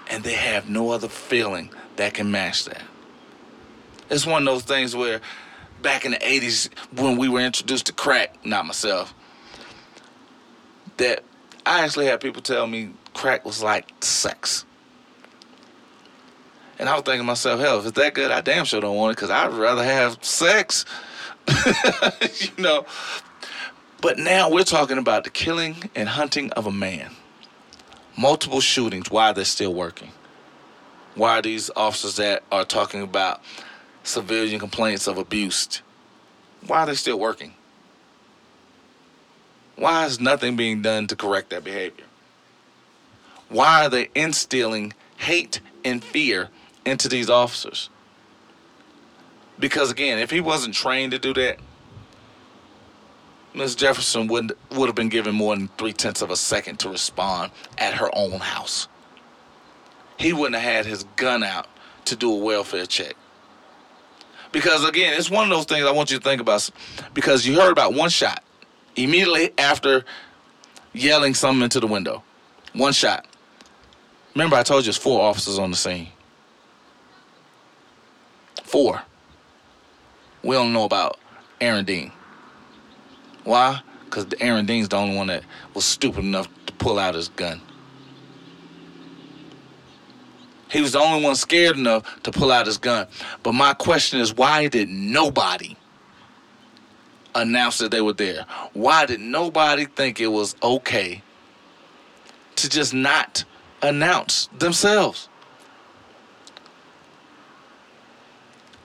And 0.10 0.24
they 0.24 0.34
have 0.34 0.70
no 0.70 0.92
other 0.92 1.10
feeling 1.10 1.72
that 1.96 2.14
can 2.14 2.32
match 2.32 2.66
that. 2.66 2.84
It's 4.10 4.26
one 4.26 4.48
of 4.48 4.54
those 4.54 4.64
things 4.64 4.96
where 4.96 5.20
back 5.82 6.06
in 6.06 6.12
the 6.12 6.18
80s 6.18 6.70
when 6.96 7.18
we 7.18 7.28
were 7.28 7.42
introduced 7.42 7.88
to 7.88 7.94
crack, 7.94 8.46
not 8.46 8.66
myself, 8.66 9.14
that 10.98 11.24
I 11.68 11.84
actually 11.84 12.06
had 12.06 12.22
people 12.22 12.42
tell 12.42 12.66
me 12.66 12.92
crack 13.14 13.46
was 13.46 13.62
like 13.62 13.92
sex. 14.02 14.64
And 16.80 16.88
I 16.88 16.94
was 16.94 17.04
thinking 17.04 17.22
to 17.22 17.26
myself, 17.26 17.60
hell, 17.60 17.80
if 17.80 17.88
it's 17.88 17.98
that 17.98 18.14
good, 18.14 18.32
I 18.32 18.40
damn 18.40 18.64
sure 18.64 18.80
don't 18.80 18.96
want 18.96 19.12
it 19.12 19.16
because 19.16 19.32
I'd 19.32 19.52
rather 19.52 19.84
have 19.84 20.24
sex. 20.24 20.86
you 22.40 22.64
know. 22.64 22.86
But 24.00 24.18
now 24.18 24.50
we're 24.50 24.64
talking 24.64 24.98
about 24.98 25.24
the 25.24 25.30
killing 25.30 25.76
and 25.96 26.08
hunting 26.08 26.52
of 26.52 26.68
a 26.68 26.72
man. 26.72 27.12
Multiple 28.18 28.62
shootings. 28.62 29.12
Why 29.12 29.34
they're 29.34 29.44
still 29.44 29.74
working? 29.74 30.12
Why 31.16 31.42
these 31.42 31.70
officers 31.76 32.16
that 32.18 32.44
are 32.52 32.64
talking 32.64 33.02
about 33.02 33.42
civilian 34.04 34.60
complaints 34.60 35.08
of 35.08 35.18
abuse? 35.18 35.82
Why 36.66 36.82
are 36.82 36.86
they 36.86 36.94
still 36.94 37.20
working? 37.20 37.54
Why 39.78 40.06
is 40.06 40.20
nothing 40.20 40.58
being 40.58 40.82
done 40.82 41.08
to 41.08 41.16
correct 41.16 41.52
that 41.52 41.64
behavior? 41.64 42.06
Why 43.50 43.86
are 43.86 43.90
they 43.90 44.10
instilling 44.14 44.94
hate 45.18 45.62
and 45.84 46.04
fear 46.04 46.50
into 46.86 47.10
these 47.10 47.30
officers. 47.30 47.90
Because 49.60 49.92
again, 49.92 50.20
if 50.20 50.32
he 50.32 50.40
wasn't 50.40 50.76
trained 50.76 51.12
to 51.12 51.20
do 51.20 51.34
that, 51.34 51.58
Ms. 53.54 53.76
Jefferson 53.76 54.28
would 54.28 54.56
would 54.72 54.86
have 54.86 54.96
been 54.96 55.10
given 55.10 55.34
more 55.34 55.56
than 55.56 55.68
three 55.78 55.94
tenths 55.94 56.22
of 56.22 56.30
a 56.30 56.36
second 56.36 56.80
to 56.80 56.90
respond 56.90 57.52
at 57.78 57.96
her 57.96 58.10
own 58.14 58.40
house. 58.40 58.88
He 60.18 60.32
wouldn't 60.32 60.62
have 60.62 60.74
had 60.74 60.86
his 60.86 61.04
gun 61.16 61.44
out 61.44 61.68
to 62.06 62.16
do 62.16 62.32
a 62.32 62.38
welfare 62.38 62.86
check. 62.86 63.16
Because 64.52 64.88
again, 64.88 65.14
it's 65.18 65.30
one 65.30 65.44
of 65.44 65.50
those 65.50 65.66
things 65.66 65.86
I 65.86 65.92
want 65.92 66.12
you 66.12 66.18
to 66.18 66.24
think 66.24 66.40
about. 66.40 66.70
Because 67.14 67.46
you 67.46 67.60
heard 67.60 67.72
about 67.72 67.94
one 67.94 68.10
shot 68.10 68.44
immediately 68.98 69.54
after 69.58 70.04
yelling 70.94 71.34
something 71.34 71.64
into 71.64 71.80
the 71.80 71.88
window. 71.88 72.24
One 72.74 72.94
shot. 72.94 73.26
Remember, 74.36 74.56
I 74.56 74.64
told 74.64 74.86
you 74.86 74.90
it's 74.90 74.98
four 74.98 75.22
officers 75.22 75.58
on 75.58 75.72
the 75.72 75.78
scene. 75.78 76.10
Four. 78.64 79.02
We 80.44 80.56
don't 80.56 80.74
know 80.74 80.84
about 80.84 81.20
Aaron 81.62 81.86
Dean. 81.86 82.12
Why? 83.44 83.82
Because 84.06 84.28
Aaron 84.40 84.66
Dean's 84.66 84.90
the 84.90 84.98
only 84.98 85.16
one 85.16 85.28
that 85.28 85.44
was 85.74 85.86
stupid 85.86 86.24
enough 86.24 86.48
to 86.66 86.74
pull 86.74 87.00
out 87.00 87.16
his 87.16 87.30
gun. 87.30 87.62
He 90.70 90.82
was 90.82 90.92
the 90.92 91.00
only 91.00 91.24
one 91.24 91.36
scared 91.36 91.78
enough 91.78 92.22
to 92.24 92.32
pull 92.32 92.52
out 92.52 92.66
his 92.66 92.78
gun. 92.78 93.08
But 93.42 93.54
my 93.54 93.74
question 93.74 94.20
is 94.20 94.34
why 94.34 94.68
did 94.68 94.90
nobody 94.90 95.78
announce 97.38 97.78
that 97.80 97.92
they 97.92 98.02
were 98.02 98.14
there? 98.14 98.46
Why 98.74 99.06
did 99.06 99.20
nobody 99.20 99.86
think 99.86 100.20
it 100.20 100.28
was 100.28 100.56
okay 100.62 101.22
to 102.58 102.70
just 102.70 102.94
not 102.94 103.44
announce 103.82 104.48
themselves? 104.58 105.30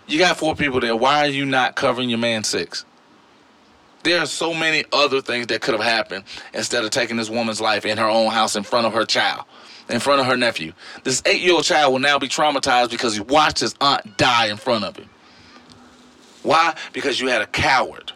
You 0.07 0.19
got 0.19 0.37
four 0.37 0.55
people 0.55 0.81
there. 0.81 0.95
Why 0.97 1.21
are 1.21 1.31
you 1.31 1.45
not 1.47 1.75
covering 1.75 2.11
your 2.11 2.19
man 2.19 2.45
six? 2.45 2.85
There 4.03 4.21
are 4.21 4.27
so 4.27 4.53
many 4.53 4.85
other 4.93 5.21
things 5.21 5.47
that 5.47 5.61
could 5.61 5.75
have 5.75 5.83
happened 5.83 6.25
instead 6.53 6.85
of 6.85 6.91
taking 6.91 7.17
this 7.17 7.31
woman's 7.31 7.61
life 7.61 7.87
in 7.87 7.99
her 7.99 8.09
own 8.09 8.31
house 8.33 8.57
in 8.57 8.65
front 8.65 8.87
of 8.87 8.93
her 8.93 9.05
child, 9.05 9.45
in 9.89 10.01
front 10.01 10.21
of 10.21 10.27
her 10.27 10.37
nephew. 10.37 10.73
This 11.05 11.23
eight 11.25 11.41
year 11.41 11.55
old 11.55 11.65
child 11.65 11.93
will 11.93 12.01
now 12.01 12.19
be 12.19 12.29
traumatized 12.29 12.91
because 12.91 13.15
he 13.15 13.21
watched 13.21 13.61
his 13.61 13.75
aunt 13.81 14.17
die 14.19 14.49
in 14.49 14.57
front 14.57 14.85
of 14.85 14.97
him. 14.97 15.09
Why? 16.43 16.75
Because 16.93 17.21
you 17.21 17.29
had 17.29 17.43
a 17.43 17.47
coward 17.47 18.12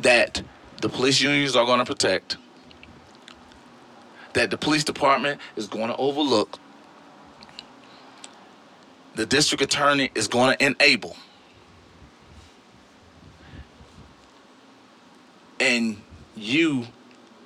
that 0.00 0.42
the 0.80 0.88
police 0.88 1.20
unions 1.20 1.56
are 1.56 1.66
going 1.66 1.78
to 1.78 1.84
protect, 1.84 2.36
that 4.34 4.50
the 4.50 4.58
police 4.58 4.84
department 4.84 5.40
is 5.56 5.66
going 5.66 5.88
to 5.88 5.96
overlook, 5.96 6.58
the 9.14 9.26
district 9.26 9.62
attorney 9.62 10.10
is 10.14 10.28
going 10.28 10.56
to 10.56 10.64
enable. 10.64 11.16
And 15.58 16.00
you, 16.36 16.86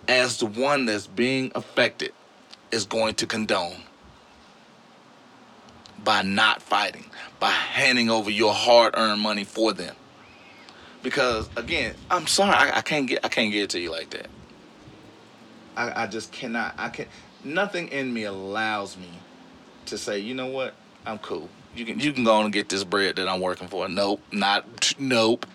as 0.07 0.39
the 0.39 0.47
one 0.47 0.85
that's 0.85 1.07
being 1.07 1.51
affected, 1.55 2.13
is 2.71 2.85
going 2.85 3.15
to 3.15 3.27
condone 3.27 3.77
by 6.05 6.21
not 6.23 6.61
fighting, 6.61 7.07
by 7.41 7.51
handing 7.51 8.11
over 8.11 8.29
your 8.29 8.53
hard-earned 8.53 9.21
money 9.21 9.45
for 9.45 9.73
them. 9.73 9.95
Because 11.03 11.49
again, 11.57 11.95
I'm 12.11 12.27
sorry, 12.27 12.55
I, 12.55 12.79
I 12.79 12.81
can't 12.83 13.07
get 13.07 13.25
I 13.25 13.29
can't 13.29 13.53
get 13.53 13.65
it 13.65 13.71
to 13.71 13.81
you 13.81 13.91
like 13.91 14.11
that. 14.11 14.29
I, 15.77 16.05
I 16.05 16.07
just 16.07 16.33
cannot. 16.33 16.75
I 16.79 16.89
can. 16.89 17.07
Nothing 17.45 17.89
in 17.89 18.13
me 18.13 18.25
allows 18.25 18.97
me 18.97 19.11
to 19.87 19.99
say, 19.99 20.19
you 20.21 20.35
know 20.35 20.47
what, 20.47 20.75
I'm 21.05 21.19
cool 21.19 21.49
you 21.75 21.85
can 21.85 21.99
you 21.99 22.13
can 22.13 22.25
go 22.25 22.35
on 22.35 22.45
and 22.45 22.53
get 22.53 22.69
this 22.69 22.85
bread 22.85 23.17
that 23.17 23.29
I'm 23.29 23.41
working 23.41 23.69
for. 23.69 23.89
Nope, 23.89 24.21
not 24.31 24.95
nope. 24.99 25.47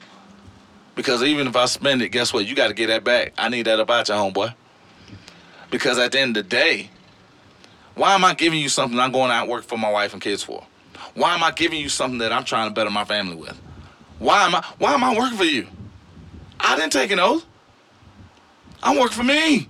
Because 0.96 1.22
even 1.24 1.48
if 1.48 1.56
I 1.56 1.66
spend 1.66 2.02
it, 2.02 2.10
guess 2.10 2.34
what? 2.34 2.48
You 2.48 2.56
got 2.56 2.70
to 2.70 2.74
get 2.74 2.88
that 2.88 3.04
back. 3.04 3.34
I 3.38 3.50
need 3.50 3.68
that 3.68 3.80
about 3.80 4.08
your 4.08 4.18
homeboy. 4.18 4.56
Because 5.70 6.00
at 6.00 6.12
the 6.12 6.20
end 6.20 6.36
of 6.38 6.46
the 6.46 6.50
day, 6.50 6.90
why 7.94 8.16
am 8.16 8.26
I 8.26 8.34
giving 8.34 8.60
you 8.60 8.70
something 8.70 9.00
I'm 9.00 9.12
going 9.12 9.30
out 9.30 9.44
and 9.44 9.52
work 9.52 9.64
for 9.64 9.78
my 9.78 9.92
wife 9.92 10.14
and 10.14 10.22
kids 10.22 10.42
for? 10.42 10.66
Why 11.14 11.36
am 11.36 11.44
I 11.44 11.52
giving 11.52 11.80
you 11.80 11.90
something 11.90 12.18
that 12.20 12.34
I'm 12.34 12.44
trying 12.46 12.70
to 12.70 12.74
better 12.74 12.90
my 12.90 13.06
family 13.06 13.36
with? 13.36 13.60
Why 14.20 14.46
am 14.46 14.56
I 14.56 14.66
why 14.78 14.94
am 14.94 15.04
I 15.04 15.16
working 15.16 15.38
for 15.38 15.46
you? 15.46 15.68
I 16.60 16.76
didn't 16.76 16.92
take 16.92 17.12
an 17.12 17.20
oath. 17.20 17.46
I'm 18.84 18.98
working 18.98 19.18
for 19.18 19.24
me. 19.24 19.70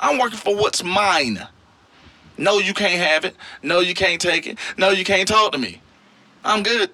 I'm 0.00 0.18
working 0.18 0.38
for 0.38 0.54
what's 0.54 0.82
mine. 0.84 1.46
No, 2.36 2.58
you 2.58 2.72
can't 2.72 3.00
have 3.02 3.24
it. 3.24 3.34
No, 3.62 3.80
you 3.80 3.94
can't 3.94 4.20
take 4.20 4.46
it. 4.46 4.58
No, 4.76 4.90
you 4.90 5.04
can't 5.04 5.26
talk 5.26 5.52
to 5.52 5.58
me. 5.58 5.80
I'm 6.44 6.62
good. 6.62 6.90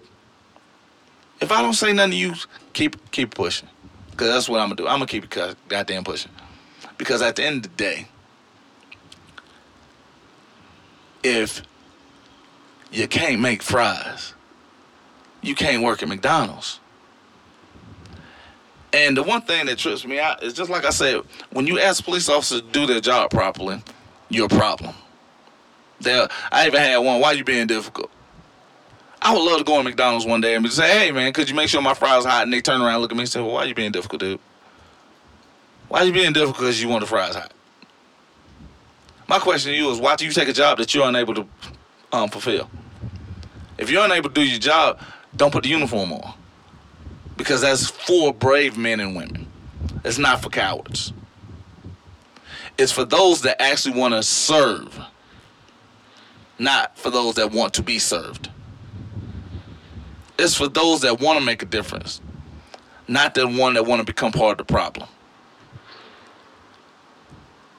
If 1.40 1.52
I 1.52 1.61
don't 1.61 1.74
say 1.74 1.92
nothing 1.92 2.12
to 2.12 2.16
you, 2.16 2.34
keep 2.72 3.11
keep 3.11 3.34
pushing. 3.34 3.68
Cause 4.16 4.28
that's 4.28 4.48
what 4.48 4.61
I'm 4.61 4.68
gonna 4.68 4.76
do. 4.76 4.86
I'm 4.86 4.98
gonna 4.98 5.07
keep 5.07 5.28
goddamn 5.68 6.05
pushing. 6.05 6.30
Because 6.96 7.20
at 7.20 7.36
the 7.36 7.44
end 7.44 7.66
of 7.66 7.76
the 7.76 7.76
day, 7.76 8.09
if 11.22 11.62
you 12.92 13.09
can't 13.09 13.40
make 13.40 13.62
fries, 13.62 14.34
you 15.42 15.55
can't 15.55 15.82
work 15.82 16.02
at 16.02 16.09
McDonald's. 16.09 16.80
And 18.95 19.16
the 19.16 19.24
one 19.24 19.42
thing 19.42 19.66
that 19.66 19.76
trips 19.76 20.07
me 20.07 20.20
out 20.20 20.45
is 20.45 20.53
just 20.53 20.70
like 20.70 20.84
I 20.84 20.90
said, 20.90 21.20
when 21.51 21.66
you 21.66 21.80
ask 21.80 22.05
police 22.05 22.28
officers 22.28 22.61
to 22.61 22.66
do 22.68 22.86
their 22.86 23.01
job 23.01 23.28
properly, 23.28 23.82
you're 24.28 24.47
a 24.47 24.49
problem. 24.49 24.95
They're, 26.01 26.28
I 26.53 26.68
even 26.68 26.80
had 26.80 26.99
one, 26.99 27.20
why 27.20 27.32
you 27.32 27.42
being 27.42 27.66
difficult? 27.66 28.09
I 29.20 29.34
would 29.34 29.42
love 29.42 29.59
to 29.59 29.64
go 29.64 29.78
to 29.78 29.82
McDonald's 29.82 30.26
one 30.26 30.40
day 30.40 30.55
and 30.55 30.72
say, 30.72 31.07
hey, 31.07 31.11
man, 31.11 31.32
could 31.32 31.49
you 31.49 31.57
make 31.57 31.68
sure 31.68 31.82
my 31.82 31.95
fries 31.95 32.24
are 32.24 32.30
hot? 32.30 32.42
And 32.45 32.53
they 32.53 32.61
turn 32.61 32.80
around 32.80 32.92
and 32.92 33.03
look 33.03 33.11
at 33.11 33.16
me 33.16 33.22
and 33.22 33.28
say, 33.28 33.40
well, 33.40 33.51
why 33.51 33.64
are 33.64 33.66
you 33.66 33.74
being 33.74 33.90
difficult, 33.90 34.20
dude? 34.20 34.38
Why 35.88 36.03
you 36.05 36.12
being 36.12 36.32
difficult 36.32 36.59
because 36.59 36.80
you 36.80 36.88
want 36.88 37.01
the 37.01 37.09
fries 37.09 37.34
hot? 37.34 37.53
My 39.26 39.40
question 39.40 39.72
to 39.72 39.76
you 39.76 39.90
is, 39.90 39.99
why 39.99 40.14
do 40.14 40.24
you 40.24 40.30
take 40.30 40.47
a 40.49 40.53
job 40.53 40.78
that 40.78 40.95
you're 40.95 41.09
unable 41.09 41.34
to 41.34 41.49
um, 42.12 42.28
fulfill? 42.28 42.70
If 43.76 43.90
you're 43.90 44.05
unable 44.05 44.28
to 44.28 44.34
do 44.36 44.47
your 44.47 44.61
job, 44.61 45.01
don't 45.34 45.51
put 45.51 45.64
the 45.64 45.70
uniform 45.70 46.12
on. 46.12 46.34
Because 47.37 47.62
that's 47.62 47.91
for 47.91 48.32
brave 48.32 48.76
men 48.76 49.01
and 49.01 49.16
women. 49.16 49.49
It's 50.05 50.18
not 50.18 50.43
for 50.43 50.51
cowards. 50.51 51.12
It's 52.76 52.93
for 52.93 53.05
those 53.05 53.43
that 53.43 53.61
actually 53.62 53.99
want 53.99 54.14
to 54.14 54.22
serve, 54.22 54.99
not 56.59 56.99
for 56.99 57.11
those 57.11 57.37
that 57.37 57.53
want 57.53 57.74
to 57.74 57.82
be 57.82 57.99
served. 57.99 58.51
It's 60.39 60.55
for 60.55 60.68
those 60.68 61.03
that 61.03 61.20
want 61.20 61.39
to 61.39 61.45
make 61.45 61.62
a 61.62 61.66
difference, 61.66 62.20
not 63.07 63.35
the 63.35 63.47
one 63.47 63.74
that 63.74 63.87
want 63.87 64.01
to 64.01 64.05
become 64.05 64.32
part 64.32 64.61
of 64.61 64.66
the 64.66 64.72
problem. 64.72 65.09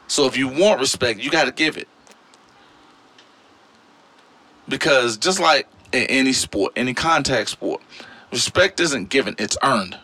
So 0.07 0.25
if 0.25 0.37
you 0.37 0.47
want 0.47 0.79
respect, 0.79 1.19
you 1.19 1.29
got 1.29 1.45
to 1.45 1.51
give 1.51 1.77
it. 1.77 1.87
Because 4.69 5.17
just 5.17 5.39
like 5.39 5.67
in 5.91 6.03
any 6.03 6.33
sport, 6.33 6.73
any 6.75 6.93
contact 6.93 7.49
sport, 7.49 7.81
respect 8.35 8.81
isn't 8.81 9.09
given, 9.09 9.33
it's 9.39 9.57
earned. 9.63 9.97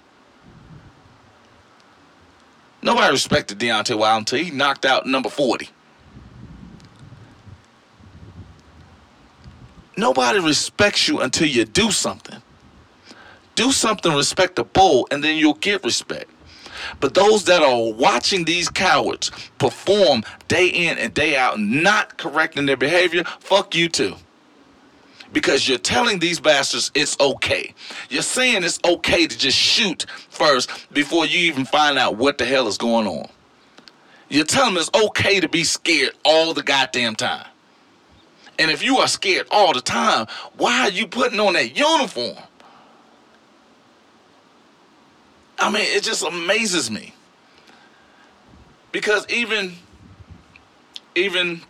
Nobody 2.82 3.12
respected 3.12 3.60
Deontay 3.60 3.98
Wilder 3.98 4.20
until 4.20 4.40
he 4.40 4.52
knocked 4.52 4.86
out 4.86 5.06
number 5.06 5.30
40. 5.30 5.70
Nobody 9.98 10.40
respects 10.40 11.10
you 11.10 11.20
until 11.20 11.48
you 11.48 11.66
do 11.66 11.92
something. 11.92 12.42
Do 13.56 13.74
something 13.74 14.16
respectable, 14.16 15.10
and 15.12 15.22
then 15.22 15.38
you'll 15.38 15.56
get 15.56 15.84
respect. 15.84 16.32
But 17.02 17.14
those 17.14 17.44
that 17.46 17.62
are 17.62 17.92
watching 17.92 18.46
these 18.46 18.70
cowards 18.70 19.30
perform 19.58 20.24
day 20.48 20.68
in 20.68 20.98
and 20.98 21.14
day 21.14 21.36
out, 21.36 21.60
not 21.60 22.18
correcting 22.18 22.66
their 22.66 22.78
behavior, 22.78 23.26
fuck 23.42 23.76
you 23.76 23.90
too. 23.90 24.16
Because 25.34 25.68
you're 25.68 25.78
telling 25.78 26.20
these 26.20 26.40
bastards 26.40 26.92
it's 26.94 27.18
okay. 27.20 27.74
You're 28.10 28.22
saying 28.22 28.64
it's 28.64 28.80
okay 28.86 29.28
to 29.28 29.38
just 29.38 29.58
shoot 29.58 30.06
first 30.30 30.70
before 30.92 31.26
you 31.26 31.40
even 31.40 31.66
find 31.66 31.98
out 31.98 32.18
what 32.18 32.38
the 32.38 32.46
hell 32.46 32.68
is 32.68 32.78
going 32.78 33.08
on. 33.08 33.30
You're 34.30 34.46
telling 34.46 34.76
them 34.76 34.82
it's 34.82 35.08
okay 35.08 35.40
to 35.40 35.50
be 35.50 35.64
scared 35.64 36.14
all 36.24 36.54
the 36.54 36.64
goddamn 36.64 37.16
time. 37.16 37.48
And 38.60 38.70
if 38.70 38.84
you 38.84 38.98
are 38.98 39.08
scared 39.08 39.48
all 39.52 39.74
the 39.74 39.82
time, 39.82 40.28
why 40.56 40.82
are 40.82 40.90
you 40.90 41.08
putting 41.08 41.40
on 41.40 41.54
that 41.54 41.78
uniform? 41.78 42.38
I 45.58 45.70
mean, 45.70 45.84
it 45.86 46.04
just 46.04 46.24
amazes 46.24 46.90
me. 46.90 47.14
Because 48.92 49.26
even 49.30 49.74
even 51.16 51.62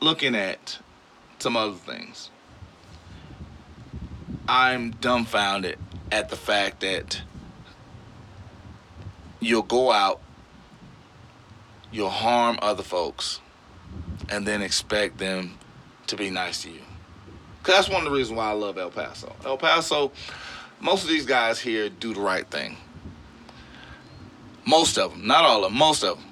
looking 0.00 0.34
at 0.34 0.78
some 1.38 1.56
other 1.56 1.74
things, 1.74 2.30
I'm 4.48 4.90
dumbfounded 4.92 5.78
at 6.12 6.28
the 6.28 6.36
fact 6.36 6.80
that 6.80 7.22
you'll 9.40 9.62
go 9.62 9.90
out, 9.90 10.20
you'll 11.90 12.10
harm 12.10 12.58
other 12.60 12.82
folks, 12.82 13.40
and 14.28 14.46
then 14.46 14.60
expect 14.60 15.18
them 15.18 15.58
to 16.08 16.16
be 16.16 16.28
nice 16.28 16.62
to 16.62 16.70
you. 16.70 16.80
Cause 17.62 17.76
that's 17.76 17.88
one 17.88 18.06
of 18.06 18.12
the 18.12 18.16
reasons 18.16 18.36
why 18.36 18.50
I 18.50 18.52
love 18.52 18.76
El 18.76 18.90
Paso. 18.90 19.34
El 19.46 19.56
Paso, 19.56 20.12
most 20.80 21.04
of 21.04 21.08
these 21.08 21.24
guys 21.24 21.58
here 21.58 21.88
do 21.88 22.12
the 22.12 22.20
right 22.20 22.46
thing. 22.46 22.76
Most 24.66 24.98
of 24.98 25.12
them, 25.12 25.26
not 25.26 25.44
all 25.44 25.64
of 25.64 25.70
them, 25.70 25.78
most 25.78 26.04
of 26.04 26.18
them. 26.18 26.28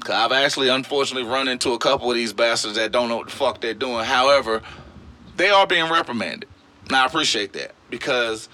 Cause 0.00 0.14
I've 0.14 0.32
actually, 0.32 0.68
unfortunately, 0.68 1.28
run 1.28 1.48
into 1.48 1.72
a 1.72 1.78
couple 1.78 2.10
of 2.10 2.16
these 2.16 2.34
bastards 2.34 2.76
that 2.76 2.92
don't 2.92 3.08
know 3.08 3.16
what 3.16 3.28
the 3.28 3.32
fuck 3.32 3.62
they're 3.62 3.72
doing. 3.72 4.04
However, 4.04 4.62
they 5.36 5.48
are 5.48 5.66
being 5.66 5.90
reprimanded. 5.90 6.48
Now 6.90 7.02
I 7.02 7.06
appreciate 7.06 7.52
that 7.54 7.72
because 7.90 8.48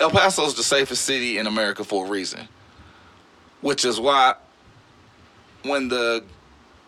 El 0.00 0.10
Paso 0.10 0.44
is 0.44 0.54
the 0.54 0.62
safest 0.62 1.04
city 1.04 1.38
in 1.38 1.46
America 1.46 1.84
for 1.84 2.06
a 2.06 2.08
reason. 2.08 2.48
Which 3.60 3.84
is 3.84 4.00
why 4.00 4.34
when 5.62 5.88
the 5.88 6.24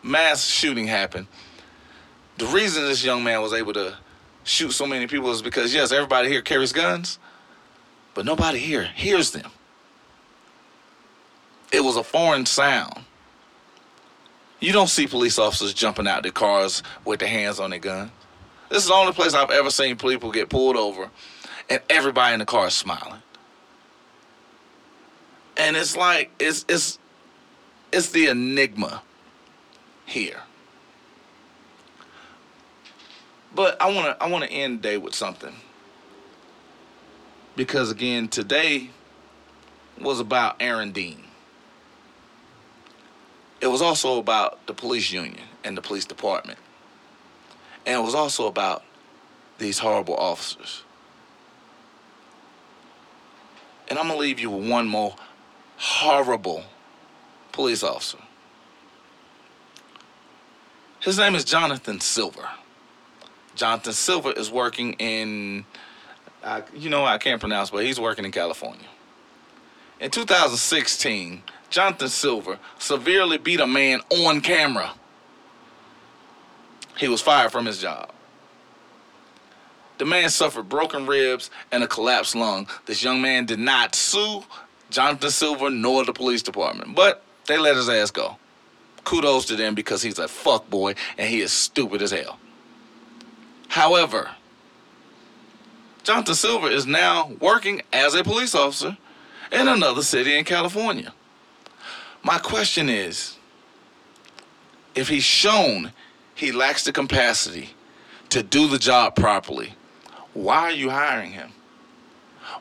mass 0.03 0.45
shooting 0.45 0.87
happened, 0.87 1.26
the 2.39 2.47
reason 2.47 2.85
this 2.85 3.05
young 3.05 3.22
man 3.22 3.43
was 3.43 3.53
able 3.53 3.74
to 3.74 3.97
shoot 4.45 4.72
so 4.72 4.87
many 4.87 5.07
people 5.07 5.30
is 5.30 5.43
because 5.43 5.74
yes, 5.74 5.93
everybody 5.93 6.28
here 6.28 6.43
carries 6.43 6.72
guns, 6.72 7.18
but 8.14 8.24
nobody 8.24 8.59
here 8.59 8.85
hears 8.95 9.30
them. 9.30 9.51
It 11.70 11.85
was 11.85 11.97
a 11.97 12.03
foreign 12.03 12.47
sound. 12.47 13.05
You 14.61 14.72
don't 14.72 14.89
see 14.89 15.07
police 15.07 15.39
officers 15.39 15.74
jumping 15.74 16.07
out 16.07 16.22
their 16.22 16.33
cars 16.33 16.83
with 17.05 17.20
their 17.20 17.28
hands 17.28 17.59
on 17.59 17.70
their 17.70 17.78
gun. 17.78 18.11
This 18.73 18.85
is 18.85 18.89
the 18.89 18.95
only 18.95 19.12
place 19.12 19.35
I've 19.35 19.51
ever 19.51 19.68
seen 19.70 19.97
people 19.97 20.33
get 20.33 20.49
pulled 20.49 20.77
over 20.77 21.11
and 21.68 21.83
everybody 21.91 22.33
in 22.33 22.39
the 22.39 22.47
car 22.47 22.68
is 22.68 22.73
smiling. 22.75 23.20
And 25.59 25.77
it's 25.77 25.95
like 25.95 26.31
it's 26.41 26.64
it's 26.70 26.99
it's 27.93 28.09
the 28.12 28.29
enigma 28.29 29.03
here. 30.07 30.41
But 33.55 33.77
I 33.79 33.93
want 33.93 34.18
to 34.18 34.25
I 34.25 34.29
want 34.31 34.45
to 34.45 34.51
end 34.51 34.79
the 34.79 34.89
day 34.89 34.97
with 34.97 35.14
something. 35.14 35.55
Because 37.55 37.91
again, 37.91 38.27
today 38.29 38.89
was 40.01 40.18
about 40.18 40.57
Aaron 40.61 40.93
Dean. 40.93 41.25
It 43.61 43.66
was 43.66 43.83
also 43.83 44.18
about 44.18 44.66
the 44.66 44.73
police 44.73 45.12
union 45.12 45.45
and 45.62 45.77
the 45.77 45.83
police 45.83 46.07
department. 46.07 46.59
And 47.87 48.01
it 48.01 48.03
was 48.03 48.14
also 48.14 48.47
about 48.47 48.85
these 49.59 49.78
horrible 49.78 50.16
officers. 50.16 50.83
And 53.89 53.99
I'm 53.99 54.07
going 54.07 54.16
to 54.16 54.20
leave 54.20 54.41
you 54.41 54.51
with 54.51 54.68
one 54.70 54.87
more 54.87 55.16
horrible 55.76 56.64
police 57.51 57.83
officer. 57.83 58.18
His 61.01 61.18
name 61.18 61.35
is 61.35 61.45
Jonathan 61.45 62.01
Silver. 62.01 62.49
Jonathan 63.55 63.93
Silver 63.93 64.33
is 64.33 64.51
working 64.51 64.95
in, 64.95 65.64
you 66.74 66.89
know, 66.89 67.05
I 67.05 67.18
can't 67.18 67.41
pronounce, 67.41 67.70
but 67.70 67.85
he's 67.85 68.01
working 68.01 68.24
in 68.24 68.30
California. 68.30 68.87
In 70.01 70.11
2016, 70.11 71.43
Jonathan 71.68 72.09
Silver 72.09 72.59
severely 72.78 73.39
beat 73.39 73.61
a 73.61 73.66
man 73.66 74.01
on 74.11 74.41
camera. 74.41 74.93
He 76.99 77.09
was 77.09 77.20
fired 77.20 77.53
from 77.53 77.66
his 77.66 77.78
job. 77.78 78.11
The 79.99 80.05
man 80.05 80.30
suffered 80.30 80.68
broken 80.68 81.07
ribs 81.07 81.51
and 81.70 81.82
a 81.82 81.86
collapsed 81.86 82.34
lung. 82.34 82.66
This 82.86 83.05
young 83.05 83.22
man 83.22 83.47
did 83.47 83.59
not 83.59 83.95
sue 83.95 84.43
Jonathan 84.90 85.30
Silver 85.30 85.70
nor 85.70 86.05
the 86.05 86.12
police 86.12 86.43
department, 86.43 86.95
but 86.95 87.22
they 87.47 87.57
let 87.59 87.76
his 87.76 87.88
ass 87.88 88.11
go. 88.11 88.36
Kudos 89.05 89.47
to 89.47 89.57
them 89.57 89.74
because 89.74 90.03
he's 90.03 90.18
a 90.18 90.28
fuck 90.28 90.68
boy 90.70 90.95
and 91.18 91.28
he 91.28 91.40
is 91.40 91.53
stupid 91.53 92.03
as 92.03 92.11
hell. 92.11 92.38
However, 93.68 94.30
Jonathan 96.05 96.34
Silver 96.34 96.68
is 96.68 96.86
now 96.86 97.32
working 97.40 97.82
as 97.93 98.14
a 98.14 98.24
police 98.24 98.55
officer 98.55 98.97
in 99.51 99.68
another 99.68 100.03
city 100.03 100.36
in 100.36 100.45
California. 100.45 101.12
My 102.22 102.38
question 102.38 102.88
is 102.88 103.36
if 104.95 105.09
he's 105.09 105.24
shown 105.24 105.93
he 106.35 106.53
lacks 106.53 106.85
the 106.85 106.93
capacity 106.93 107.70
to 108.30 108.43
do 108.43 108.68
the 108.68 108.78
job 108.78 109.14
properly, 109.14 109.74
why 110.35 110.61
are 110.61 110.72
you 110.72 110.91
hiring 110.91 111.33
him? 111.33 111.51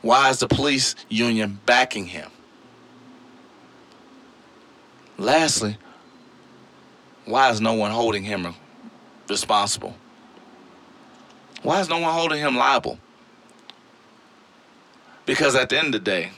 Why 0.01 0.29
is 0.29 0.39
the 0.39 0.47
police 0.47 0.95
union 1.09 1.59
backing 1.65 2.05
him? 2.07 2.29
Lastly, 5.17 5.77
why 7.25 7.49
is 7.51 7.61
no 7.61 7.73
one 7.73 7.91
holding 7.91 8.23
him 8.23 8.53
responsible? 9.29 9.95
Why 11.61 11.79
is 11.79 11.89
no 11.89 11.99
one 11.99 12.13
holding 12.13 12.39
him 12.39 12.55
liable? 12.55 12.97
Because 15.25 15.55
at 15.55 15.69
the 15.69 15.77
end 15.77 15.87
of 15.87 15.91
the 15.93 15.99
day, 15.99 16.31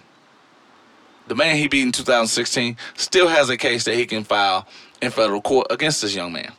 the 1.27 1.35
man 1.35 1.55
he 1.55 1.67
beat 1.67 1.83
in 1.83 1.91
2016 1.91 2.75
still 2.95 3.29
has 3.29 3.49
a 3.49 3.55
case 3.55 3.85
that 3.85 3.95
he 3.95 4.05
can 4.05 4.23
file 4.23 4.67
in 5.01 5.09
federal 5.09 5.41
court 5.41 5.67
against 5.69 6.01
this 6.01 6.13
young 6.13 6.33
man. 6.33 6.51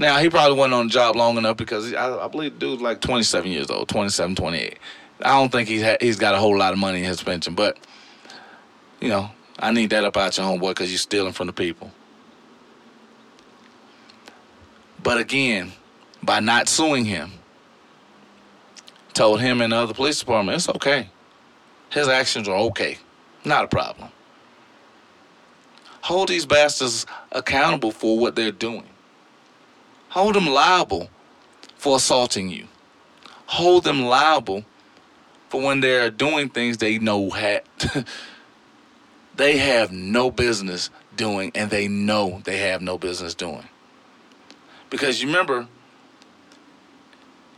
Now, 0.00 0.16
he 0.16 0.30
probably 0.30 0.56
wasn't 0.56 0.72
on 0.72 0.86
the 0.86 0.92
job 0.94 1.14
long 1.14 1.36
enough 1.36 1.58
because 1.58 1.92
I, 1.92 2.24
I 2.24 2.26
believe 2.28 2.54
the 2.54 2.58
dude's 2.58 2.80
like 2.80 3.02
27 3.02 3.50
years 3.50 3.70
old, 3.70 3.86
27, 3.90 4.34
28. 4.34 4.78
I 5.20 5.28
don't 5.38 5.52
think 5.52 5.68
he's, 5.68 5.82
ha- 5.82 5.98
he's 6.00 6.16
got 6.16 6.34
a 6.34 6.38
whole 6.38 6.56
lot 6.56 6.72
of 6.72 6.78
money 6.78 7.00
in 7.00 7.04
his 7.04 7.22
pension, 7.22 7.54
but, 7.54 7.76
you 8.98 9.10
know, 9.10 9.30
I 9.58 9.72
need 9.72 9.90
that 9.90 10.04
up 10.04 10.16
out 10.16 10.38
your 10.38 10.46
homeboy 10.46 10.70
because 10.70 10.90
you're 10.90 10.96
stealing 10.96 11.34
from 11.34 11.48
the 11.48 11.52
people. 11.52 11.90
But 15.02 15.18
again, 15.18 15.72
by 16.22 16.40
not 16.40 16.70
suing 16.70 17.04
him, 17.04 17.32
told 19.12 19.42
him 19.42 19.60
and 19.60 19.70
the 19.70 19.76
other 19.76 19.92
police 19.92 20.18
department 20.18 20.56
it's 20.56 20.68
okay. 20.70 21.10
His 21.90 22.08
actions 22.08 22.48
are 22.48 22.56
okay, 22.56 22.96
not 23.44 23.66
a 23.66 23.68
problem. 23.68 24.08
Hold 26.00 26.30
these 26.30 26.46
bastards 26.46 27.04
accountable 27.32 27.90
for 27.90 28.18
what 28.18 28.34
they're 28.34 28.50
doing. 28.50 28.89
Hold 30.10 30.34
them 30.34 30.46
liable 30.46 31.08
for 31.76 31.96
assaulting 31.96 32.50
you. 32.50 32.66
Hold 33.46 33.84
them 33.84 34.02
liable 34.02 34.64
for 35.48 35.62
when 35.62 35.80
they're 35.80 36.10
doing 36.10 36.48
things 36.48 36.78
they 36.78 36.98
know 36.98 37.30
ha- 37.30 37.60
they 39.36 39.56
have 39.58 39.92
no 39.92 40.30
business 40.30 40.90
doing 41.16 41.52
and 41.54 41.70
they 41.70 41.88
know 41.88 42.40
they 42.44 42.58
have 42.58 42.82
no 42.82 42.98
business 42.98 43.34
doing. 43.34 43.68
Because 44.90 45.22
you 45.22 45.28
remember, 45.28 45.68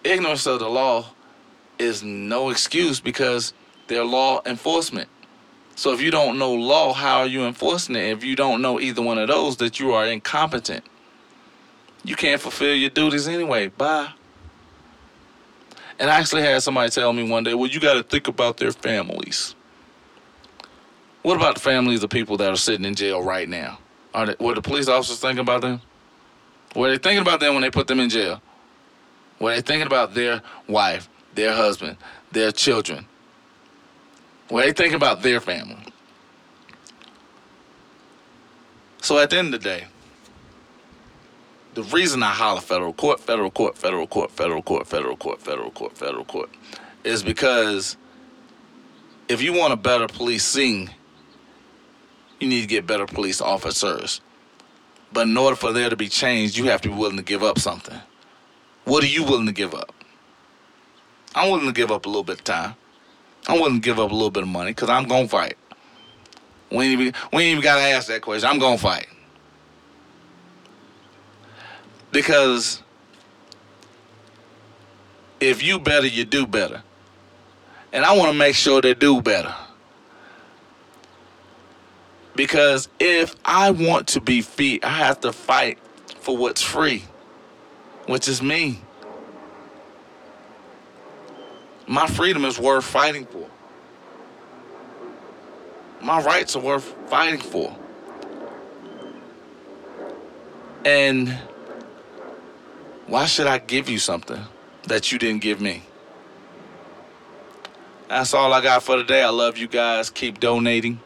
ignorance 0.04 0.46
of 0.46 0.58
the 0.58 0.68
law 0.68 1.06
is 1.78 2.02
no 2.02 2.50
excuse 2.50 3.00
because 3.00 3.54
they're 3.86 4.04
law 4.04 4.42
enforcement. 4.44 5.08
So 5.74 5.92
if 5.92 6.02
you 6.02 6.10
don't 6.10 6.38
know 6.38 6.52
law, 6.52 6.92
how 6.92 7.20
are 7.20 7.26
you 7.26 7.46
enforcing 7.46 7.96
it? 7.96 8.10
If 8.10 8.24
you 8.24 8.36
don't 8.36 8.60
know 8.60 8.78
either 8.78 9.00
one 9.00 9.16
of 9.18 9.28
those, 9.28 9.56
that 9.56 9.80
you 9.80 9.92
are 9.92 10.06
incompetent. 10.06 10.84
You 12.04 12.16
can't 12.16 12.40
fulfill 12.40 12.74
your 12.74 12.90
duties 12.90 13.28
anyway. 13.28 13.68
Bye. 13.68 14.12
And 15.98 16.10
I 16.10 16.18
actually 16.18 16.42
had 16.42 16.62
somebody 16.62 16.90
tell 16.90 17.12
me 17.12 17.28
one 17.28 17.44
day, 17.44 17.54
well, 17.54 17.70
you 17.70 17.78
got 17.78 17.94
to 17.94 18.02
think 18.02 18.26
about 18.26 18.56
their 18.56 18.72
families. 18.72 19.54
What 21.22 21.36
about 21.36 21.54
the 21.54 21.60
families 21.60 22.02
of 22.02 22.10
people 22.10 22.36
that 22.38 22.50
are 22.50 22.56
sitting 22.56 22.84
in 22.84 22.94
jail 22.94 23.22
right 23.22 23.48
now? 23.48 23.78
Are 24.12 24.26
they, 24.26 24.36
were 24.40 24.54
the 24.54 24.62
police 24.62 24.88
officers 24.88 25.20
thinking 25.20 25.38
about 25.40 25.60
them? 25.60 25.80
Were 26.74 26.90
they 26.90 26.98
thinking 26.98 27.22
about 27.22 27.38
them 27.38 27.54
when 27.54 27.62
they 27.62 27.70
put 27.70 27.86
them 27.86 28.00
in 28.00 28.08
jail? 28.08 28.42
Were 29.38 29.54
they 29.54 29.60
thinking 29.60 29.86
about 29.86 30.14
their 30.14 30.42
wife, 30.68 31.08
their 31.34 31.52
husband, 31.52 31.96
their 32.32 32.50
children? 32.50 33.06
Were 34.50 34.62
they 34.62 34.72
thinking 34.72 34.96
about 34.96 35.22
their 35.22 35.40
family? 35.40 35.84
So 39.00 39.18
at 39.18 39.30
the 39.30 39.38
end 39.38 39.54
of 39.54 39.62
the 39.62 39.68
day, 39.68 39.86
the 41.74 41.82
reason 41.84 42.22
I 42.22 42.30
holler 42.30 42.60
federal 42.60 42.92
court, 42.92 43.20
federal 43.20 43.50
court, 43.50 43.76
federal 43.78 44.06
court, 44.06 44.30
federal 44.30 44.62
court, 44.62 44.86
federal 44.86 45.16
court, 45.16 45.40
federal 45.40 45.70
court, 45.70 45.96
federal 45.96 46.24
court, 46.24 46.50
is 47.04 47.22
because 47.22 47.96
if 49.28 49.42
you 49.42 49.52
want 49.52 49.72
a 49.72 49.76
better 49.76 50.06
policing, 50.06 50.90
you 52.40 52.48
need 52.48 52.60
to 52.60 52.66
get 52.66 52.86
better 52.86 53.06
police 53.06 53.40
officers. 53.40 54.20
But 55.12 55.28
in 55.28 55.36
order 55.36 55.56
for 55.56 55.72
there 55.72 55.90
to 55.90 55.96
be 55.96 56.08
change, 56.08 56.58
you 56.58 56.66
have 56.66 56.80
to 56.82 56.88
be 56.88 56.94
willing 56.94 57.16
to 57.16 57.22
give 57.22 57.42
up 57.42 57.58
something. 57.58 57.98
What 58.84 59.04
are 59.04 59.08
you 59.08 59.24
willing 59.24 59.46
to 59.46 59.52
give 59.52 59.74
up? 59.74 59.94
I'm 61.34 61.50
willing 61.50 61.66
to 61.66 61.72
give 61.72 61.90
up 61.90 62.04
a 62.04 62.08
little 62.08 62.24
bit 62.24 62.38
of 62.38 62.44
time. 62.44 62.74
I'm 63.46 63.60
willing 63.60 63.80
to 63.80 63.80
give 63.80 63.98
up 63.98 64.10
a 64.10 64.14
little 64.14 64.30
bit 64.30 64.42
of 64.42 64.48
money 64.48 64.70
because 64.70 64.88
I'm 64.88 65.06
gonna 65.06 65.28
fight. 65.28 65.56
We 66.70 66.84
ain't 66.86 67.00
even, 67.00 67.14
we 67.32 67.44
ain't 67.44 67.52
even 67.52 67.62
gotta 67.62 67.82
ask 67.82 68.08
that 68.08 68.22
question. 68.22 68.48
I'm 68.48 68.58
gonna 68.58 68.78
fight. 68.78 69.06
Because 72.12 72.82
if 75.40 75.62
you 75.62 75.78
better, 75.80 76.06
you 76.06 76.24
do 76.24 76.46
better. 76.46 76.82
And 77.92 78.04
I 78.04 78.16
want 78.16 78.30
to 78.30 78.38
make 78.38 78.54
sure 78.54 78.80
they 78.80 78.94
do 78.94 79.20
better. 79.20 79.54
Because 82.36 82.88
if 83.00 83.34
I 83.44 83.70
want 83.70 84.08
to 84.08 84.20
be 84.20 84.40
free, 84.40 84.80
I 84.82 84.90
have 84.90 85.20
to 85.20 85.32
fight 85.32 85.78
for 86.20 86.36
what's 86.36 86.62
free, 86.62 87.04
which 88.06 88.28
is 88.28 88.40
me. 88.40 88.80
My 91.86 92.06
freedom 92.06 92.44
is 92.44 92.58
worth 92.58 92.84
fighting 92.84 93.26
for. 93.26 93.48
My 96.00 96.22
rights 96.22 96.56
are 96.56 96.62
worth 96.62 96.84
fighting 97.08 97.40
for. 97.40 97.76
And 100.84 101.38
why 103.12 103.26
should 103.26 103.46
I 103.46 103.58
give 103.58 103.90
you 103.90 103.98
something 103.98 104.40
that 104.84 105.12
you 105.12 105.18
didn't 105.18 105.42
give 105.42 105.60
me? 105.60 105.82
That's 108.08 108.32
all 108.32 108.50
I 108.54 108.62
got 108.62 108.82
for 108.82 108.96
today. 108.96 109.22
I 109.22 109.28
love 109.28 109.58
you 109.58 109.68
guys. 109.68 110.08
Keep 110.08 110.40
donating. 110.40 110.98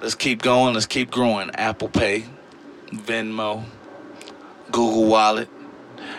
Let's 0.00 0.14
keep 0.14 0.40
going. 0.40 0.72
Let's 0.72 0.86
keep 0.86 1.10
growing. 1.10 1.50
Apple 1.50 1.90
Pay, 1.90 2.24
Venmo, 2.86 3.64
Google 4.72 5.08
Wallet. 5.08 5.50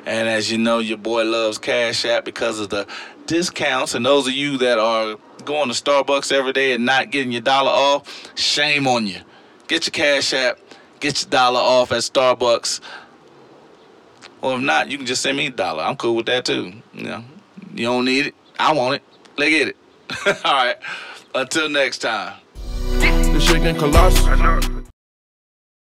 And 0.06 0.30
as 0.30 0.52
you 0.52 0.60
know, 0.60 0.78
your 0.78 1.00
boy 1.00 1.24
loves 1.24 1.58
Cash 1.58 2.06
App 2.06 2.24
because 2.24 2.60
of 2.60 2.70
the 2.70 2.86
discounts. 3.26 3.96
And 3.96 4.06
those 4.06 4.28
of 4.28 4.34
you 4.34 4.60
that 4.60 4.78
are 4.78 5.18
going 5.46 5.70
to 5.70 5.74
Starbucks 5.74 6.32
every 6.32 6.54
day 6.54 6.74
and 6.74 6.86
not 6.86 7.10
getting 7.10 7.32
your 7.32 7.42
dollar 7.42 7.72
off, 7.72 8.38
shame 8.38 8.86
on 8.86 9.08
you. 9.08 9.22
Get 9.68 9.88
your 9.88 9.94
Cash 9.94 10.32
App, 10.36 10.60
get 11.00 11.24
your 11.24 11.30
dollar 11.32 11.60
off 11.60 11.92
at 11.92 12.02
Starbucks. 12.02 12.82
Or 14.42 14.56
if 14.56 14.62
not, 14.62 14.90
you 14.90 14.98
can 14.98 15.06
just 15.06 15.22
send 15.22 15.38
me 15.38 15.48
a 15.48 15.52
dollar. 15.52 15.84
I'm 15.84 15.96
cool 15.96 16.16
with 16.16 16.26
that 16.26 16.46
too. 16.46 16.74
You 16.94 17.04
know, 17.04 17.24
you 17.74 17.86
don't 17.86 18.06
need 18.06 18.28
it. 18.28 18.36
I 18.60 18.74
want 18.74 18.96
it. 18.96 19.04
Let's 19.38 19.50
get 19.50 19.68
it. 19.70 19.78
All 20.46 20.54
right. 20.54 20.78
Until 21.34 21.70
next 21.70 22.00
time. 22.00 22.40
The 23.00 23.40
shaking 23.40 23.78
colossus. 23.78 24.81